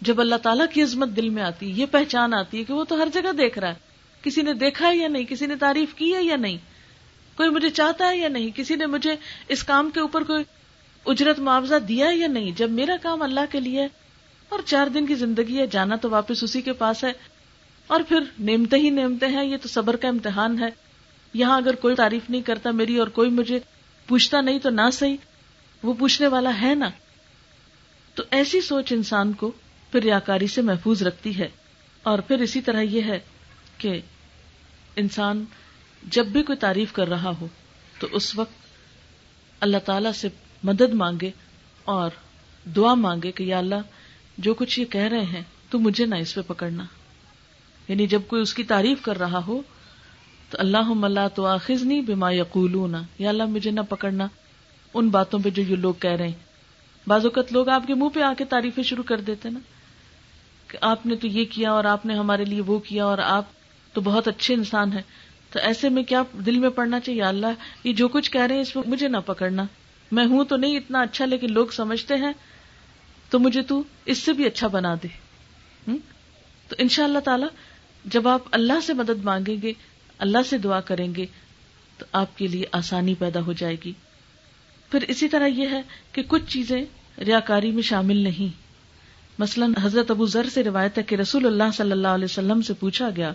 جب 0.02 0.22
اللہ 0.22 0.36
تعالیٰ 0.36 0.66
کی 0.74 0.82
عظمت 0.82 1.10
دل 1.16 1.30
میں 1.30 1.44
آتی 1.44 1.72
ہے 1.72 1.72
یہ 1.72 1.86
پہچان 1.86 2.34
آتی 2.34 2.60
ہے 2.60 2.64
کہ 2.64 2.74
وہ 2.74 2.84
تو 2.84 2.96
ہر 2.96 3.08
جگہ 3.14 3.32
دیکھ 3.32 3.60
رہا 3.60 3.70
ہے۔ 3.70 3.74
کسی 4.22 4.42
نے 4.42 4.54
دیکھا 4.54 4.88
ہے 4.88 4.98
یا 4.98 5.08
نہیں؟ 5.08 5.24
کسی 5.24 5.46
نے 5.46 5.56
تعریف 5.56 5.94
کی 5.94 6.16
ہے 6.16 6.24
یا 6.24 6.36
نہیں؟ 6.36 6.58
کوئی 7.40 7.50
مجھے 7.50 7.70
چاہتا 7.70 8.10
ہے 8.10 8.18
یا 8.18 8.28
نہیں؟ 8.28 8.50
کسی 8.56 8.76
نے 8.76 8.86
مجھے 8.86 9.16
اس 9.48 9.64
کام 9.64 9.90
کے 9.90 10.00
اوپر 10.00 10.24
کوئی 10.24 10.44
اجرت 11.06 11.40
معاوضہ 11.40 11.76
دیا 11.76 12.08
یا 12.14 12.28
نہیں؟ 12.28 12.52
جب 12.52 12.70
میرا 12.70 12.96
کام 13.02 13.22
اللہ 13.22 13.40
کے 13.52 13.60
لیے 13.60 13.88
اور 14.50 14.60
چار 14.66 14.88
دن 14.88 15.06
کی 15.06 15.16
زندگی 15.16 15.58
ہے، 15.58 15.68
جانا 15.68 15.96
تو 15.96 16.10
واپس 16.10 16.44
اسی 16.44 16.62
کے 16.62 16.74
پاس 16.74 17.04
ہے، 17.04 17.12
اور 17.88 18.02
پھر 18.08 18.20
نعمتیں 18.40 18.80
ہی 18.80 18.90
نعمتیں 18.90 19.28
ہیں، 19.28 19.46
یہ 19.46 19.58
تو 19.62 19.68
صبر 19.68 19.96
کا 19.96 20.08
امتحان 20.08 20.60
ہے۔ 20.60 20.70
یہاں 21.34 21.58
اگر 21.58 21.76
کوئی 21.76 21.96
تعریف 21.96 22.30
نہیں 22.30 22.42
کرتا 22.42 22.72
میری 22.72 22.98
اور 22.98 23.08
کوئی 23.08 23.30
مجھے 23.30 23.60
پوچھتا 24.08 24.42
نہیں 24.42 24.60
تو 24.60 24.70
نہ 24.70 24.90
صحیح، 24.94 25.18
وہ 25.84 25.94
پوچھنے 25.94 26.28
والا 26.28 26.62
ہے 26.62 26.76
نا؟ 26.76 26.90
تو 28.14 28.24
ایسی 28.32 28.62
سوچ 28.62 28.94
انسان 28.94 29.34
کو 29.34 29.52
پھر 29.92 30.04
ریاکاری 30.04 30.48
سے 30.48 30.62
محفوظ 30.62 31.04
رکھتی 31.04 31.40
ہے۔ 31.40 31.48
اور 32.04 32.20
پھر 32.20 32.40
اسی 32.40 32.62
طرح 32.62 32.82
یہ 32.82 33.02
ہے 33.02 33.20
کہ 33.78 34.00
انسان 34.96 35.46
جب 36.04 36.26
بھی 36.26 36.44
کوئی 36.44 36.58
تعریف 36.58 36.94
کر 36.94 37.08
رہا 37.08 37.32
ہو 37.42 37.48
تو 38.00 38.08
اس 38.12 38.36
وقت 38.36 38.54
اللہ 39.60 39.78
تعالی 39.78 40.10
سے 40.16 40.28
مدد 40.64 40.94
مانگے 40.94 41.32
اور 41.84 42.10
دعا 42.76 42.94
مانگے 42.94 43.32
کہ 43.32 43.44
یا 43.44 43.58
اللہ 43.58 43.76
جو 44.38 44.54
کچھ 44.54 44.80
یہ 44.80 44.86
کہہ 44.86 45.02
رہے 45.02 45.24
ہیں 45.24 45.44
تو 45.70 45.80
مجھے 45.80 46.06
نہ 46.06 46.16
اس 46.16 46.36
پہ 46.36 46.42
پکڑنا۔ 46.48 46.86
یعنی 47.88 48.08
جب 48.08 48.22
کوئی 48.28 48.42
اس 48.42 48.54
کی 48.54 48.64
تعریف 48.64 49.02
کر 49.02 49.20
رہا 49.20 49.40
ہو 49.48 49.62
تو 50.50 50.58
اللہ 50.60 50.92
اللہ 51.02 51.28
تو 51.36 51.46
آخذ 51.46 51.84
نہیں 51.84 52.02
بیما 52.02 52.32
یقول 52.32 52.96
یا 53.20 53.30
اللہ 53.30 53.46
مجھے 53.46 53.72
نہ 53.72 53.82
پکڑنا 53.90 54.28
ان 54.94 55.10
باتوں 55.10 55.40
پہ 55.44 55.50
جو 55.50 55.62
یہ 55.62 55.76
لوگ 55.76 55.94
کہہ 55.94 56.12
رہے 56.12 56.28
ہیں۔ 56.28 56.50
بعض 57.08 57.26
اوقات 57.26 57.54
لوگ 57.54 57.70
آپ 57.70 57.88
کے 57.88 57.94
منہ 57.94 58.10
پہ 58.10 58.22
آ 58.22 58.34
کے 58.38 58.46
تعریفیں 58.46 58.84
شروع 58.84 59.04
کر 59.04 59.22
دیتے 59.22 59.50
نا 59.50 59.60
کہ 60.68 60.78
آپ 60.82 61.06
نے 61.06 61.16
تو 61.16 61.28
یہ 61.28 61.46
کیا 61.46 61.72
اور 61.72 61.84
آپ 61.84 62.06
نے 62.06 62.14
ہمارے 62.16 62.46
لیے 62.46 62.62
وہ 62.62 62.80
کیا 62.80 63.06
اور 63.06 63.18
آپ 63.18 63.46
تو 63.94 64.02
بہت 64.02 64.28
اچھے 64.28 64.54
انسان 64.54 64.94
ہیں۔ 64.94 65.02
تو 65.52 65.60
ایسے 65.60 65.90
میں 65.90 66.04
کیا 66.04 66.24
دل 66.46 66.60
میں 66.60 66.70
پڑنا 66.70 67.00
چاہیے؟ 67.00 67.22
اللہ، 67.22 67.48
یہ 67.84 67.94
جو 67.94 68.08
کچھ 68.08 68.32
کہہ 68.32 68.42
رہے 68.42 68.56
ہیں 68.56 68.62
اس 68.62 68.76
میں 68.76 68.84
مجھے 68.88 69.08
نہ 69.08 69.18
پکڑنا۔ 69.18 69.64
میں 70.12 70.26
ہوں 70.26 70.46
تو 70.46 70.58
نہیں 70.58 70.78
اتنا 70.78 71.00
اچھا 71.00 71.26
لیکن 71.26 71.54
لوگ 71.54 71.68
سمجھتے 71.68 72.16
ہیں، 72.16 72.32
تو 73.30 73.40
مجھے 73.40 73.62
تو 73.62 73.84
اس 74.06 74.18
سے 74.18 74.34
بھی 74.34 74.46
اچھا 74.46 74.68
بنا 74.68 74.96
دے۔ 75.04 75.08
تو 76.68 76.76
ان 76.78 76.90
شاء 76.90 77.04
اللہ 77.04 77.20
تعالی، 77.20 77.46
جب 78.06 78.28
آپ 78.28 78.42
اللہ 78.52 78.80
سے 78.84 78.94
مدد 78.94 79.24
مانگیں 79.24 79.62
گے، 79.62 79.74
اللہ 80.20 80.38
سے 80.50 80.58
دعا 80.58 80.80
کریں 80.80 81.16
گے، 81.16 81.26
تو 81.98 82.06
آپ 82.12 82.38
کے 82.38 82.48
لیے 82.48 82.64
آسانی 82.72 83.16
پیدا 83.16 83.40
ہو 83.42 83.54
جائے 83.54 83.76
گی۔ 83.86 83.94
پھر 84.92 85.06
اسی 85.08 85.28
طرح 85.30 85.46
یہ 85.46 85.70
ہے 85.70 85.82
کہ 86.12 86.24
کچھ 86.28 86.44
چیزیں 86.48 86.82
ریاکاری 87.20 87.72
میں 87.72 87.82
شامل 87.82 88.18
نہیں۔ 88.18 88.62
مثلا 89.40 89.66
حضرت 89.84 90.12
ابو 90.12 90.26
ذر 90.26 90.50
سے 90.50 90.64
روایت 90.64 90.98
ہے 90.98 91.04
کہ 91.04 91.16
رسول 91.16 91.46
اللہ 91.46 91.72
صلی 91.74 91.92
اللہ 91.92 92.08
علیہ 92.08 92.26
وسلم 92.26 92.62
سے 92.62 92.74
پوچھا 92.74 93.10
گیا 93.16 93.34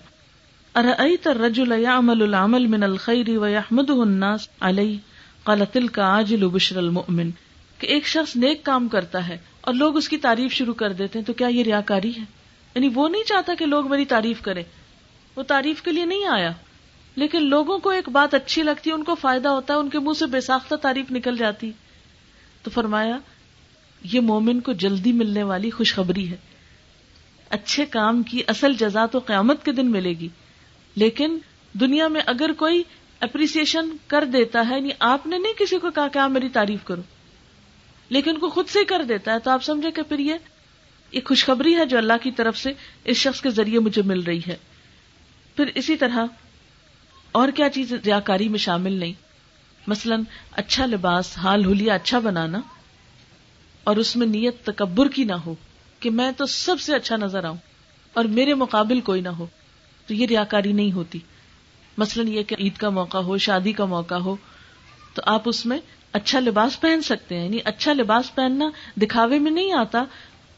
ارأيت 0.75 1.27
الرجل 1.27 1.73
يعمل 1.73 2.23
العمل 2.23 2.67
من 2.67 2.83
الخير 2.83 3.39
ويحمده 3.39 4.03
الناس 4.03 4.49
عليه؟ 4.61 4.95
قال، 5.45 5.63
تلك 5.73 5.99
عاجل 5.99 6.49
بشر 6.49 6.77
المؤمن، 6.77 7.31
کہ 7.79 7.87
ایک 7.87 8.07
شخص 8.07 8.37
نیک 8.37 8.65
کام 8.65 8.89
کرتا 8.89 9.29
ہے 9.29 9.39
اور 9.61 9.75
لوگ 9.75 9.97
اس 9.97 10.09
کی 10.09 10.17
تعریف 10.17 10.53
شروع 10.53 10.75
کر 10.75 10.93
دیتے 10.93 11.19
ہیں، 11.19 11.27
تو 11.27 11.33
کیا 11.33 11.47
یہ 11.47 11.63
ریاکاری 11.63 12.11
ہے؟ 12.11 12.25
یعنی 12.75 12.89
وہ 12.95 13.09
نہیں 13.09 13.23
چاہتا 13.23 13.55
کہ 13.59 13.67
لوگ 13.67 13.91
میری 13.91 14.05
تعریف 14.05 14.43
کریں۔ 14.43 14.63
وہ 15.37 15.43
تعریف 15.43 15.83
کے 15.83 15.93
لیے 15.93 16.05
نہیں 16.05 16.27
آیا، 16.27 16.53
لیکن 17.17 17.45
لوگوں 17.45 17.79
کو 17.79 17.91
ایک 17.91 18.09
بات 18.09 18.35
اچھی 18.35 18.63
لگتی 18.63 18.91
ہے 18.91 18.95
ان 18.95 19.05
کو 19.05 19.15
فائدہ 19.15 19.49
ہوتا 19.49 19.75
ہے 19.75 19.79
ان 19.79 19.89
کے 19.89 19.99
منہ 19.99 20.19
سے 20.19 20.27
بے 20.27 20.41
ساختہ 20.41 20.75
تعریف 20.75 21.11
نکل 21.11 21.37
جاتی۔ 21.37 21.73
تو 22.63 22.71
فرمایا، 22.71 23.19
یہ 24.05 24.21
مومن 24.21 24.61
کو 24.61 24.73
جلدی 24.73 25.13
ملنے 25.13 25.43
والی 25.43 25.71
خوشخبری 25.71 26.31
ہے۔ 26.31 26.37
اچھے 27.51 27.85
کام 27.85 28.23
کی 28.23 28.43
اصل 28.47 28.75
جزا 28.75 29.07
تو 29.07 29.19
قیامت 29.19 29.65
کے 29.65 29.73
دن 29.73 29.91
ملے 29.91 30.11
گی۔ 30.11 30.29
لیکن 30.97 31.39
دنیا 31.81 32.09
میں 32.09 32.21
اگر 32.27 32.53
کوئی 32.53 32.83
اپریسیشن 33.21 33.91
کر 34.07 34.25
دیتا 34.25 34.65
ہے 34.71 34.75
یعنی 34.75 34.91
آپ 34.99 35.27
نے 35.27 35.39
نہیں 35.39 35.53
کسی 35.59 35.79
کو 35.79 35.91
کہا 35.91 36.09
کہ 36.09 36.19
آپ 36.19 36.31
میری 36.31 36.49
تعریف 36.49 36.85
کرو، 36.85 37.03
لیکن 38.09 38.39
کو 38.39 38.49
خود 38.51 38.69
سے 38.69 38.85
کر 38.85 39.03
دیتا 39.03 39.33
ہے، 39.33 39.39
تو 39.39 39.51
آپ 39.51 39.65
سمجھے 39.65 39.91
کہ 39.91 40.03
پھر 40.03 40.19
یہ 40.19 40.35
ایک 41.11 41.29
خوشخبری 41.29 41.77
ہے 41.77 41.85
جو 41.87 41.99
اللہ 41.99 42.23
کی 42.23 42.31
طرف 42.31 42.59
سے 42.59 42.73
اس 43.05 43.17
شخص 43.17 43.41
کے 43.41 43.51
ذریعے 43.51 43.79
مجھے 43.79 44.03
مل 44.03 44.21
رہی 44.21 44.41
ہے۔ 44.47 44.57
پھر 45.57 45.71
اسی 45.75 45.97
طرح 45.97 46.27
اور 47.33 47.49
کیا 47.49 47.69
چیز 47.69 47.93
ریاکاری 47.93 48.49
میں 48.49 48.59
شامل 48.59 48.93
نہیں؟ 48.93 49.13
مثلا 49.87 50.17
اچھا 50.53 50.87
لباس، 50.87 51.39
حال 51.39 51.65
ہولیا 51.65 51.95
اچھا 51.95 52.19
بنانا 52.19 52.61
اور 53.85 53.97
اس 53.97 54.17
میں 54.17 54.27
نیت 54.27 54.65
تکبر 54.65 55.09
کی 55.09 55.25
نہ 55.25 55.33
ہو 55.33 55.55
کہ 56.01 56.11
میں 56.11 56.31
تو 56.33 56.47
سب 56.47 56.81
سے 56.81 56.95
اچھا 56.95 57.17
نظر 57.17 57.45
آؤں 57.45 57.57
اور 58.13 58.25
میرے 58.25 58.55
مقابل 58.55 59.01
کوئی 59.01 59.21
نہ 59.21 59.29
ہو۔ 59.29 59.47
تو 60.07 60.15
یہ 60.15 60.27
ریاکاری 60.27 60.73
نہیں 60.73 60.93
ہوتی۔ 60.93 61.19
مثلاً 61.99 62.29
یہ 62.29 62.43
کہ 62.43 62.57
عید 62.59 62.77
کا 62.77 62.91
موقع 62.91 63.19
ہو، 63.19 63.39
شادی 63.39 63.73
کا 63.73 63.85
موقع 63.85 64.15
ہو، 64.15 64.37
تو 65.15 65.23
آپ 65.27 65.43
اس 65.45 65.67
میں 65.67 65.79
اچھا 66.13 66.41
لباس 66.41 66.81
پہن 66.81 67.03
سکتے 67.03 67.37
ہیں 67.37 67.45
یعنی 67.45 67.59
اچھا 67.65 67.93
لباس 67.93 68.35
پہننا 68.35 68.71
دکھاوے 68.97 69.39
میں 69.39 69.51
نہیں 69.51 69.73
آتا۔ 69.73 70.05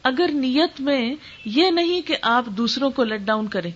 اگر 0.03 0.29
نیت 0.33 0.81
میں 0.81 1.15
یہ 1.45 1.71
نہیں 1.71 2.01
کہ 2.01 2.17
آپ 2.21 2.45
دوسروں 2.45 2.89
کو 2.89 3.03
لیٹ 3.03 3.21
ڈاؤن 3.21 3.47
کریں۔ 3.47 3.71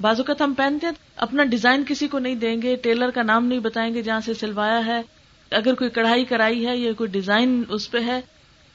بعض 0.00 0.16
اوقات 0.18 0.42
ہم 0.42 0.54
پہنتے 0.54 0.86
ہیں، 0.86 0.94
اپنا 1.16 1.44
ڈیزائن 1.44 1.82
کسی 1.88 2.08
کو 2.08 2.18
نہیں 2.18 2.34
دیں 2.34 2.62
گے، 2.62 2.76
ٹیلر 2.76 3.10
کا 3.10 3.22
نام 3.22 3.46
نہیں 3.46 3.58
بتائیں 3.58 3.94
گے 3.94 4.02
جہاں 4.02 4.20
سے 4.20 4.34
سلوایا 4.34 4.86
ہے۔ 4.86 5.02
اگر 5.50 5.74
کوئی 5.74 5.90
کڑھائی 5.90 6.24
کرائی 6.24 6.66
ہے 6.66 6.76
یا 6.76 6.92
کوئی 6.92 7.10
ڈیزائن 7.10 7.62
اس 7.68 7.90
پہ 7.90 7.98
ہے، 8.06 8.20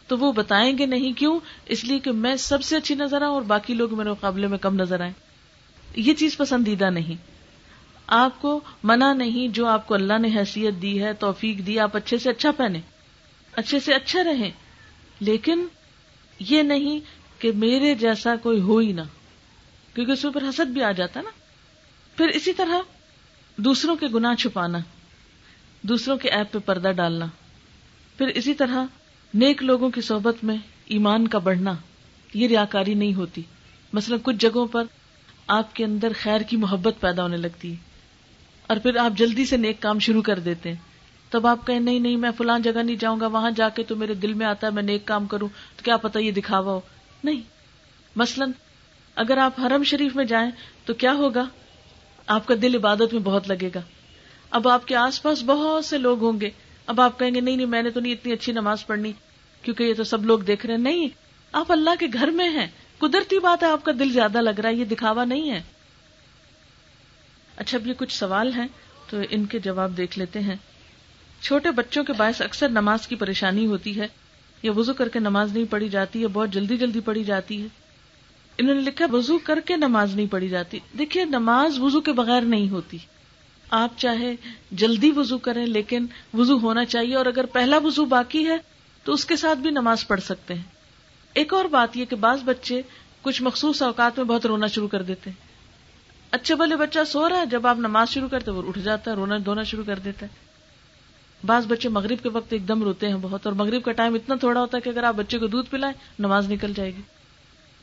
تو 0.08 0.18
وہ 0.18 0.32
بتائیں 0.32 0.78
گے 0.78 0.86
نہیں 0.86 1.14
کیوں؟ 1.14 1.40
اس 1.66 1.84
لیے 1.84 2.00
کہ 2.00 2.12
میں 2.12 2.36
سب 2.36 2.64
سے 2.64 2.76
اچھی 2.76 2.96
نظر 2.96 3.22
آؤں 3.22 3.34
اور 3.34 3.42
باقی 3.42 3.74
لوگ 3.74 3.98
میرے 3.98 4.10
مقابلے 4.10 4.48
میں 4.48 4.58
کم 4.58 4.76
نظر 4.76 5.02
آئیں۔ 5.02 5.14
یہ 5.98 6.14
چیز 6.14 6.38
پسندیدہ 6.38 6.90
نہیں۔ 6.90 7.16
آپ 8.08 8.42
کو 8.42 8.60
منع 8.84 9.14
نہیں 9.14 9.48
جو 9.48 9.66
آپ 9.66 9.88
کو 9.88 9.94
اللہ 9.94 10.18
نے 10.18 10.28
حیثیت 10.28 10.82
دی 10.82 11.04
ہے، 11.04 11.14
توفیق 11.14 11.58
دی، 11.68 11.80
آپ 11.80 11.96
اچھے 11.96 12.18
سے 12.18 12.30
اچھا 12.30 12.52
پہنے 12.52 12.82
اچھے 13.52 13.80
سے 13.80 13.94
اچھا 13.94 14.24
رہیں۔ 14.24 14.52
لیکن 15.20 15.68
یہ 16.40 16.62
نہیں 16.62 17.00
کہ 17.40 17.52
میرے 17.52 17.96
جیسا 17.96 18.36
کوئی 18.36 18.62
ہو 18.62 18.78
ہی 18.78 18.92
نہ، 18.92 19.02
کیونکہ 19.94 20.12
اس 20.12 20.26
پر 20.34 20.50
حسد 20.50 20.66
بھی 20.66 20.84
آ 20.84 20.92
جاتا 20.92 21.22
نا۔ 21.22 21.30
پھر 22.18 22.28
اسی 22.28 22.54
طرح 22.54 22.80
دوسروں 23.58 23.96
کے 23.96 24.06
گناہ 24.14 24.36
چھپانا، 24.36 24.78
دوسروں 25.82 26.18
کے 26.18 26.30
ایپ 26.30 26.52
پہ 26.52 26.60
پردہ 26.60 26.92
ڈالنا۔ 26.92 27.26
پھر 28.18 28.28
اسی 28.28 28.54
طرح 28.54 28.86
نیک 29.34 29.64
لوگوں 29.64 29.90
کی 29.90 30.02
صحبت 30.02 30.36
میں 30.44 30.58
ایمان 30.86 31.28
کا 31.28 31.40
بڑھنا، 31.40 31.74
یہ 32.34 32.48
ریاکاری 32.48 32.94
نہیں 32.94 33.14
ہوتی۔ 33.14 33.42
مثلا 33.94 34.18
کچھ 34.24 34.36
جگہوں 34.36 34.68
پر 34.68 34.84
آپ 35.48 35.76
کے 35.76 35.86
اندر 35.86 36.12
خیر 36.22 36.42
کی 36.42 36.58
محبت 36.58 36.96
پیدا 37.00 37.24
ہونے 37.24 37.38
لگتی 37.38 37.72
ہے۔ 37.72 37.76
اور 38.68 38.78
پھر 38.78 38.98
آپ 38.98 39.12
جلدی 39.18 39.46
سے 39.46 39.58
نیک 39.58 39.80
کام 39.80 40.00
شروع 40.00 40.22
کر 40.22 40.40
دیتے 40.40 40.70
ہیں۔ 40.70 40.76
تب 41.30 41.48
آپ 41.48 41.68
کہیں، 41.68 41.80
نہیں 41.80 42.00
نہیں، 42.00 42.18
میں 42.18 42.32
فلان 42.38 42.62
جگہ 42.62 42.84
نہیں 42.84 42.96
جاؤں 42.96 43.20
گا، 43.20 43.28
وہاں 43.28 43.52
جا 43.52 43.70
کے 43.70 43.84
تو 43.84 43.96
میرے 43.96 44.14
دل 44.14 44.34
میں 44.34 44.46
آتا 44.46 44.68
ہے، 44.68 44.72
میں 44.72 44.84
نیک 44.84 45.06
کام 45.06 45.26
کروں۔ 45.26 45.48
تو 45.76 45.84
کیا 45.84 45.98
پتا 45.98 46.20
یہ 46.20 46.32
دکھاوا 46.32 46.74
ہو؟ 46.74 46.80
نہیں۔ 47.24 47.42
مثلاً 48.16 48.52
اگر 49.16 49.38
آپ 49.38 49.60
حرم 49.60 49.84
شریف 49.84 50.16
میں 50.16 50.26
جائیں 50.26 50.52
تو 50.86 50.94
کیا 50.94 51.14
ہوگا؟ 51.14 51.46
آپ 52.28 52.48
کا 52.48 52.54
دل 52.62 52.76
عبادت 52.76 53.14
میں 53.14 53.22
بہت 53.22 53.48
لگے 53.48 53.70
گا۔ 53.76 53.82
اب 54.50 54.68
آپ 54.68 54.88
کے 54.88 54.96
آس 54.96 55.24
پاس 55.24 55.44
بہت 55.44 55.86
سے 55.86 55.98
لوگ 55.98 56.24
ہوں 56.24 56.42
گے۔ 56.42 56.50
اب 56.88 57.02
آپ 57.02 57.20
کہیں 57.20 57.36
گے، 57.36 57.42
نہیں 57.42 57.56
نہیں، 57.56 57.68
میں 57.68 57.84
نے 57.84 57.90
تو 57.90 58.00
نہیں 58.00 58.14
اتنی 58.14 58.34
اچھی 58.34 58.54
نماز 58.54 58.88
پڑھنی، 58.88 59.12
کیونکہ 59.62 59.84
یہ 59.84 59.94
تو 59.94 60.04
سب 60.04 60.26
لوگ 60.26 60.40
دیکھ 60.40 60.66
رہے 60.66 60.74
ہیں۔ 60.74 60.82
نہیں، 60.82 61.08
آپ 61.52 61.72
اللہ 61.72 61.90
کے 62.00 62.08
گھر 62.14 62.28
میں 62.28 62.50
ہیں۔ 62.50 62.68
قدرتی 62.98 63.40
بات 63.40 63.64
ہے، 63.64 63.68
آپ 63.68 63.86
کا 63.86 63.92
دل 64.00 64.12
زیادہ 64.12 64.42
لگ 64.42 64.60
رہا 64.60 64.70
ہے، 64.70 64.74
یہ 64.74 64.86
دکھاوا 64.86 65.26
نہیں 65.26 65.52
ہے۔ 65.52 65.62
اچھا 67.56 67.78
اب 67.78 67.88
یہ 67.88 67.94
کچھ 67.98 68.14
سوال 68.14 68.54
ہیں، 68.54 68.68
تو 69.10 69.18
ان 69.30 69.46
کے 69.46 69.60
جواب 69.60 69.98
دیکھ 69.98 70.20
لیتے 70.20 70.40
ہیں۔ 70.40 70.56
چھوٹے 71.42 71.72
بچوں 71.72 72.04
کے 72.04 72.14
باعث 72.14 72.42
اکثر 72.42 72.70
نماز 72.70 73.08
کی 73.08 73.16
پریشانی 73.16 73.66
ہوتی 73.66 74.00
ہے۔ 74.00 74.08
یا 74.64 74.72
وضو 74.72 74.94
کر 74.94 75.10
کے 75.10 75.20
نماز 75.20 75.54
نہیں 75.54 75.66
پڑھی 75.70 75.90
جاتی 75.90 76.22
ہے 76.22 76.28
بہت 76.28 76.50
جلدی 76.50 76.78
جلدی 76.78 77.00
پڑھی 77.00 77.24
جاتی 77.24 77.62
ہے۔ 77.62 77.68
انہوں 78.58 78.76
نے 78.76 78.82
لکھا، 78.82 79.06
وضو 79.12 79.38
کر 79.38 79.60
کے 79.60 79.76
نماز 79.76 80.16
نہیں 80.16 80.28
پڑھی 80.28 80.48
جاتی۔ 80.48 80.80
دیکھیے، 80.98 81.26
نماز 81.26 81.80
وضو 81.80 82.02
کے 82.02 82.12
بغیر 82.14 82.42
نہیں 82.42 82.70
ہوتی۔ 82.70 82.98
آپ 83.70 83.98
چاہے 83.98 84.36
جلدی 84.72 85.12
وضو 85.16 85.38
کریں، 85.38 85.66
لیکن 85.66 86.06
وضو 86.34 86.58
ہونا 86.58 86.86
چاہیے، 86.86 87.16
اور 87.16 87.26
اگر 87.26 87.46
پہلا 87.46 87.78
وضو 87.78 88.06
باقی 88.06 88.48
ہے، 88.48 88.58
تو 89.04 89.14
اس 89.14 89.26
کے 89.26 89.36
ساتھ 89.36 89.60
بھی 89.60 89.70
نماز 89.70 90.08
پڑھ 90.08 90.22
سکتے 90.22 90.54
ہیں۔ 90.54 90.77
ایک 91.38 91.54
اور 91.54 91.66
بات 91.66 91.98
یہ 91.98 92.06
کہ 92.06 92.16
بعض 92.16 92.44
بچے 92.44 92.82
کچھ 93.22 93.42
مخصوص 93.42 93.82
اوقات 93.82 94.18
میں 94.18 94.26
بہت 94.26 94.46
رونا 94.46 94.68
شروع 94.68 94.88
کر 94.88 95.02
دیتے 95.02 95.30
ہیں۔ 95.30 95.48
اچھے 96.32 96.56
بھلے 96.56 96.76
بچہ 96.76 97.00
سو 97.08 97.30
رہا 97.30 97.38
ہے، 97.38 97.46
جب 97.46 97.68
آپ 97.68 97.78
نماز 97.78 98.10
شروع 98.10 98.28
کرتے 98.28 98.52
وہ 98.52 98.62
اٹھ 98.68 98.80
جاتا 98.80 99.12
ہے، 99.12 99.16
رونا 99.16 99.38
دھونا 99.46 99.64
شروع 99.64 99.84
کر 99.88 100.00
دیتا 100.00 100.26
ہے۔ 100.26 100.32
بعض 101.46 101.66
بچے 101.68 101.90
مغرب 101.90 102.24
کے 102.24 102.30
وقت 102.30 102.54
ایک 102.54 102.68
دم 102.68 102.84
روتے 102.84 103.08
ہیں 103.08 103.16
بہت، 103.22 103.46
اور 103.46 103.54
مغرب 103.54 103.84
کا 103.84 103.92
ٹائم 103.92 104.14
اتنا 104.14 104.36
تھوڑا 104.36 104.62
ہوتا 104.62 104.78
ہے 104.78 104.82
کہ 104.82 104.90
اگر 104.90 105.04
آپ 105.04 105.14
بچے 105.14 105.40
کو 105.40 105.48
دودھ 105.48 105.70
پلائیں، 105.70 105.94
نماز 106.20 106.52
نکل 106.52 106.74
جائے 106.74 106.92
گی۔ 106.92 107.02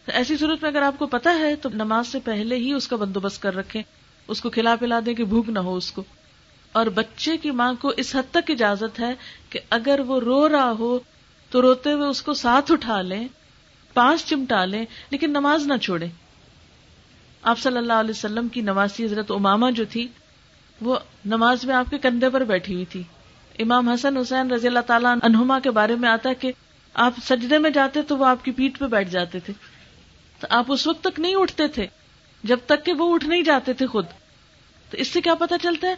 ایسی 0.07 0.37
صورت 0.37 0.63
میں 0.63 0.71
اگر 0.71 0.83
آپ 0.83 0.99
کو 0.99 1.07
پتا 1.07 1.39
ہے 1.39 1.57
تو 1.57 1.69
نماز 1.75 2.09
سے 2.09 2.19
پہلے 2.21 2.57
ہی 2.57 2.73
اس 2.73 2.89
کا 2.89 2.97
بندوبست 2.97 3.43
کر 3.43 3.57
رکھے 3.57 3.83
اس 4.29 4.41
کو 4.41 4.51
کھلا 4.51 4.77
پلا 4.77 5.01
دیں 5.07 5.15
کہ 5.15 5.25
بھوک 5.25 5.49
نہ 5.49 5.59
ہو 5.59 5.77
اس 5.77 5.93
کو۔ 5.93 6.05
اور 6.73 6.87
بچے 6.87 7.37
کی 7.37 7.51
ماں 7.51 7.75
کو 7.81 7.93
اس 7.97 8.17
حد 8.17 8.31
تک 8.31 8.51
اجازت 8.51 9.01
ہے 9.01 9.15
کہ 9.51 9.61
اگر 9.71 10.01
وہ 10.07 10.21
رو 10.21 10.49
رہا 10.49 10.73
ہو 10.79 10.99
تو 11.51 11.63
روتے 11.63 11.93
ہوئے 11.93 12.09
اس 12.09 12.23
کو 12.23 12.35
ساتھ 12.35 12.73
اٹھا 12.73 13.03
لیں۔ 13.03 13.29
پانچ 13.95 14.25
چمٹا 14.25 14.65
لیں 14.65 14.85
لیکن 15.11 15.31
نماز 15.31 15.67
نہ 15.67 15.77
چھوڑے 15.77 16.07
آپ 17.43 17.59
صلی 17.59 17.77
اللہ 17.77 17.93
علیہ 17.93 18.11
وسلم 18.11 18.49
کی 18.49 18.61
نواسی 18.61 19.05
حضرت 19.05 19.31
اماما 19.31 19.71
جو 19.71 19.85
تھی، 19.85 20.09
وہ 20.81 20.99
نماز 21.25 21.65
میں 21.65 21.75
آپ 21.75 21.91
کے 21.91 21.99
کندھے 21.99 22.31
پر 22.31 22.45
بیٹھی 22.45 22.75
ہوئی 22.75 22.85
تھی۔ 22.85 23.03
امام 23.59 23.89
حسن 23.89 24.17
حسین 24.17 24.51
رضی 24.51 24.67
اللہ 24.67 24.81
تعالیٰ 24.81 25.17
انہما 25.23 25.59
کے 25.59 25.71
بارے 25.71 25.95
میں 25.95 26.09
آتا 26.09 26.29
ہے 26.29 26.35
کہ 26.35 26.53
آپ 26.95 27.13
سجدے 27.25 27.59
میں 27.59 27.71
جاتے 27.71 28.03
تو 28.03 28.19
وہ 28.19 28.27
آپ 28.27 28.45
کی 28.45 28.51
پیٹ 28.51 28.79
پہ 28.79 28.87
بیٹھ 28.87 29.11
جاتے 29.11 29.41
تھے۔ 29.41 29.53
تو 30.41 30.47
آپ 30.51 30.65
اس 30.69 30.87
وقت 30.87 31.05
تک 31.05 31.21
نہیں 31.21 31.35
اٹھتے 31.35 31.69
تھے، 31.69 31.87
جب 32.45 32.59
تک 32.67 32.87
کہ 32.87 32.93
وہ 32.93 33.15
اٹھ 33.15 33.25
نہیں 33.25 33.43
جاتے 33.43 33.73
تھے 33.73 33.87
خود۔ 33.87 34.07
تو 34.91 34.97
اس 34.97 35.09
سے 35.09 35.21
کیا 35.21 35.35
پتا 35.35 35.59
چلتا 35.59 35.89
ہے 35.89 35.95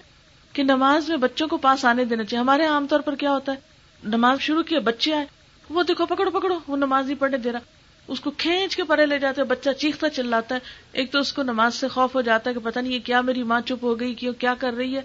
کہ 0.52 0.62
نماز 0.62 1.08
میں 1.08 1.16
بچوں 1.16 1.48
کو 1.48 1.56
پاس 1.56 1.84
آنے 1.84 2.04
دینا 2.04 2.24
چاہیے۔ 2.24 2.40
ہمارے 2.40 2.66
عام 2.66 2.86
طور 2.86 3.00
پر 3.00 3.14
کیا 3.14 3.30
ہوتا 3.30 3.52
ہے؟ 3.52 3.56
نماز 4.04 4.40
شروع 4.40 4.62
کیا 4.62 4.78
بچے 4.78 5.14
آئے، 5.14 5.26
وہ 5.70 5.82
دیکھو 5.82 6.06
پکڑو 6.06 6.30
پکڑو، 6.30 6.58
وہ 6.68 6.76
نماز 6.76 7.10
ہی 7.10 7.14
پڑھنے 7.14 7.38
دے 7.38 7.52
رہا۔ 7.52 7.75
اس 8.08 8.20
کو 8.20 8.30
کھینچ 8.30 8.76
کے 8.76 8.84
پرے 8.84 9.06
لے 9.06 9.18
جاتے 9.18 9.40
ہیں، 9.40 9.48
بچہ 9.48 9.70
چیختا 9.70 10.08
چلاتا 10.08 10.54
ہے۔ 10.54 10.60
ایک 10.92 11.12
تو 11.12 11.18
اس 11.18 11.32
کو 11.32 11.42
نماز 11.42 11.74
سے 11.74 11.88
خوف 11.88 12.14
ہو 12.14 12.20
جاتا 12.20 12.50
ہے 12.50 12.54
کہ 12.54 12.60
پتہ 12.60 12.78
نہیں 12.78 12.92
یہ 12.92 12.98
کیا 13.04 13.20
میری 13.20 13.42
ماں 13.42 13.60
چپ 13.60 13.84
ہو 13.84 14.00
گئی، 14.00 14.14
کیوں، 14.14 14.32
کیا 14.32 14.54
کر 14.58 14.72
رہی 14.72 14.96
ہے؟ 14.96 15.00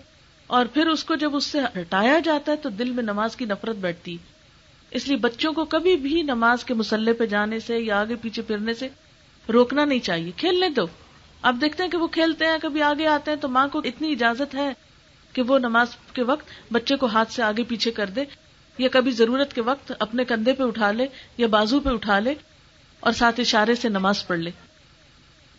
اور 0.47 0.65
پھر 0.65 0.87
اس 0.87 1.03
کو 1.03 1.15
جب 1.15 1.35
اس 1.35 1.45
سے 1.45 1.59
ہٹایا 1.59 2.19
جاتا 2.23 2.51
ہے 2.51 2.57
تو 2.57 2.69
دل 2.69 2.91
میں 2.91 3.03
نماز 3.03 3.35
کی 3.35 3.45
نفرت 3.45 3.75
بیٹھتی۔ 3.75 4.17
اس 4.91 5.07
لیے 5.07 5.17
بچوں 5.17 5.53
کو 5.53 5.65
کبھی 5.65 5.95
بھی 5.95 6.21
نماز 6.21 6.63
کے 6.63 6.73
مسلح 6.73 7.11
پہ 7.19 7.25
جانے 7.25 7.59
سے 7.59 7.79
یا 7.79 8.01
آگے 8.01 8.15
پیچھے 8.15 8.41
پھرنے 8.41 8.73
سے 8.73 8.87
روکنا 9.53 9.85
نہیں 9.85 9.99
چاہیے۔ 9.99 10.31
کھیلنے 10.37 10.69
دو۔ 10.69 10.85
اب 11.41 11.57
دیکھتے 11.61 11.83
ہیں 11.83 11.89
کہ 11.89 11.97
وہ 11.97 12.07
کھیلتے 12.07 12.45
ہیں، 12.45 12.57
کبھی 12.61 12.81
آگے 12.81 13.07
آتے 13.07 13.31
ہیں 13.31 13.37
تو 13.37 13.47
ماں 13.47 13.67
کو 13.67 13.81
اتنی 13.83 14.11
اجازت 14.11 14.55
ہے 14.55 14.73
کہ 15.33 15.41
وہ 15.41 15.59
نماز 15.59 15.87
کے 16.13 16.23
وقت 16.23 16.73
بچے 16.73 16.95
کو 16.95 17.05
ہاتھ 17.05 17.31
سے 17.31 17.43
آگے 17.43 17.63
پیچھے 17.63 17.91
کر 17.91 18.05
دے، 18.05 18.23
یا 18.77 18.89
کبھی 18.91 19.11
ضرورت 19.11 19.53
کے 19.53 19.61
وقت 19.61 19.91
اپنے 19.99 20.25
کندھے 20.25 20.53
پہ 20.53 20.63
اٹھا 20.63 20.91
لے 20.91 21.07
یا 21.37 21.47
بازو 21.47 21.79
پہ 21.79 21.89
اٹھا 21.89 22.19
لے۔ 22.19 22.33
اور 23.01 23.13
ساتھ 23.13 23.39
اشارے 23.39 23.75
سے 23.75 23.89
نماز 23.89 24.27
پڑھ 24.27 24.39
لے۔ 24.39 24.51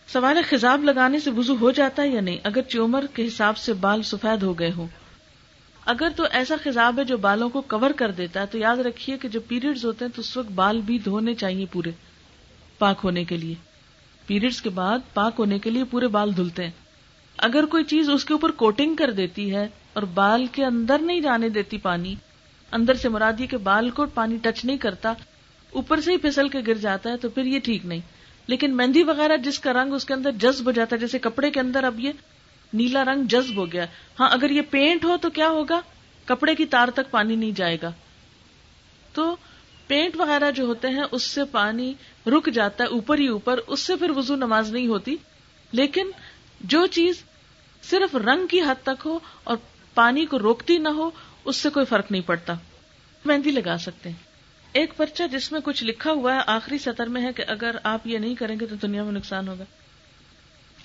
سوال 0.06 0.38
خزاب 0.48 0.84
لگانے 0.84 1.20
سے 1.20 1.30
وضو 1.30 1.56
ہو 1.60 1.70
جاتا 1.70 2.02
ہے 2.02 2.08
یا 2.08 2.20
نہیں؟ 2.20 2.38
اگر 2.42 2.78
عمر 2.78 3.04
کے 3.14 3.26
حساب 3.26 3.56
سے 3.56 3.72
بال 3.72 4.02
سفید 4.02 4.42
ہو 4.42 4.58
گئے 4.58 4.70
ہوں۔ 4.76 4.86
اگر 5.86 6.08
تو 6.16 6.24
ایسا 6.30 6.54
خزاب 6.64 6.98
ہے 6.98 7.04
جو 7.04 7.16
بالوں 7.16 7.48
کو 7.48 7.60
کور 7.60 7.90
کر 7.90 8.10
دیتا 8.10 8.40
ہے، 8.40 8.46
تو 8.46 8.58
یاد 8.58 8.76
رکھیے 8.76 9.18
کہ 9.18 9.28
جب 9.28 9.40
پیریڈز 9.48 9.84
ہوتے 9.84 10.04
ہیں، 10.04 10.12
تو 10.16 10.20
اس 10.20 10.36
وقت 10.36 10.52
بال 10.52 10.80
بھی 10.80 10.98
دھونے 10.98 11.34
چاہیے 11.34 11.66
پورے 11.72 11.90
پاک 12.78 13.00
ہونے 13.04 13.24
کے 13.24 13.36
لیے۔ 13.36 13.54
پیریڈز 14.26 14.62
کے 14.62 14.70
بعد 14.70 14.98
پاک 15.14 15.34
ہونے 15.38 15.58
کے 15.58 15.70
لیے 15.70 15.84
پورے 15.84 16.06
بال 16.06 16.36
دھلتے 16.36 16.64
ہیں۔ 16.64 16.70
اگر 17.36 17.64
کوئی 17.64 17.84
چیز 17.84 18.10
اس 18.10 18.24
کے 18.24 18.34
اوپر 18.34 18.50
کوٹنگ 18.50 18.94
کر 18.94 19.10
دیتی 19.10 19.54
ہے 19.54 19.68
اور 19.92 20.02
بال 20.02 20.46
کے 20.46 20.64
اندر 20.64 20.98
نہیں 20.98 21.20
جانے 21.20 21.48
دیتی 21.48 21.78
پانی، 21.78 22.14
اندر 22.72 22.94
سے 22.94 23.08
مرادی 23.08 23.46
کے 23.46 23.56
بال 23.56 23.90
کو 23.90 24.06
پانی 24.06 24.36
ٹچ 24.42 24.64
نہیں 24.64 24.76
کرتا 24.76 25.12
اوپر 25.72 26.00
سے 26.00 26.12
ہی 26.12 26.16
پھسل 26.16 26.48
کے 26.48 26.58
گر 26.66 26.74
جاتا 26.74 27.10
ہے 27.10 27.16
تو 27.16 27.28
پھر 27.28 27.44
یہ 27.44 27.58
ٹھیک 27.58 27.86
نہیں۔ 27.86 28.00
لیکن 28.46 28.76
مہندی 28.76 29.02
وغیرہ 29.02 29.36
جس 29.36 29.58
کا 29.58 29.72
رنگ 29.72 29.92
اس 29.92 30.04
کے 30.04 30.14
اندر 30.14 30.30
جذب 30.30 30.66
ہو 30.66 30.70
جاتا 30.70 30.96
ہے، 30.96 31.00
جیسے 31.00 31.18
کپڑے 31.18 31.50
کے 31.50 31.60
اندر 31.60 31.84
اب 31.84 32.00
یہ 32.00 32.12
نیلا 32.72 33.04
رنگ 33.04 33.24
جذب 33.24 33.56
ہو 33.56 33.72
گیا۔ 33.72 33.86
ہاں 34.20 34.28
اگر 34.30 34.50
یہ 34.50 34.62
پینٹ 34.70 35.04
ہو 35.04 35.16
تو 35.20 35.30
کیا 35.30 35.48
ہوگا؟ 35.48 35.80
کپڑے 36.24 36.54
کی 36.54 36.66
تار 36.66 36.88
تک 36.88 37.10
پانی 37.10 37.36
نہیں 37.36 37.50
جائے 37.50 37.78
گا۔ 37.82 37.90
تو 39.12 39.36
پینٹ 39.86 40.16
وغیرہ 40.16 40.50
جو 40.50 40.64
ہوتے 40.64 40.88
ہیں، 40.88 41.02
اس 41.10 41.22
سے 41.22 41.44
پانی 41.44 41.94
رک 42.26 42.50
جاتا 42.50 42.84
ہے 42.84 42.88
اوپر 42.88 43.18
ہی 43.18 43.28
اوپر، 43.28 43.60
اس 43.66 43.80
سے 43.80 43.96
پھر 43.96 44.10
وضو 44.10 44.36
نماز 44.36 44.72
نہیں 44.72 44.86
ہوتی۔ 44.86 45.16
لیکن 45.72 46.10
جو 46.60 46.86
چیز 46.86 47.24
صرف 47.82 48.16
رنگ 48.16 48.46
کی 48.46 48.60
حد 48.60 48.82
تک 48.82 49.02
ہو 49.04 49.18
اور 49.44 49.56
پانی 49.94 50.26
کو 50.26 50.38
روکتی 50.38 50.78
نہ 50.78 50.88
ہو، 50.88 51.10
اس 51.44 51.56
سے 51.56 51.70
کوئی 51.70 51.86
فرق 51.86 52.12
نہیں 52.12 52.22
پڑتا۔ 52.26 52.54
مہندی 53.24 53.50
لگا 53.50 53.78
سکتے 53.78 54.08
ہیں۔ 54.08 54.31
ایک 54.72 54.96
پرچہ 54.96 55.22
جس 55.32 55.52
میں 55.52 55.60
کچھ 55.64 55.84
لکھا 55.84 56.10
ہوا 56.10 56.34
ہے، 56.34 56.40
آخری 56.46 56.78
سطر 56.78 57.06
میں 57.06 57.22
ہے 57.22 57.32
کہ 57.32 57.44
اگر 57.48 57.76
آپ 57.82 58.06
یہ 58.06 58.18
نہیں 58.18 58.34
کریں 58.34 58.56
گے 58.60 58.66
تو 58.66 58.74
دنیا 58.74 59.02
میں 59.02 59.12
نقصان 59.12 59.48
ہوگا۔ 59.48 59.64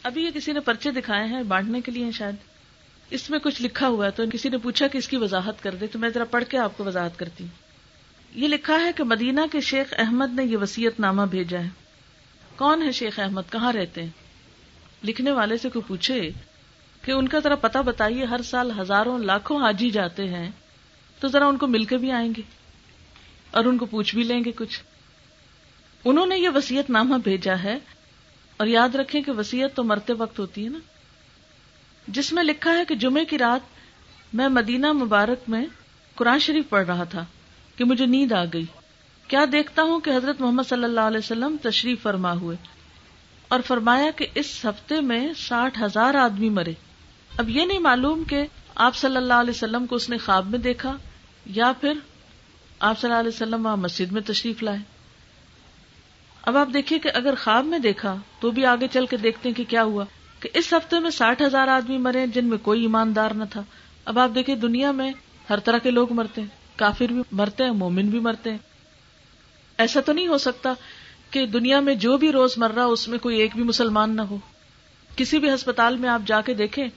ابھی 0.04 0.24
یہ 0.24 0.30
کسی 0.30 0.52
نے 0.52 0.60
پرچے 0.60 0.92
دکھائے 0.92 1.28
ہیں 1.28 1.44
بانٹنے 1.44 1.82
کے 1.82 1.92
لیے 1.92 2.12
شاید۔ 2.12 2.36
اس 3.10 3.30
میں 3.30 3.40
کچھ 3.40 3.62
لکھا 3.62 3.88
ہوا 3.88 4.06
ہے 4.06 4.12
تو 4.12 4.24
کسی 4.34 4.50
نے 4.50 4.58
پوچھا 4.58 4.88
کہ 4.88 4.98
اس 4.98 5.08
کی 5.08 5.18
وضاحت 5.18 5.64
کر 5.64 5.76
دے، 5.76 5.88
تو 5.88 6.00
میں 6.00 6.10
ذرا 6.10 6.24
پڑھ 6.24 6.44
کے 6.50 6.58
آپ 6.58 6.78
کو 6.78 6.84
وضاحت 6.84 7.20
کرتی 7.20 7.44
ہوں۔ 7.44 7.68
یہ 8.36 8.48
لکھا 8.48 8.80
ہے 8.80 8.92
کہ 8.96 9.04
مدینہ 9.04 9.42
کے 9.52 9.62
شیخ 9.62 9.94
احمد 9.98 10.34
نے 10.34 10.44
یہ 10.44 10.58
وسیعت 10.58 11.00
نامہ 11.00 11.22
بھیجا 11.22 11.60
ہے۔ 11.60 11.70
کون 12.56 12.82
ہے 12.82 12.92
شیخ 12.92 13.20
احمد؟ 13.20 13.42
کہاں 13.50 13.74
رہتے 13.74 14.04
ہیں؟ 14.04 14.10
لکھنے 15.04 15.32
والے 15.32 15.58
سے 15.58 15.70
کوئی 15.70 15.84
پوچھے 15.88 16.32
کہ 17.02 17.12
ان 17.12 17.28
کا 17.28 17.40
ذرا 17.40 17.56
پتا 17.56 17.82
بتائیے، 17.82 18.26
ہر 18.26 18.42
سال 18.42 18.72
ہزاروں، 18.80 19.20
لاکھوں 19.20 19.62
حاجی 19.62 19.90
جاتے 19.90 20.28
ہیں، 20.28 20.52
تو 21.20 21.28
ذرا 21.28 21.48
ان 21.48 21.58
کو 21.58 21.68
مل 21.68 21.84
کے 21.84 21.98
بھی 21.98 22.12
آئیں 22.12 22.34
گے۔ 22.38 22.42
اور 23.52 23.66
ان 23.66 23.78
کو 23.78 23.86
پوچھ 23.86 24.16
بھی 24.16 24.24
لیں 24.24 24.44
گے 24.44 24.52
کچھ۔ 24.52 24.84
انہوں 26.06 26.26
نے 26.26 26.38
یہ 26.38 26.50
وسیعت 26.56 26.90
نامہ 26.90 27.16
بھیجا 27.24 27.54
ہے 27.64 27.78
اور 28.58 28.68
یاد 28.68 28.96
رکھیں 28.96 29.22
کہ 29.22 29.32
وسیعت 29.32 29.76
تو 29.76 29.84
مرتے 29.84 30.14
وقت 30.14 30.40
ہوتی 30.40 30.64
ہے 30.64 30.70
نا۔ 30.70 30.80
جس 32.08 32.34
میں 32.34 32.44
لکھا 32.44 32.78
ہے 32.78 32.86
کہ 32.86 32.96
جمعے 32.96 33.26
کی 33.26 33.38
رات 33.38 33.78
میں 34.34 34.48
مدینہ 34.48 34.92
مبارک 34.92 35.50
میں 35.50 35.66
قرآن 36.16 36.40
شریف 36.40 36.70
پڑھ 36.70 36.86
رہا 36.88 37.04
تھا 37.04 37.26
کہ 37.76 37.84
مجھے 37.84 38.06
نیند 38.06 38.32
آ 38.32 38.44
گئی۔ 38.54 38.66
کیا 39.28 39.46
دیکھتا 39.52 39.82
ہوں 39.82 40.00
کہ 40.00 40.10
حضرت 40.10 40.42
محمد 40.42 40.64
صلی 40.70 40.84
اللہ 40.84 41.00
علیہ 41.00 41.18
وسلم 41.18 41.56
تشریف 41.62 42.02
فرما 42.02 42.34
ہوئے 42.34 42.58
اور 43.48 43.60
فرمایا 43.66 44.12
کہ 44.16 44.28
اس 44.36 44.66
ہفتے 44.66 45.02
میں 45.02 45.34
ساٹھ 45.38 45.82
ہزار 45.82 46.16
آدمی 46.16 46.50
مرے۔ 46.50 46.74
اب 47.38 47.50
یہ 47.50 47.66
نہیں 47.66 47.80
معلوم 47.80 48.24
کہ 48.24 48.46
آپ 48.76 48.96
صلی 48.96 49.18
اللہ 49.18 49.34
علیہ 49.34 49.54
وسلم 49.56 49.86
کو 49.86 49.96
اس 49.96 50.10
نے 50.10 50.18
خواب 50.18 50.50
میں 50.50 50.60
دیکھا 50.60 50.98
یا 51.46 51.72
پھر 51.82 51.94
آپ 52.80 53.00
صلی 53.00 53.10
اللہ 53.10 53.20
علیہ 53.20 53.30
وسلم 53.30 53.66
وہاں 53.66 53.78
مسجد 53.78 54.12
میں 54.12 54.22
تشریف 54.22 54.64
لائے۔ 54.64 54.78
اب 56.42 56.58
آپ 56.58 56.68
دیکھیے 56.74 57.00
کہ 57.00 57.10
اگر 57.14 57.34
خواب 57.44 57.66
میں 57.66 57.80
دیکھا 57.80 58.16
تو 58.40 58.52
بھی 58.52 58.66
آگے 58.66 58.88
چل 58.92 59.06
کے 59.06 59.18
دیکھتے 59.18 59.50
ہیں 59.50 59.56
کہ 59.56 59.64
کیا 59.68 59.84
ہوا۔ 59.84 60.06
کہ 60.40 60.50
اس 60.54 60.74
ہفتے 60.74 61.00
میں 61.00 61.10
ساٹھ 61.10 61.42
ہزار 61.42 61.68
آدمی 61.68 61.98
مرے 61.98 62.28
جن 62.28 62.46
میں 62.46 62.58
کوئی 62.58 62.82
ایماندار 62.82 63.32
نہ 63.32 63.44
تھا۔ 63.50 63.64
اب 64.06 64.20
آپ 64.20 64.30
دیکھیں 64.36 64.56
دنیا 64.56 64.92
میں 64.92 65.12
ہر 65.50 65.60
طرح 65.60 65.78
کے 65.78 65.92
لوگ 65.92 66.14
مرتے 66.14 66.42
ہیں۔ 66.42 66.48
کافر 66.76 67.06
بھی 67.06 67.22
مرتے 67.32 67.64
ہیں، 67.64 67.72
مومن 67.72 68.08
بھی 68.08 68.20
مرتے 68.20 68.52
ہیں۔ 68.52 68.58
ایسا 69.78 70.02
تو 70.02 70.14
نہیں 70.14 70.28
ہو 70.28 70.38
سکتا 70.38 70.74
کہ 71.32 71.46
دنیا 71.46 71.80
میں 71.80 71.96
جو 71.96 72.18
بھی 72.18 72.32
روز 72.32 72.54
مر 72.58 72.72
رہا 72.72 72.84
اس 72.84 73.08
میں 73.08 73.20
کوئی 73.20 73.40
ایک 73.40 73.52
بھی 73.56 73.64
مسلمان 73.64 74.16
نہ 74.16 74.22
ہو۔ 74.22 74.38
کسی 75.16 75.40
بھی 75.40 75.54
ہسپتال 75.54 75.98
میں 75.98 76.10
آپ 76.10 76.22
جا 76.26 76.42
کے 76.42 76.54
دیکھیں، 76.54 76.88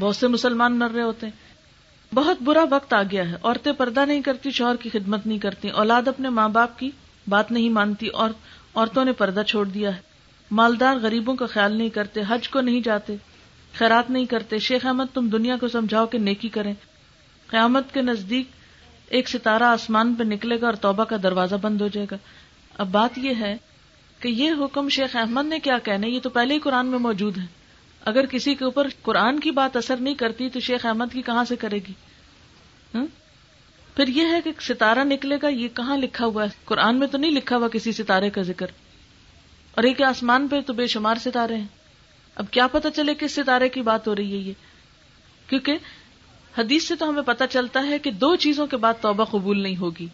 بہت 0.00 0.16
سے 0.16 0.26
مسلمان 0.26 0.78
مر 0.78 0.90
رہے 0.90 1.02
ہوتے 1.02 1.26
ہیں۔ 1.26 1.47
بہت 2.14 2.42
برا 2.42 2.64
وقت 2.70 2.92
آ 2.92 3.02
گیا 3.02 3.30
ہے۔ 3.30 3.36
عورتیں 3.42 3.72
پردہ 3.72 4.04
نہیں 4.06 4.22
کرتی، 4.22 4.50
شوہر 4.50 4.76
کی 4.76 4.90
خدمت 4.90 5.26
نہیں 5.26 5.38
کرتی۔ 5.38 5.68
اولاد 5.68 6.08
اپنے 6.08 6.28
ماں 6.28 6.48
باپ 6.48 6.78
کی 6.78 6.90
بات 7.28 7.52
نہیں 7.52 7.68
مانتی 7.68 8.06
اور 8.06 8.30
عورتوں 8.74 9.04
نے 9.04 9.12
پردہ 9.12 9.42
چھوڑ 9.42 9.66
دیا 9.66 9.96
ہے۔ 9.96 10.00
مالدار 10.50 10.96
غریبوں 10.96 11.34
کا 11.34 11.46
خیال 11.46 11.72
نہیں 11.72 11.88
کرتے، 11.88 12.20
حج 12.28 12.48
کو 12.48 12.60
نہیں 12.60 12.80
جاتے، 12.80 13.16
خیرات 13.74 14.10
نہیں 14.10 14.26
کرتے۔ 14.26 14.58
شیخ 14.58 14.86
احمد، 14.86 15.04
تم 15.14 15.28
دنیا 15.28 15.56
کو 15.56 15.68
سمجھاؤ 15.68 16.06
کہ 16.06 16.18
نیکی 16.18 16.48
کریں۔ 16.48 16.74
قیامت 17.46 17.94
کے 17.94 18.02
نزدیک 18.02 18.46
ایک 19.08 19.28
ستارہ 19.28 19.62
آسمان 19.62 20.14
پہ 20.14 20.24
نکلے 20.24 20.60
گا 20.60 20.66
اور 20.66 20.74
توبہ 20.74 21.04
کا 21.04 21.16
دروازہ 21.22 21.54
بند 21.54 21.80
ہو 21.80 21.88
جائے 21.88 22.06
گا۔ 22.10 22.16
اب 22.78 22.88
بات 22.90 23.18
یہ 23.18 23.34
ہے 23.40 23.56
کہ 24.20 24.28
یہ 24.28 24.50
حکم 24.50 24.88
شیخ 24.88 25.16
احمد 25.16 25.46
نے 25.46 25.58
کیا 25.58 25.78
کہنا 25.78 26.06
یہ 26.06 26.20
تو 26.20 26.30
پہلے 26.30 26.54
ہی 26.54 26.58
قرآن 26.58 26.86
میں 26.86 26.98
موجود 26.98 27.38
ہے۔ 27.38 27.57
اگر 28.04 28.26
کسی 28.26 28.54
کے 28.54 28.64
اوپر 28.64 28.86
قرآن 29.02 29.40
کی 29.40 29.50
بات 29.50 29.76
اثر 29.76 29.96
نہیں 29.96 30.14
کرتی 30.14 30.50
تو 30.50 30.60
شیخ 30.60 30.86
احمد 30.86 31.04
کی 31.12 31.22
کہاں 31.22 31.44
سے 31.44 31.56
کرے 31.56 31.76
گی؟ 31.76 31.92
ہاں؟ 32.94 33.06
پھر 33.96 34.08
یہ 34.08 34.26
ہے 34.26 34.40
کہ 34.44 34.50
ستارہ 34.60 35.04
نکلے 35.04 35.36
گا، 35.42 35.48
یہ 35.48 35.68
کہاں 35.68 35.96
لکھا 35.96 36.24
ہوا 36.24 36.44
ہے؟ 36.44 36.48
قرآن 36.64 36.98
میں 36.98 37.06
تو 37.06 37.18
نہیں 37.18 37.30
لکھا 37.30 37.56
ہوا 37.56 37.68
کسی 37.68 37.92
ستارے 37.92 38.30
کا 38.30 38.42
ذکر۔ 38.42 38.66
اور 39.70 39.84
ایک 39.84 40.02
آسمان 40.02 40.48
پہ 40.48 40.60
تو 40.60 40.72
بے 40.72 40.86
شمار 40.86 41.14
ستارے 41.14 41.56
ہیں۔ 41.56 41.66
اب 42.34 42.44
کیا 42.50 42.66
پتا 42.66 42.90
چلے 42.90 43.14
کس 43.14 43.32
ستارے 43.32 43.68
کی 43.68 43.82
بات 43.82 44.08
ہو 44.08 44.16
رہی 44.16 44.32
ہے 44.32 44.36
یہ؟ 44.36 44.52
کیونکہ 45.48 45.76
حدیث 46.58 46.88
سے 46.88 46.96
تو 46.96 47.08
ہمیں 47.08 47.22
پتا 47.22 47.46
چلتا 47.46 47.86
ہے 47.86 47.98
کہ 47.98 48.10
دو 48.10 48.36
چیزوں 48.36 48.66
کے 48.66 48.76
بعد 48.76 48.94
توبہ 49.00 49.24
قبول 49.24 49.62
نہیں 49.62 49.76
ہوگی۔ 49.76 50.06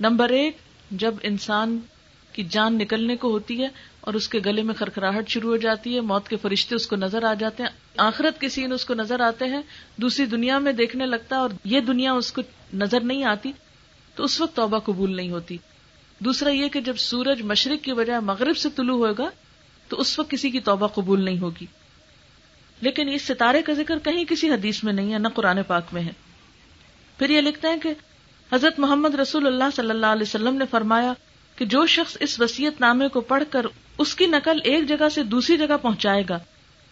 نمبر 0.00 0.28
ایک، 0.28 0.56
جب 0.90 1.14
انسان 1.22 1.78
کی 2.32 2.44
جان 2.44 2.78
نکلنے 2.78 3.16
کو 3.16 3.30
ہوتی 3.30 3.62
ہے 3.62 3.68
اور 4.02 4.14
اس 4.14 4.28
کے 4.28 4.40
گلے 4.46 4.62
میں 4.62 4.74
کھرکھراہٹ 4.74 5.28
شروع 5.28 5.50
ہو 5.50 5.56
جاتی 5.56 5.96
ہے، 5.96 6.00
موت 6.00 6.28
کے 6.28 6.36
فرشتے 6.36 6.74
اس 6.74 6.86
کو 6.86 6.96
نظر 6.96 7.22
آ 7.22 7.34
جاتے 7.34 7.62
ہیں۔ 7.62 7.70
آخرت 7.96 8.40
کے 8.40 8.48
سین 8.48 8.72
اس 8.72 8.84
کو 8.84 8.94
نظر 8.94 9.20
آتے 9.20 9.44
ہیں، 9.44 9.62
دوسری 9.96 10.26
دنیا 10.26 10.58
میں 10.58 10.72
دیکھنے 10.72 11.06
لگتا 11.06 11.36
ہے 11.36 11.40
اور 11.40 11.50
یہ 11.64 11.80
دنیا 11.80 12.12
اس 12.12 12.32
کو 12.32 12.42
نظر 12.74 13.00
نہیں 13.00 13.24
آتی، 13.24 13.52
تو 14.14 14.24
اس 14.24 14.40
وقت 14.40 14.56
توبہ 14.56 14.78
قبول 14.78 15.16
نہیں 15.16 15.30
ہوتی۔ 15.30 15.56
دوسرا 16.18 16.50
یہ 16.50 16.68
کہ 16.68 16.80
جب 16.80 16.96
سورج 16.96 17.42
مشرق 17.42 17.84
کی 17.84 17.92
بجائے 17.92 18.20
مغرب 18.20 18.56
سے 18.56 18.68
طلوع 18.70 19.06
ہوگا، 19.06 19.30
تو 19.88 20.00
اس 20.00 20.18
وقت 20.18 20.30
کسی 20.30 20.50
کی 20.50 20.60
توبہ 20.60 20.86
قبول 20.86 21.24
نہیں 21.24 21.38
ہوگی۔ 21.38 21.66
لیکن 22.80 23.08
اس 23.08 23.22
ستارے 23.22 23.62
کا 23.62 23.72
ذکر 23.72 23.98
کہیں 23.98 24.24
کسی 24.24 24.50
حدیث 24.50 24.84
میں 24.84 24.92
نہیں 24.92 25.12
ہے، 25.12 25.18
نہ 25.18 25.28
قرآن 25.28 25.62
پاک 25.66 25.84
میں 25.92 26.02
ہے۔ 26.02 26.12
پھر 27.18 27.30
یہ 27.30 27.40
لکھتے 27.40 27.68
ہیں 27.68 27.76
کہ 27.76 27.92
حضرت 28.52 28.78
محمد 28.78 29.14
رسول 29.14 29.46
اللہ 29.46 29.64
صلی 29.76 29.90
اللہ 29.90 30.06
علیہ 30.06 30.22
وسلم 30.22 30.54
نے 30.54 30.64
فرمایا 30.70 31.12
کہ 31.62 31.66
جو 31.66 31.86
شخص 31.86 32.16
اس 32.20 32.40
وسیعت 32.40 32.80
نامے 32.80 33.08
کو 33.08 33.20
پڑھ 33.20 33.44
کر 33.50 33.66
اس 33.98 34.14
کی 34.14 34.26
نقل 34.26 34.58
ایک 34.64 34.88
جگہ 34.88 35.08
سے 35.08 35.22
دوسری 35.22 35.56
جگہ 35.56 35.76
پہنچائے 35.82 36.22
گا، 36.28 36.38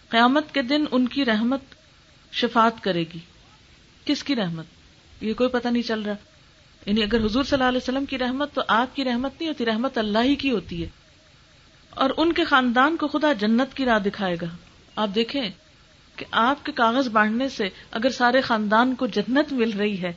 قیامت 0.08 0.54
کے 0.54 0.62
دن 0.62 0.84
ان 0.90 1.08
کی 1.08 1.24
رحمت 1.24 1.60
شفات 2.32 2.82
کرے 2.82 3.00
گی۔ 3.00 3.18
کس 4.04 4.24
کی 4.24 4.36
رحمت؟ 4.36 4.64
یہ 5.20 5.34
کوئی 5.34 5.48
پتہ 5.48 5.68
نہیں 5.68 5.82
چل 5.82 6.02
رہا۔ 6.02 6.14
یعنی 6.86 7.02
اگر 7.02 7.24
حضور 7.24 7.44
صلی 7.44 7.56
اللہ 7.56 7.68
علیہ 7.68 7.78
وسلم 7.78 8.04
کی 8.04 8.18
رحمت 8.18 8.54
تو 8.54 8.62
آپ 8.68 8.96
کی 8.96 9.04
رحمت 9.04 9.32
نہیں 9.40 9.48
ہوتی، 9.48 9.66
رحمت 9.66 9.98
اللہ 9.98 10.18
ہی 10.22 10.34
کی 10.34 10.50
ہوتی 10.50 10.82
ہے۔ 10.82 10.88
اور 11.90 12.10
ان 12.16 12.32
کے 12.32 12.44
خاندان 12.44 12.96
کو 12.96 13.08
خدا 13.08 13.32
جنت 13.32 13.74
کی 13.74 13.84
راہ 13.84 13.98
دکھائے 13.98 14.36
گا۔ 14.42 14.56
آپ 14.96 15.08
دیکھیں 15.14 15.50
کہ 16.16 16.26
آپ 16.30 16.64
کے 16.64 16.72
کاغذ 16.72 17.08
بانٹنے 17.08 17.48
سے 17.48 17.68
اگر 17.90 18.10
سارے 18.10 18.40
خاندان 18.40 18.94
کو 18.94 19.06
جنت 19.06 19.52
مل 19.52 19.70
رہی 19.70 20.02
ہے 20.02 20.12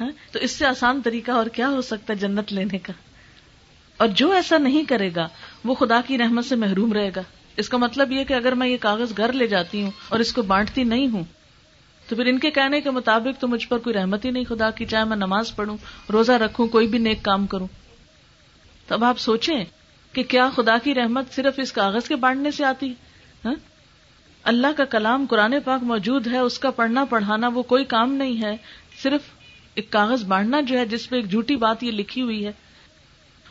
ہاں، 0.00 0.10
تو 0.32 0.38
اس 0.38 0.50
سے 0.50 0.66
آسان 0.66 1.00
طریقہ 1.04 1.30
اور 1.30 1.46
کیا 1.46 1.68
ہو 1.68 1.80
سکتا 1.80 2.12
ہے 2.12 2.18
جنت 2.18 2.52
لینے 2.52 2.78
کا؟ 2.78 2.92
اور 3.98 4.08
جو 4.08 4.30
ایسا 4.30 4.58
نہیں 4.58 4.84
کرے 4.84 5.10
گا، 5.16 5.28
وہ 5.64 5.74
خدا 5.74 6.00
کی 6.06 6.18
رحمت 6.18 6.44
سے 6.44 6.56
محروم 6.56 6.92
رہے 6.92 7.10
گا۔ 7.16 7.20
اس 7.56 7.68
کا 7.68 7.76
مطلب 7.76 8.12
یہ 8.12 8.24
کہ 8.24 8.34
اگر 8.34 8.52
میں 8.52 8.68
یہ 8.68 8.76
کاغذ 8.80 9.16
گھر 9.16 9.32
لے 9.32 9.46
جاتی 9.46 9.82
ہوں 9.82 9.90
اور 10.08 10.20
اس 10.20 10.32
کو 10.32 10.42
بانٹتی 10.42 10.84
نہیں 10.84 11.08
ہوں، 11.08 11.24
تو 12.08 12.16
پھر 12.16 12.26
ان 12.26 12.38
کے 12.38 12.50
کہنے 12.50 12.80
کے 12.80 12.90
مطابق 12.90 13.40
تو 13.40 13.48
مجھ 13.48 13.68
پر 13.68 13.78
کوئی 13.78 13.94
رحمت 13.94 14.24
ہی 14.24 14.30
نہیں 14.30 14.44
خدا 14.44 14.70
کی۔ 14.70 14.84
چاہے 14.84 15.04
میں 15.04 15.16
نماز 15.16 15.56
پڑھوں، 15.56 15.76
روزہ 16.12 16.32
رکھوں، 16.32 16.66
کوئی 16.66 16.86
بھی 16.86 16.98
نیک 16.98 17.22
کام 17.22 17.46
کروں۔ 17.46 17.66
تو 18.86 18.94
اب 18.94 19.04
آپ 19.04 19.18
سوچیں 19.18 19.64
کہ 20.12 20.22
کیا 20.22 20.48
خدا 20.56 20.78
کی 20.78 20.94
رحمت 20.94 21.32
صرف 21.32 21.54
اس 21.56 21.72
کاغذ 21.72 22.08
کے 22.08 22.16
بانٹنے 22.16 22.50
سے 22.50 22.64
آتی؟ 22.64 22.94
ہاں؟ 23.44 23.54
اللہ 24.42 24.66
کا 24.76 24.84
کلام 24.84 25.26
قرآن 25.30 25.54
پاک 25.64 25.82
موجود 25.82 26.26
ہے، 26.26 26.38
اس 26.38 26.58
کا 26.58 26.70
پڑھنا 26.70 27.04
پڑھانا 27.04 27.48
وہ 27.48 27.62
کوئی 27.62 27.84
کام 27.84 28.12
نہیں 28.12 28.42
ہے۔ 28.42 28.56
صرف 29.02 29.20
ایک 29.74 29.90
کاغذ 29.90 30.24
بانٹنا 30.24 30.60
جو 30.60 30.78
ہے، 30.78 30.86
جس 30.86 31.08
پہ 31.08 31.16
ایک 31.16 31.30
جھوٹی 31.30 31.56
بات 31.56 31.82
یہ 31.82 31.90
لکھی 31.90 32.22
ہوئی 32.22 32.46
ہے۔ 32.46 32.52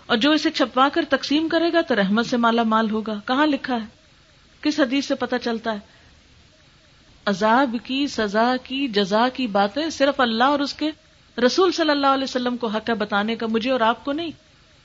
اور 0.07 0.17
جو 0.17 0.31
اسے 0.31 0.51
چھپوا 0.51 0.89
کر 0.93 1.05
تقسیم 1.09 1.49
کرے 1.49 1.73
گا 1.73 1.81
تو 1.81 1.95
رحمت 1.95 2.25
سے 2.25 2.37
مالا 2.37 2.63
مال 2.63 2.89
ہوگا۔ 2.89 3.19
کہاں 3.25 3.47
لکھا 3.47 3.75
ہے؟ 3.75 3.87
کس 4.61 4.79
حدیث 4.79 5.07
سے 5.07 5.15
پتا 5.15 5.39
چلتا 5.39 5.73
ہے؟ 5.73 5.79
عذاب 7.25 7.75
کی 7.83 8.07
سزا 8.07 8.55
کی 8.63 8.87
جزا 8.87 9.29
کی 9.33 9.47
باتیں 9.47 9.89
صرف 9.89 10.19
اللہ 10.19 10.43
اور 10.43 10.59
اس 10.59 10.73
کے 10.73 10.91
رسول 11.45 11.71
صلی 11.71 11.89
اللہ 11.89 12.07
علیہ 12.07 12.23
وسلم 12.23 12.57
کو 12.57 12.67
حق 12.67 12.89
ہے 12.89 12.95
بتانے 12.95 13.35
کا، 13.35 13.47
مجھے 13.47 13.71
اور 13.71 13.79
آپ 13.79 14.05
کو 14.05 14.11
نہیں۔ 14.11 14.31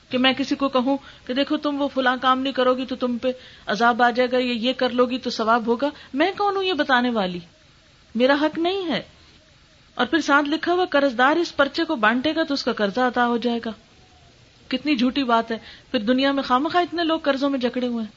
کہ 0.09 0.17
میں 0.17 0.33
کسی 0.33 0.55
کو 0.55 0.69
کہوں 0.69 0.97
کہ 1.25 1.33
دیکھو 1.33 1.57
تم 1.57 1.81
وہ 1.81 1.87
فلاں 1.87 2.17
کام 2.21 2.39
نہیں 2.39 2.53
کرو 2.53 2.73
گی 2.73 2.85
تو 2.85 2.95
تم 2.95 3.17
پہ 3.17 3.31
عذاب 3.65 4.03
آ 4.03 4.09
جائے 4.09 4.31
گا 4.31 4.37
یا 4.37 4.53
یہ 4.53 4.73
کر 4.73 4.89
لو 4.89 5.05
گی 5.05 5.17
تو 5.17 5.29
ثواب 5.29 5.67
ہوگا۔ 5.67 5.89
میں 6.13 6.31
کون 6.37 6.55
ہوں 6.55 6.63
یہ 6.63 6.73
بتانے 6.73 7.09
والی؟ 7.09 7.39
میرا 8.15 8.35
حق 8.41 8.57
نہیں 8.57 8.87
ہے۔ 8.87 9.01
اور 9.95 10.05
پھر 10.05 10.21
ساتھ 10.21 10.49
لکھا 10.49 10.73
ہوا 10.73 10.85
قرض 10.85 11.17
دار 11.17 11.35
اس 11.35 11.55
پرچے 11.55 11.83
کو 11.83 11.95
بانٹے 11.95 12.35
گا 12.35 12.43
تو 12.43 12.53
اس 12.53 12.63
کا 12.63 12.73
قرضہ 12.73 12.99
عطا 12.99 13.27
ہو 13.27 13.37
جائے 13.37 13.59
گا۔ 13.65 13.71
کتنی 14.77 14.95
جھوٹی 14.95 15.23
بات 15.23 15.51
ہے۔ 15.51 15.57
پھر 15.91 15.99
دنیا 15.99 16.31
میں 16.31 16.43
خامخواہ 16.43 16.83
اتنے 16.83 17.03
لوگ 17.03 17.19
قرضوں 17.19 17.49
میں 17.49 17.59
جکڑے 17.59 17.87
ہوئے 17.87 18.05
ہیں۔ 18.05 18.11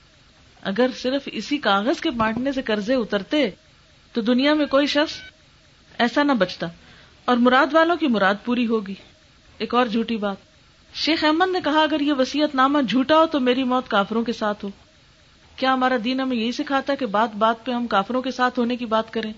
اگر 0.63 0.87
صرف 0.97 1.23
اسی 1.33 1.59
کاغذ 1.59 2.01
کے 2.01 2.11
بانٹنے 2.11 2.53
سے 2.53 2.63
قرضے 2.63 2.95
اترتے، 2.95 3.51
تو 4.13 4.21
دنیا 4.21 4.55
میں 4.55 4.67
کوئی 4.67 4.87
شخص 4.87 5.15
ایسا 5.99 6.23
نہ 6.23 6.33
بچتا۔ 6.33 6.67
اور 7.25 7.37
مراد 7.37 7.67
والوں 7.73 7.97
کی 7.97 8.07
مراد 8.07 8.35
پوری 8.45 8.67
ہوگی۔ 8.67 8.95
ایک 9.59 9.75
اور 9.75 9.87
جھوٹی 9.87 10.17
بات۔ 10.17 10.37
شیخ 10.95 11.25
احمد 11.25 11.51
نے 11.53 11.59
کہا، 11.65 11.83
اگر 11.83 12.01
یہ 12.01 12.13
وسیعت 12.13 12.55
نامہ 12.55 12.83
جھوٹا 12.83 13.19
ہو 13.19 13.27
تو 13.27 13.41
میری 13.41 13.65
موت 13.65 13.89
کافروں 13.89 14.23
کے 14.23 14.33
ساتھ 14.33 14.65
ہو۔ 14.65 14.71
کیا 15.57 15.73
ہمارا 15.75 15.97
دین 16.05 16.21
ہمیں 16.21 16.37
یہی 16.37 16.53
سکھاتا 16.53 16.93
ہے 16.93 16.97
کہ 16.97 17.07
بات 17.07 17.37
بات 17.37 17.65
پہ 17.65 17.73
ہم 17.73 17.87
کافروں 17.87 18.23
کے 18.23 18.31
ساتھ 18.31 18.59
ہونے 18.59 18.77
کی 18.77 18.87
بات 18.87 19.13
کریں؟ 19.13 19.33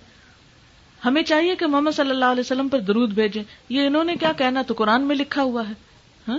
ہمیں 1.04 1.22
چاہیے 1.22 1.56
کہ 1.56 1.66
محمد 1.66 1.90
صلی 1.96 2.10
اللہ 2.10 2.24
علیہ 2.24 2.40
وسلم 2.40 2.68
پر 2.68 2.78
درود 2.78 3.10
بھیجیں۔ 3.10 3.42
یہ 3.68 3.86
انہوں 3.86 4.04
نے 4.04 4.16
کیا 4.16 4.32
کہنا 4.32 4.62
تو 4.62 4.74
قرآن 4.74 5.02
میں 5.02 5.16
لکھا 5.16 5.42
ہوا 5.42 5.68
ہے۔ 5.68 5.72
ہاں؟ 6.28 6.38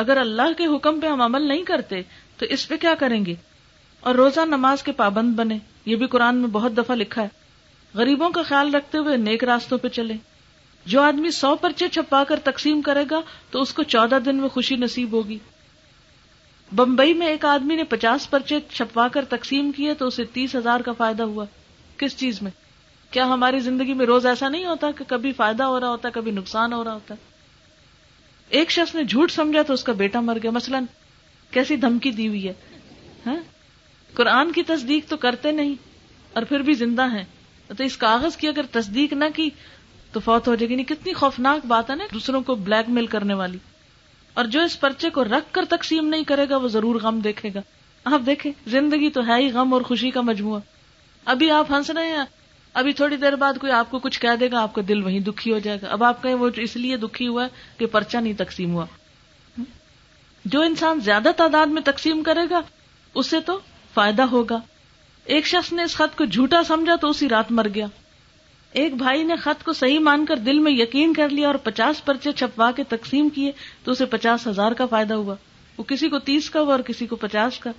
اگر 0.00 0.16
اللہ 0.16 0.52
کے 0.58 0.66
حکم 0.66 1.00
پہ 1.00 1.06
ہم 1.06 1.20
عمل 1.20 1.42
نہیں 1.42 1.62
کرتے، 1.62 2.02
تو 2.38 2.46
اس 2.46 2.68
پہ 2.68 2.76
کیا 2.76 2.94
کریں 2.94 3.26
گے؟ 3.26 3.34
اور 4.00 4.14
روزہ 4.14 4.40
نماز 4.40 4.82
کے 4.82 4.92
پابند 4.92 5.34
بنے، 5.34 5.58
یہ 5.86 5.96
بھی 5.96 6.06
قرآن 6.06 6.36
میں 6.36 6.48
بہت 6.48 6.76
دفعہ 6.76 6.96
لکھا 6.96 7.22
ہے۔ 7.22 7.28
غریبوں 7.94 8.30
کا 8.30 8.42
خیال 8.42 8.74
رکھتے 8.74 8.98
ہوئے 8.98 9.16
نیک 9.16 9.44
راستوں 9.44 9.78
پہ 9.78 9.88
چلے۔ 9.88 10.14
جو 10.86 11.02
آدمی 11.02 11.30
سو 11.30 11.56
پرچے 11.56 11.88
چھپا 11.88 12.24
کر 12.24 12.38
تقسیم 12.44 12.82
کرے 12.82 13.04
گا، 13.10 13.20
تو 13.50 13.60
اس 13.60 13.74
کو 13.74 13.82
چودہ 13.82 14.18
دن 14.24 14.36
میں 14.36 14.48
خوشی 14.48 14.76
نصیب 14.76 15.12
ہوگی۔ 15.12 15.38
بمبئی 16.74 17.14
میں 17.14 17.26
ایک 17.26 17.44
آدمی 17.44 17.76
نے 17.76 17.84
پچاس 17.84 18.30
پرچے 18.30 18.58
چھپوا 18.70 19.08
کر 19.08 19.24
تقسیم 19.24 19.72
کیے، 19.72 19.94
تو 19.94 20.06
اسے 20.06 20.24
تیس 20.24 20.54
ہزار 20.54 20.80
کا 20.80 20.92
فائدہ 20.92 21.22
ہوا۔ 21.22 21.44
کس 21.96 22.16
چیز 22.16 22.42
میں؟ 22.42 22.50
کیا 23.10 23.26
ہماری 23.26 23.60
زندگی 23.60 23.94
میں 23.94 24.06
روز 24.06 24.26
ایسا 24.26 24.48
نہیں 24.48 24.64
ہوتا 24.64 24.90
کہ 24.90 25.04
کبھی 25.08 25.32
فائدہ 25.32 25.62
ہو 25.62 25.80
رہا 25.80 25.88
ہوتا، 25.88 26.08
کبھی 26.08 26.30
نقصان 26.30 26.72
ہو 26.72 26.84
رہا 26.84 26.94
ہوتا؟ 26.94 27.14
ہے 27.14 27.29
ایک 28.50 28.70
شخص 28.70 28.94
نے 28.94 29.04
جھوٹ 29.04 29.30
سمجھا 29.30 29.62
تو 29.62 29.72
اس 29.72 29.84
کا 29.84 29.92
بیٹا 29.92 30.20
مر 30.20 30.38
گیا۔ 30.42 30.50
مثلا 30.50 30.80
کیسی 31.50 31.76
دھمکی 31.76 32.10
دی 32.10 32.28
ہوئی 32.28 32.48
ہے 32.48 32.52
ہاں؟ 33.26 33.36
قرآن 34.14 34.52
کی 34.52 34.62
تصدیق 34.62 35.08
تو 35.08 35.16
کرتے 35.16 35.52
نہیں 35.52 35.74
اور 36.32 36.42
پھر 36.42 36.60
بھی 36.60 36.72
زندہ 36.72 37.02
ہیں۔ 37.02 37.24
تو 37.76 37.84
اس 37.84 37.96
کاغذ 37.96 38.36
کی 38.36 38.48
اگر 38.48 38.62
تصدیق 38.70 39.12
نہ 39.12 39.24
کی 39.34 39.50
تو 40.12 40.20
فوت 40.20 40.48
ہو 40.48 40.54
جائے 40.54 40.68
گی۔ 40.68 40.74
نہیں 40.74 40.86
کتنی 40.86 41.12
خوفناک 41.12 41.66
بات 41.66 41.90
ہے 41.90 41.94
نا 41.94 42.04
دوسروں 42.12 42.42
کو 42.42 42.54
بلیک 42.54 42.90
میل 42.90 43.06
کرنے 43.06 43.34
والی۔ 43.34 43.58
اور 44.34 44.44
جو 44.44 44.62
اس 44.62 44.80
پرچے 44.80 45.10
کو 45.10 45.24
رکھ 45.24 45.52
کر 45.52 45.64
تقسیم 45.68 46.06
نہیں 46.06 46.24
کرے 46.24 46.48
گا، 46.48 46.56
وہ 46.56 46.68
ضرور 46.68 46.94
غم 46.94 47.20
دیکھے 47.20 47.50
گا۔ 47.54 47.60
آپ 48.04 48.20
دیکھیں، 48.26 48.52
زندگی 48.66 49.10
تو 49.10 49.26
ہے 49.26 49.42
ہی 49.42 49.52
غم 49.52 49.74
اور 49.74 49.82
خوشی 49.82 50.10
کا 50.10 50.20
مجموعہ۔ 50.20 50.60
ابھی 51.24 51.50
آپ 51.50 51.72
ہنس 51.72 51.90
رہے 51.90 52.06
ہیں 52.06 52.24
ابھی 52.74 52.92
تھوڑی 52.92 53.16
دیر 53.16 53.32
بعد 53.32 53.54
کوئی 53.60 53.72
آپ 53.72 53.90
کو 53.90 53.98
کچھ 53.98 54.20
کہہ 54.20 54.36
دے 54.40 54.50
گا، 54.50 54.62
آپ 54.62 54.74
کا 54.74 54.82
دل 54.88 55.02
وہیں 55.04 55.20
دکھی 55.20 55.52
ہو 55.52 55.58
جائے 55.58 55.78
گا۔ 55.82 55.86
اب 55.88 56.04
آپ 56.04 56.22
کہیں 56.22 56.34
وہ 56.34 56.50
اس 56.56 56.76
لیے 56.76 56.96
دکھی 56.96 57.28
ہوا 57.28 57.46
کہ 57.78 57.86
پرچہ 57.86 58.18
نہیں 58.18 58.32
تقسیم 58.32 58.74
ہوا۔ 58.74 58.86
جو 60.44 60.62
انسان 60.62 61.00
زیادہ 61.00 61.28
تعداد 61.36 61.66
میں 61.66 61.82
تقسیم 61.84 62.22
کرے 62.22 62.40
گا، 62.50 62.60
اسے 63.14 63.40
تو 63.40 63.60
فائدہ 63.94 64.22
ہوگا۔ 64.22 64.58
ایک 65.24 65.46
شخص 65.46 65.72
نے 65.72 65.82
اس 65.82 65.94
خط 65.94 66.18
کو 66.18 66.24
جھوٹا 66.24 66.62
سمجھا 66.62 66.96
تو 66.96 67.08
اسی 67.08 67.28
رات 67.28 67.52
مر 67.52 67.68
گیا۔ 67.74 67.86
ایک 68.72 68.94
بھائی 68.94 69.22
نے 69.22 69.36
خط 69.36 69.64
کو 69.64 69.72
صحیح 69.72 69.98
مان 69.98 70.26
کر 70.26 70.36
دل 70.36 70.58
میں 70.58 70.72
یقین 70.72 71.14
کر 71.14 71.28
لیا 71.28 71.46
اور 71.46 71.54
پچاس 71.54 72.04
پرچے 72.04 72.32
چھپوا 72.32 72.70
کے 72.70 72.84
تقسیم 72.84 73.28
کیے 73.28 73.52
تو 73.84 73.92
اسے 73.92 74.06
پچاس 74.06 74.46
ہزار 74.46 74.72
کا 74.72 74.86
فائدہ 74.86 75.14
ہوا۔ 75.14 75.34
وہ 75.76 75.82
کسی 75.82 76.08
کو 76.08 76.18
تیس 76.18 76.50
کا 76.50 76.60
ہوا 76.60 76.74
اور 76.74 76.80
کسی 76.80 77.06
کو 77.06 77.16
پچاس 77.16 77.58
کا۔ 77.58 77.70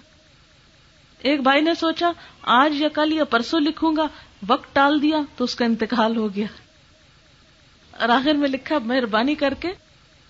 ایک 1.24 1.42
بھائی 1.42 1.62
نے 1.62 1.74
سوچا، 1.74 2.12
آج 2.42 2.74
یا 2.76 2.88
کل 2.88 3.14
یا 3.14 3.24
پرسوں 3.24 3.60
لکھوں 3.60 3.96
گا، 3.96 4.08
وقت 4.48 4.76
ٹال 4.76 5.02
دیا 5.02 5.18
تو 5.38 5.44
اس 5.44 5.56
کا 5.56 5.66
انتقال 5.66 6.18
ہو 6.18 6.36
گیا۔ 6.36 6.46
اور 7.92 8.10
آخر 8.10 8.34
میں 8.34 8.50
لکھا، 8.50 8.78
مہربانی 8.78 9.36
کر 9.36 9.54
کے 9.60 9.68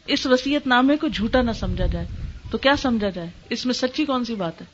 اس 0.05 0.25
وسیعت 0.25 0.67
نامے 0.67 0.97
کو 0.97 1.07
جھوٹا 1.07 1.41
نہ 1.41 1.51
سمجھا 1.51 1.85
جائے۔ 1.85 2.07
تو 2.51 2.57
کیا 2.57 2.75
سمجھا 2.75 3.09
جائے؟ 3.09 3.29
اس 3.49 3.65
میں 3.65 3.73
سچی 3.73 4.05
کون 4.05 4.25
سی 4.25 4.35
بات 4.35 4.61
ہے؟ 4.61 4.65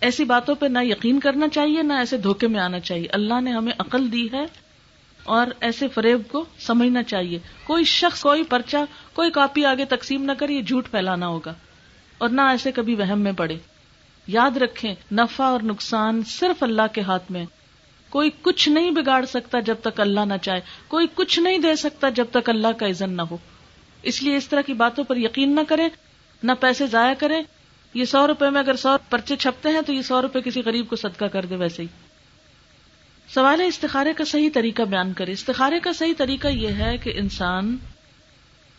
ایسی 0.00 0.24
باتوں 0.24 0.54
پہ 0.54 0.66
نہ 0.66 0.78
یقین 0.82 1.20
کرنا 1.20 1.48
چاہیے، 1.48 1.82
نہ 1.82 1.92
ایسے 1.92 2.16
دھوکے 2.16 2.48
میں 2.48 2.60
آنا 2.60 2.80
چاہیے۔ 2.80 3.08
اللہ 3.12 3.40
نے 3.40 3.52
ہمیں 3.52 3.72
عقل 3.78 4.12
دی 4.12 4.28
ہے 4.32 4.44
اور 5.24 5.46
ایسے 5.60 5.88
فریب 5.88 6.22
کو 6.28 6.44
سمجھنا 6.58 7.02
چاہیے۔ 7.02 7.38
کوئی 7.64 7.84
شخص، 7.84 8.22
کوئی 8.22 8.42
پرچا 8.42 8.84
کوئی 9.12 9.30
کاپی 9.30 9.64
آگے 9.64 9.84
تقسیم 9.84 10.24
نہ 10.24 10.32
کرے، 10.32 10.52
یہ 10.52 10.62
جھوٹ 10.62 10.90
پھیلانا 10.90 11.26
ہوگا۔ 11.26 11.54
اور 12.18 12.28
نہ 12.28 12.40
ایسے 12.40 12.72
کبھی 12.72 12.94
وہم 12.94 13.20
میں 13.20 13.32
پڑے۔ 13.32 13.56
یاد 14.26 14.56
رکھیں، 14.56 14.94
نفع 15.12 15.44
اور 15.44 15.60
نقصان 15.62 16.22
صرف 16.26 16.62
اللہ 16.62 16.82
کے 16.92 17.00
ہاتھ 17.00 17.32
میں 17.32 17.44
کوئی 18.08 18.30
کچھ 18.42 18.68
نہیں 18.68 18.90
بگاڑ 18.90 19.24
سکتا 19.24 19.60
جب 19.60 19.74
تک 19.82 20.00
اللہ 20.00 20.20
نہ 20.20 20.34
چاہے۔ 20.42 20.60
کوئی 20.88 21.06
کچھ 21.14 21.38
نہیں 21.38 21.58
دے 21.58 21.76
سکتا 21.76 22.08
جب 22.08 22.24
تک 22.30 22.48
اللہ 22.48 22.68
کا 22.78 22.86
عزن 22.86 23.10
نہ 23.10 23.22
ہو۔ 23.22 23.36
اس 24.02 24.22
لیے 24.22 24.36
اس 24.36 24.48
طرح 24.48 24.60
کی 24.60 24.72
باتوں 24.72 25.04
پر 25.04 25.16
یقین 25.16 25.54
نہ 25.54 25.60
کرے 25.68 25.88
نہ 26.42 26.52
پیسے 26.60 26.86
ضائع 26.86 27.14
کرے 27.14 27.42
یہ 27.94 28.04
سو 28.04 28.26
روپے 28.26 28.50
میں 28.50 28.60
اگر 28.60 28.76
سو 28.76 28.96
پرچے 29.10 29.36
چھپتے 29.36 29.68
ہیں 29.68 29.80
تو 29.80 29.92
یہ 29.92 30.02
سو 30.02 30.22
روپے 30.22 30.40
کسی 30.40 30.62
غریب 30.64 30.88
کو 30.88 30.96
صدقہ 30.96 31.24
کر 31.24 31.46
دے 31.46 31.56
ویسے 31.56 31.82
ہی۔ 31.82 31.88
سوال 33.34 33.60
ہے 33.60 33.66
استخارے 33.66 34.12
کا 34.12 34.24
صحیح 34.24 34.50
طریقہ 34.54 34.82
بیان 34.82 35.12
کرے 35.12 35.32
استخارے 35.32 35.80
کا 35.80 35.92
صحیح 35.92 36.14
طریقہ 36.18 36.48
یہ 36.48 36.68
ہے 36.68 36.98
کہ 36.98 37.12
انسان 37.14 37.76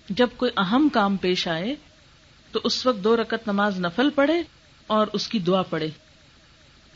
جب 0.09 0.27
کوئی 0.37 0.51
اہم 0.57 0.89
کام 0.93 1.17
پیش 1.17 1.47
آئے 1.47 1.75
تو 2.51 2.59
اس 2.63 2.85
وقت 2.85 3.03
دو 3.03 3.17
رکت 3.17 3.47
نماز 3.47 3.79
نفل 3.79 4.09
پڑھے۔ 4.09 4.43
اور 4.88 5.07
اس 5.13 5.27
کی 5.27 5.39
دعا 5.39 5.61
پڑھے۔ 5.61 5.89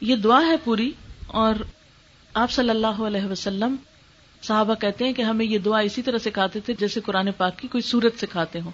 یہ 0.01 0.15
دعا 0.15 0.41
ہے 0.47 0.55
پوری 0.63 0.91
اور 1.27 1.55
آپ 2.33 2.51
صلی 2.51 2.69
اللہ 2.69 2.87
علیہ 2.87 3.25
وسلم 3.25 3.75
صحابہ 4.41 4.75
کہتے 4.75 5.05
ہیں 5.05 5.13
کہ 5.13 5.21
ہمیں 5.21 5.45
یہ 5.45 5.57
دعا 5.57 5.79
اسی 5.79 6.01
طرح 6.01 6.17
سکھاتے 6.17 6.59
تھے 6.59 6.73
جیسے 6.79 6.99
قرآن 6.99 7.31
پاک 7.37 7.59
کی 7.59 7.67
کوئی 7.67 7.81
سورت 7.81 8.19
سکھاتے 8.21 8.59
ہوں۔ 8.59 8.71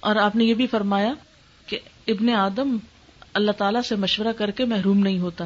اور 0.00 0.16
آپ 0.16 0.36
نے 0.36 0.44
یہ 0.44 0.54
بھی 0.54 0.66
فرمایا 0.66 1.14
کہ 1.66 1.78
ابن 2.06 2.34
آدم 2.34 2.76
اللہ 3.34 3.52
تعالی 3.52 3.78
سے 3.88 3.96
مشورہ 3.96 4.32
کر 4.32 4.50
کے 4.50 4.64
محروم 4.64 4.98
نہیں 4.98 5.18
ہوتا۔ 5.18 5.44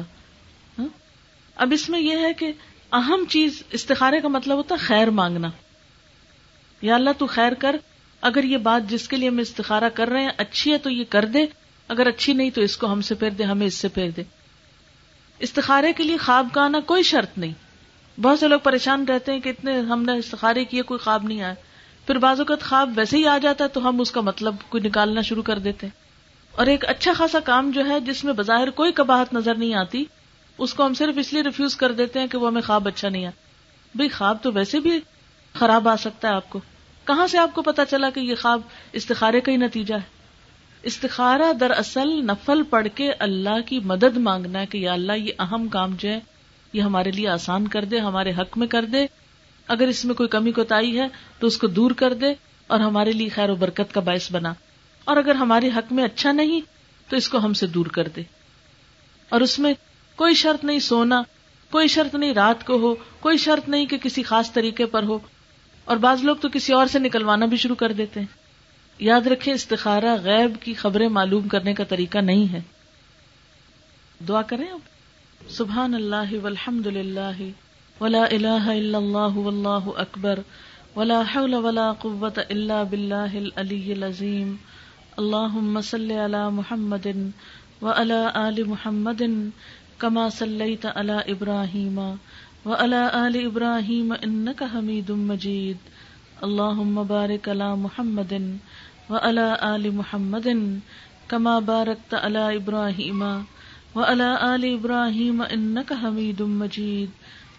ہاں؟ 0.79 0.87
اب 1.55 1.71
اس 1.73 1.89
میں 1.89 1.99
یہ 1.99 2.17
ہے 2.17 2.33
کہ 2.33 2.51
اہم 2.91 3.25
چیز 3.29 3.63
استخارے 3.71 4.21
کا 4.21 4.27
مطلب 4.27 4.57
ہوتا 4.57 4.75
خیر 4.79 5.09
مانگنا۔ 5.09 5.49
یا 6.81 6.95
اللہ 6.95 7.09
تو 7.17 7.27
خیر 7.27 7.53
کر، 7.53 7.75
اگر 8.21 8.43
یہ 8.43 8.57
بات 8.57 8.89
جس 8.89 9.07
کے 9.07 9.17
لیے 9.17 9.29
ہم 9.29 9.37
استخارہ 9.37 9.89
کر 9.93 10.07
رہے 10.07 10.21
ہیں، 10.21 10.31
اچھی 10.37 10.71
ہے 10.71 10.77
تو 10.77 10.89
یہ 10.89 11.03
کر 11.09 11.25
دے 11.25 11.39
اگر 11.87 12.07
اچھی 12.07 12.33
نہیں 12.33 12.49
تو 12.49 12.61
اس 12.61 12.77
کو 12.77 12.91
ہم 12.91 13.01
سے 13.01 13.15
پھیر 13.15 13.29
دے، 13.29 13.43
ہمیں 13.43 13.67
اس 13.67 13.73
سے 13.73 13.87
پھیر 13.87 14.09
دے۔ 14.09 14.23
استخارے 15.39 15.93
کے 15.93 16.03
لیے 16.03 16.17
خواب 16.17 16.47
کا 16.53 16.61
آنا 16.61 16.79
کوئی 16.79 17.03
شرط 17.03 17.37
نہیں۔ 17.37 17.53
بہت 18.21 18.39
سے 18.39 18.47
لوگ 18.47 18.59
پریشان 18.59 19.05
رہتے 19.05 19.33
ہیں 19.33 19.39
کہ 19.39 19.49
اتنے 19.49 19.79
ہم 19.79 20.03
نے 20.03 20.17
استخارے 20.17 20.65
کیے، 20.65 20.81
کوئی 20.81 20.99
خواب 20.99 21.23
نہیں 21.23 21.41
آیا۔ 21.41 21.53
پھر 22.07 22.17
بعض 22.17 22.39
اوقات 22.39 22.61
خواب 22.61 22.93
ویسے 22.95 23.17
ہی 23.17 23.27
آ 23.27 23.37
جاتا 23.37 23.63
ہے 23.63 23.69
تو 23.69 23.89
ہم 23.89 24.01
اس 24.01 24.11
کا 24.11 24.21
مطلب 24.21 24.55
کوئی 24.69 24.83
نکالنا 24.83 25.21
شروع 25.21 25.43
کر 25.43 25.59
دیتے 25.59 25.87
اور 26.51 26.67
ایک 26.67 26.85
اچھا 26.85 27.13
خاصا 27.13 27.39
کام 27.39 27.71
جو 27.71 27.85
ہے، 27.85 27.99
جس 27.99 28.23
میں 28.23 28.33
بظاہر 28.33 28.69
کوئی 28.69 28.91
کباہت 28.91 29.33
نظر 29.33 29.55
نہیں 29.55 29.73
آتی، 29.73 30.05
اس 30.57 30.73
کو 30.73 30.85
ہم 30.85 30.93
صرف 30.93 31.15
اس 31.17 31.33
لیے 31.33 31.41
ریفیوز 31.41 31.75
کر 31.75 31.91
دیتے 31.91 32.19
ہیں 32.19 32.27
کہ 32.27 32.37
وہ 32.37 32.47
ہمیں 32.47 32.61
خواب 32.61 32.87
اچھا 32.87 33.09
نہیں 33.09 33.25
آ 33.25 33.29
بھائی 33.95 34.09
خواب 34.09 34.37
تو 34.41 34.51
ویسے 34.51 34.79
بھی 34.79 34.99
خراب 35.53 35.89
آ 35.89 35.95
سکتا 35.95 36.27
ہے 36.27 36.33
آپ 36.33 36.49
کو۔ 36.49 36.59
کہاں 37.05 37.27
سے 37.27 37.37
آپ 37.37 37.55
کو 37.55 37.61
پتا 37.61 37.85
چلا 37.85 38.09
کہ 38.09 38.19
یہ 38.19 38.35
خواب 38.35 38.61
استخارے 38.93 39.41
کا 39.41 39.51
ہی 39.51 39.57
نتیجہ 39.57 39.93
ہے؟ 39.93 40.22
استخارہ 40.83 41.53
دراصل 41.53 42.25
نفل 42.25 42.63
پڑھ 42.63 42.87
کے 42.95 43.11
اللہ 43.11 43.61
کی 43.65 43.79
مدد 43.79 44.17
مانگنا 44.17 44.59
ہے 44.59 44.65
کہ 44.65 44.77
یا 44.77 44.93
اللہ 44.93 45.13
یہ 45.13 45.31
اہم 45.39 45.67
کام 45.67 45.95
جو 45.99 46.09
ہے، 46.09 46.19
یہ 46.73 46.81
ہمارے 46.81 47.11
لیے 47.11 47.27
آسان 47.27 47.67
کر 47.67 47.85
دے، 47.85 47.99
ہمارے 47.99 48.31
حق 48.31 48.57
میں 48.57 48.67
کر 48.67 48.85
دے۔ 48.85 49.05
اگر 49.67 49.87
اس 49.87 50.05
میں 50.05 50.15
کوئی 50.15 50.29
کمی 50.29 50.51
کوتاہی 50.51 50.99
ہے 50.99 51.07
تو 51.39 51.47
اس 51.47 51.57
کو 51.57 51.67
دور 51.67 51.91
کر 51.91 52.13
دے 52.13 52.33
اور 52.67 52.79
ہمارے 52.79 53.11
لیے 53.11 53.29
خیر 53.29 53.49
و 53.49 53.55
برکت 53.55 53.93
کا 53.93 53.99
باعث 53.99 54.31
بنا۔ 54.31 54.53
اور 55.03 55.17
اگر 55.17 55.35
ہمارے 55.35 55.69
حق 55.75 55.93
میں 55.93 56.03
اچھا 56.03 56.31
نہیں 56.31 56.61
تو 57.09 57.15
اس 57.15 57.29
کو 57.29 57.37
ہم 57.37 57.53
سے 57.53 57.67
دور 57.67 57.85
کر 57.85 58.07
دے۔ 58.07 58.21
اور 59.29 59.41
اس 59.41 59.59
میں 59.59 59.73
کوئی 60.15 60.33
شرط 60.33 60.65
نہیں 60.65 60.79
سونا، 60.79 61.21
کوئی 61.71 61.87
شرط 61.87 62.15
نہیں 62.15 62.33
رات 62.33 62.65
کو 62.65 62.73
ہو، 62.73 62.95
کوئی 63.19 63.37
شرط 63.37 63.69
نہیں 63.69 63.85
کہ 63.85 63.97
کسی 63.97 64.23
خاص 64.23 64.51
طریقے 64.51 64.85
پر 64.85 65.03
ہو۔ 65.03 65.19
اور 65.85 65.97
بعض 65.97 66.23
لوگ 66.23 66.35
تو 66.35 66.47
کسی 66.53 66.73
اور 66.73 66.87
سے 66.87 66.99
نکلوانا 66.99 67.45
بھی 67.45 67.57
شروع 67.57 67.75
کر 67.75 67.91
دیتے 67.91 68.19
ہیں۔ 68.19 68.42
یاد 68.99 69.27
رکھے 69.27 69.51
استخارہ 69.51 70.15
غیب 70.23 70.55
کی 70.61 70.73
خبریں 70.73 71.09
معلوم 71.09 71.47
کرنے 71.47 71.73
کا 71.73 71.83
طریقہ 71.83 72.17
نہیں 72.17 72.53
ہے۔ 72.53 72.61
دعا 74.27 74.41
کریں 74.41 74.67
اب 74.67 74.79
سبحان 75.49 75.93
اللہ 75.93 76.33
والحمد 76.43 76.87
للہ 76.87 77.49
ولا 78.01 78.23
الہ 78.23 78.65
الا 78.65 78.97
اللہ 78.97 79.37
واللہ 79.37 79.89
اکبر 79.97 80.39
ولا 80.95 81.21
حول 81.35 81.53
ولا 81.53 81.91
قوة 81.91 82.41
الا 82.49 82.83
باللہ 82.83 83.35
العلی 83.35 83.91
العظیم۔ 83.91 84.55
اللہم 85.17 85.81
صلی 85.81 86.25
علی 86.25 86.49
محمد 86.51 87.07
وعلى 87.81 88.27
آل 88.33 88.63
محمد 88.63 89.21
كما 89.97 90.29
صليت 90.29 90.85
على 90.85 91.33
إبراهيم 91.33 91.97
وعلى 92.65 93.01
آل 93.13 93.45
إبراهيم 93.45 94.13
إنك 94.23 94.63
حميد 94.73 95.09
مجيد 95.09 95.77
اللهم 96.43 96.95
بارك 97.03 97.49
على 97.49 97.69
محمد 97.75 98.33
وعلى 99.09 99.47
آل 99.63 99.83
محمد 99.95 100.47
كما 101.29 101.59
باركت 101.59 102.11
على 102.13 102.59
إبراهيم 102.59 103.21
وعلى 103.95 104.29
آل 104.55 104.63
إبراهيم 104.77 105.37
إنك 105.41 105.93
حميد 105.93 106.41
مجيد. 106.41 107.09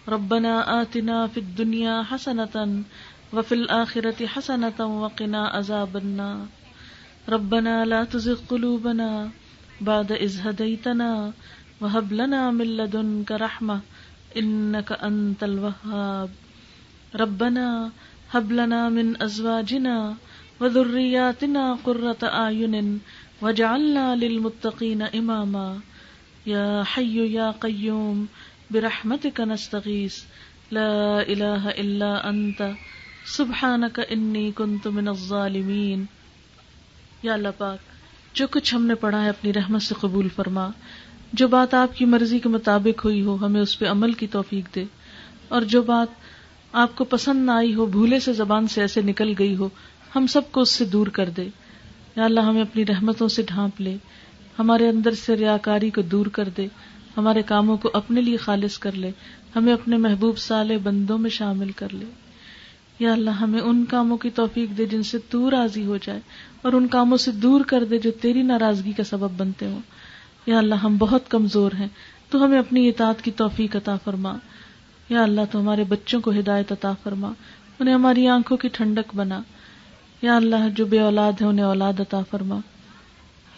ربنا 0.05 0.81
آتنا 0.81 1.27
في 1.27 1.39
الدنيا 1.39 2.03
حسنة 2.03 2.55
وفي 3.33 3.53
الآخرة 3.55 4.19
حسنة 4.27 4.79
وقنا 5.01 5.41
عذاب 5.47 5.97
النار. 5.97 6.45
ربنا 7.29 7.85
لا 7.85 8.01
تزغ 8.03 8.37
قلوبنا 8.49 9.29
بعد 9.81 10.11
إذ 10.11 10.33
هديتنا 10.45 11.33
وهب 11.81 12.13
لنا 12.13 12.51
من 12.51 12.77
لدنك 12.77 13.31
رحمة 13.31 13.81
إنك 14.37 14.89
أنت 14.91 15.41
الوهاب. 15.43 16.29
ربنا 17.15 17.91
هب 18.33 18.51
لنا 18.51 18.89
من 18.89 19.13
أزواجنا 19.23 20.13
وذرياتنا 20.59 21.75
قرة 21.83 22.25
أعين 22.25 22.97
واجعلنا 23.41 24.15
للمتقين 24.15 25.01
إماما. 25.01 25.75
يا 26.47 26.81
حي 26.97 27.33
يا 27.33 27.51
قيوم، 27.59 28.25
برحمتك 28.71 29.41
نستغيث. 29.41 30.13
لا 30.71 31.19
إله 31.29 31.69
إلا 31.81 32.29
أنت. 32.29 32.61
سبحانك 33.25 33.99
إني 34.13 34.51
كنت 34.51 34.87
من 34.87 35.07
الظالمين. 35.07 36.05
یا 37.23 37.33
اللہ 37.33 37.47
پاک، 37.57 37.77
جو 38.35 38.47
کچھ 38.47 38.75
ہم 38.75 38.85
نے 38.85 38.95
پڑھا 38.95 39.23
ہے 39.23 39.29
اپنی 39.29 39.53
رحمت 39.53 39.81
سے 39.81 39.95
قبول 40.01 40.29
فرما۔ 40.29 40.67
جو 41.33 41.47
بات 41.47 41.73
آپ 41.73 41.97
کی 41.97 42.05
مرضی 42.05 42.39
کے 42.39 42.49
مطابق 42.49 43.05
ہوئی 43.05 43.21
ہو، 43.21 43.45
ہمیں 43.45 43.61
اس 43.61 43.79
پہ 43.79 43.85
عمل 43.85 44.13
کی 44.13 44.27
توفیق 44.27 44.75
دے۔ 44.75 44.85
اور 45.47 45.61
جو 45.61 45.81
بات 45.81 46.24
آپ 46.77 46.95
کو 46.95 47.03
پسند 47.03 47.45
نہ 47.45 47.51
آئی 47.51 47.75
ہو، 47.75 47.85
بھولے 47.85 48.19
سے 48.19 48.33
زبان 48.33 48.67
سے 48.67 48.81
ایسے 48.81 49.01
نکل 49.01 49.33
گئی 49.39 49.55
ہو، 49.55 49.69
ہم 50.15 50.27
سب 50.27 50.41
کو 50.51 50.61
اس 50.61 50.69
سے 50.69 50.85
دور 50.85 51.07
کر 51.07 51.29
دے۔ 51.29 51.47
یا 52.15 52.25
اللہ، 52.25 52.39
ہمیں 52.39 52.61
اپنی 52.61 52.85
رحمتوں 52.85 53.27
سے 53.27 53.41
ڈھانپ 53.41 53.81
لے۔ 53.81 53.97
ہمارے 54.59 54.89
اندر 54.89 55.11
سے 55.11 55.35
ریاکاری 55.35 55.89
کو 55.89 56.01
دور 56.01 56.25
کر 56.25 56.49
دے۔ 56.57 56.67
ہمارے 57.17 57.41
کاموں 57.41 57.77
کو 57.77 57.89
اپنے 57.93 58.21
لیے 58.21 58.37
خالص 58.37 58.77
کر 58.77 58.91
لے۔ 58.91 59.11
ہمیں 59.55 59.73
اپنے 59.73 59.97
محبوب 59.97 60.37
سالے 60.37 60.77
بندوں 60.77 61.17
میں 61.17 61.29
شامل 61.29 61.71
کر 61.71 61.87
لے۔ 61.93 62.05
یا 62.99 63.13
اللہ، 63.13 63.29
ہمیں 63.29 63.59
ان 63.59 63.85
کاموں 63.85 64.17
کی 64.17 64.29
توفیق 64.29 64.77
دے 64.77 64.85
جن 64.85 65.03
سے 65.03 65.17
تو 65.29 65.51
راضی 65.51 65.85
ہو 65.85 65.97
جائے 65.97 66.19
اور 66.61 66.73
ان 66.73 66.87
کاموں 66.87 67.17
سے 67.17 67.31
دور 67.31 67.61
کر 67.61 67.83
دے 67.83 67.97
جو 67.97 68.11
تیری 68.11 68.41
ناراضگی 68.41 68.91
کا 68.91 69.03
سبب 69.03 69.29
بنتے 69.37 69.65
ہوں۔ 69.65 69.81
یا 70.45 70.57
اللہ، 70.57 70.75
ہم 70.75 70.97
بہت 70.97 71.29
کمزور 71.29 71.71
ہیں، 71.79 71.87
تو 72.29 72.45
ہمیں 72.45 72.59
اپنی 72.59 72.89
اطاعت 72.89 73.21
کی 73.21 73.31
توفیق 73.31 73.75
عطا 73.75 73.95
فرما۔ 74.03 74.37
یا 75.09 75.23
اللہ 75.23 75.41
تو 75.51 75.59
ہمارے 75.59 75.83
بچوں 75.83 76.21
کو 76.21 76.31
ہدایت 76.31 76.71
عطا 76.71 76.93
فرما، 77.03 77.33
انہیں 77.79 77.95
ہماری 77.95 78.27
آنکھوں 78.27 78.57
کی 78.57 78.67
ٹھنڈک 78.67 79.15
بنا۔ 79.15 79.41
یا 80.21 80.35
اللہ، 80.35 80.69
جو 80.75 80.85
بے 80.85 80.99
اولاد 80.99 81.31
ہے 81.41 81.45
انہیں 81.45 81.65
اولاد 81.65 81.99
عطا 81.99 82.19
فرما۔ 82.31 82.59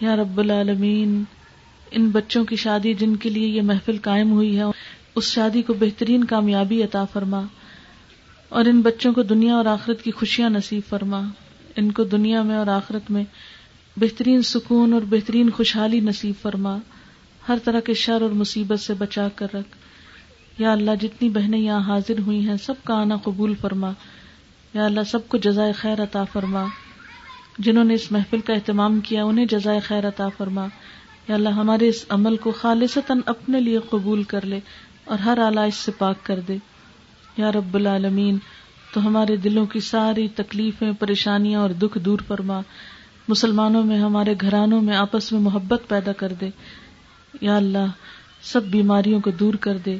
یا 0.02 0.16
رب 0.16 0.40
العالمین، 0.40 1.24
ان 1.92 2.10
بچوں 2.10 2.46
کی 2.46 2.56
شادی 2.56 2.94
جن 2.94 3.16
کے 3.16 3.30
لیے 3.30 3.48
یہ 3.48 3.62
محفل 3.62 3.98
قائم 4.02 4.32
ہوئی 4.32 4.58
ہے، 4.58 4.64
اس 5.16 5.24
شادی 5.24 5.62
کو 5.62 5.74
بہترین 5.74 6.24
کامیابی 6.24 6.84
عطا 6.84 7.06
فرما۔ 7.06 7.42
اور 8.50 8.66
ان 8.66 8.82
بچوں 8.82 9.14
کو 9.14 9.24
دنیا 9.24 9.56
اور 9.56 9.66
آخرت 9.66 10.02
کی 10.02 10.12
خوشیاں 10.12 10.50
نصیب 10.50 10.82
فرما۔ 10.90 11.22
ان 11.76 11.92
کو 11.92 12.04
دنیا 12.04 12.42
میں 12.42 12.56
اور 12.56 12.68
آخرت 12.68 13.12
میں 13.12 13.24
بہترین 13.98 14.42
سکون 14.42 14.94
اور 14.94 15.02
بہترین 15.10 15.50
خوشحالی 15.50 16.00
نصیب 16.00 16.42
فرما۔ 16.42 16.78
ہر 17.50 17.58
طرح 17.64 17.80
کے 17.80 17.94
شر 17.94 18.22
اور 18.22 18.30
مصیبت 18.30 18.80
سے 18.80 18.94
بچا 18.94 19.28
کر 19.36 19.48
رکھ۔ 19.54 19.77
یا 20.58 20.72
اللہ 20.72 20.92
جتنی 21.02 21.30
بہنیں 21.30 21.60
یہاں 21.60 21.80
حاضر 21.80 22.20
ہوئی 22.20 22.48
ہیں، 22.48 22.58
سب 22.58 22.74
کا 22.84 22.94
آنا 22.94 23.16
قبول 23.16 23.54
فرما۔ 23.62 23.92
یا 24.74 24.86
اللہ، 24.86 25.00
سب 25.04 25.28
کو 25.28 25.38
جزائے 25.38 25.72
خیر 25.72 26.04
عطا 26.04 26.24
فرما۔ 26.24 26.66
جنہوں 27.58 27.84
نے 27.84 27.94
اس 27.94 28.12
محفل 28.12 28.40
کا 28.40 28.54
اہتمام 28.54 29.00
کیا، 29.00 29.24
انہیں 29.24 29.46
جزائے 29.46 29.80
خیر 29.80 30.08
عطا 30.08 30.28
فرما۔ 30.38 30.68
یا 31.28 31.36
اللہ، 31.36 31.50
ہمارے 31.50 31.88
اس 31.88 32.06
عمل 32.10 32.38
کو 32.38 32.52
خالصتاً 32.52 33.20
اپنے 33.26 33.60
لیے 33.60 33.80
قبول 33.90 34.24
کر 34.24 34.46
لے 34.46 34.60
اور 35.06 35.20
ہر 35.20 35.38
آلائش 35.38 35.74
سے 35.74 35.92
پاک 35.92 36.16
کر 36.24 36.40
دے۔ 36.48 36.58
یا 37.38 37.52
رب 37.52 37.76
العالمین، 37.76 38.38
تو 38.94 39.08
ہمارے 39.08 39.36
دلوں 39.36 39.66
کی 39.66 39.80
ساری 39.80 40.28
تکلیفیں، 40.28 40.92
پریشانیاں 40.92 41.60
اور 41.60 41.70
دکھ 41.70 41.98
دور 41.98 42.20
فرما۔ 42.28 42.62
مسلمانوں 43.28 43.84
میں، 43.84 44.00
ہمارے 44.00 44.36
گھرانوں 44.42 44.82
میں 44.82 44.96
آپس 44.96 45.32
میں 45.32 45.42
محبت 45.42 45.82
پیدا 45.88 46.14
کر 46.14 46.34
دے۔ 46.42 46.50
یا 47.42 47.58
اللہ، 47.58 47.86
سب 48.42 48.64
بیماریوں 48.64 49.20
کو 49.20 49.32
دور 49.32 49.54
کر 49.54 49.78
دے۔ 49.78 50.00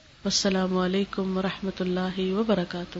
والسلام 0.25 0.77
علیکم 0.77 1.37
ورحمۃ 1.37 1.79
اللہ 1.79 2.19
وبرکاتہ 2.31 2.99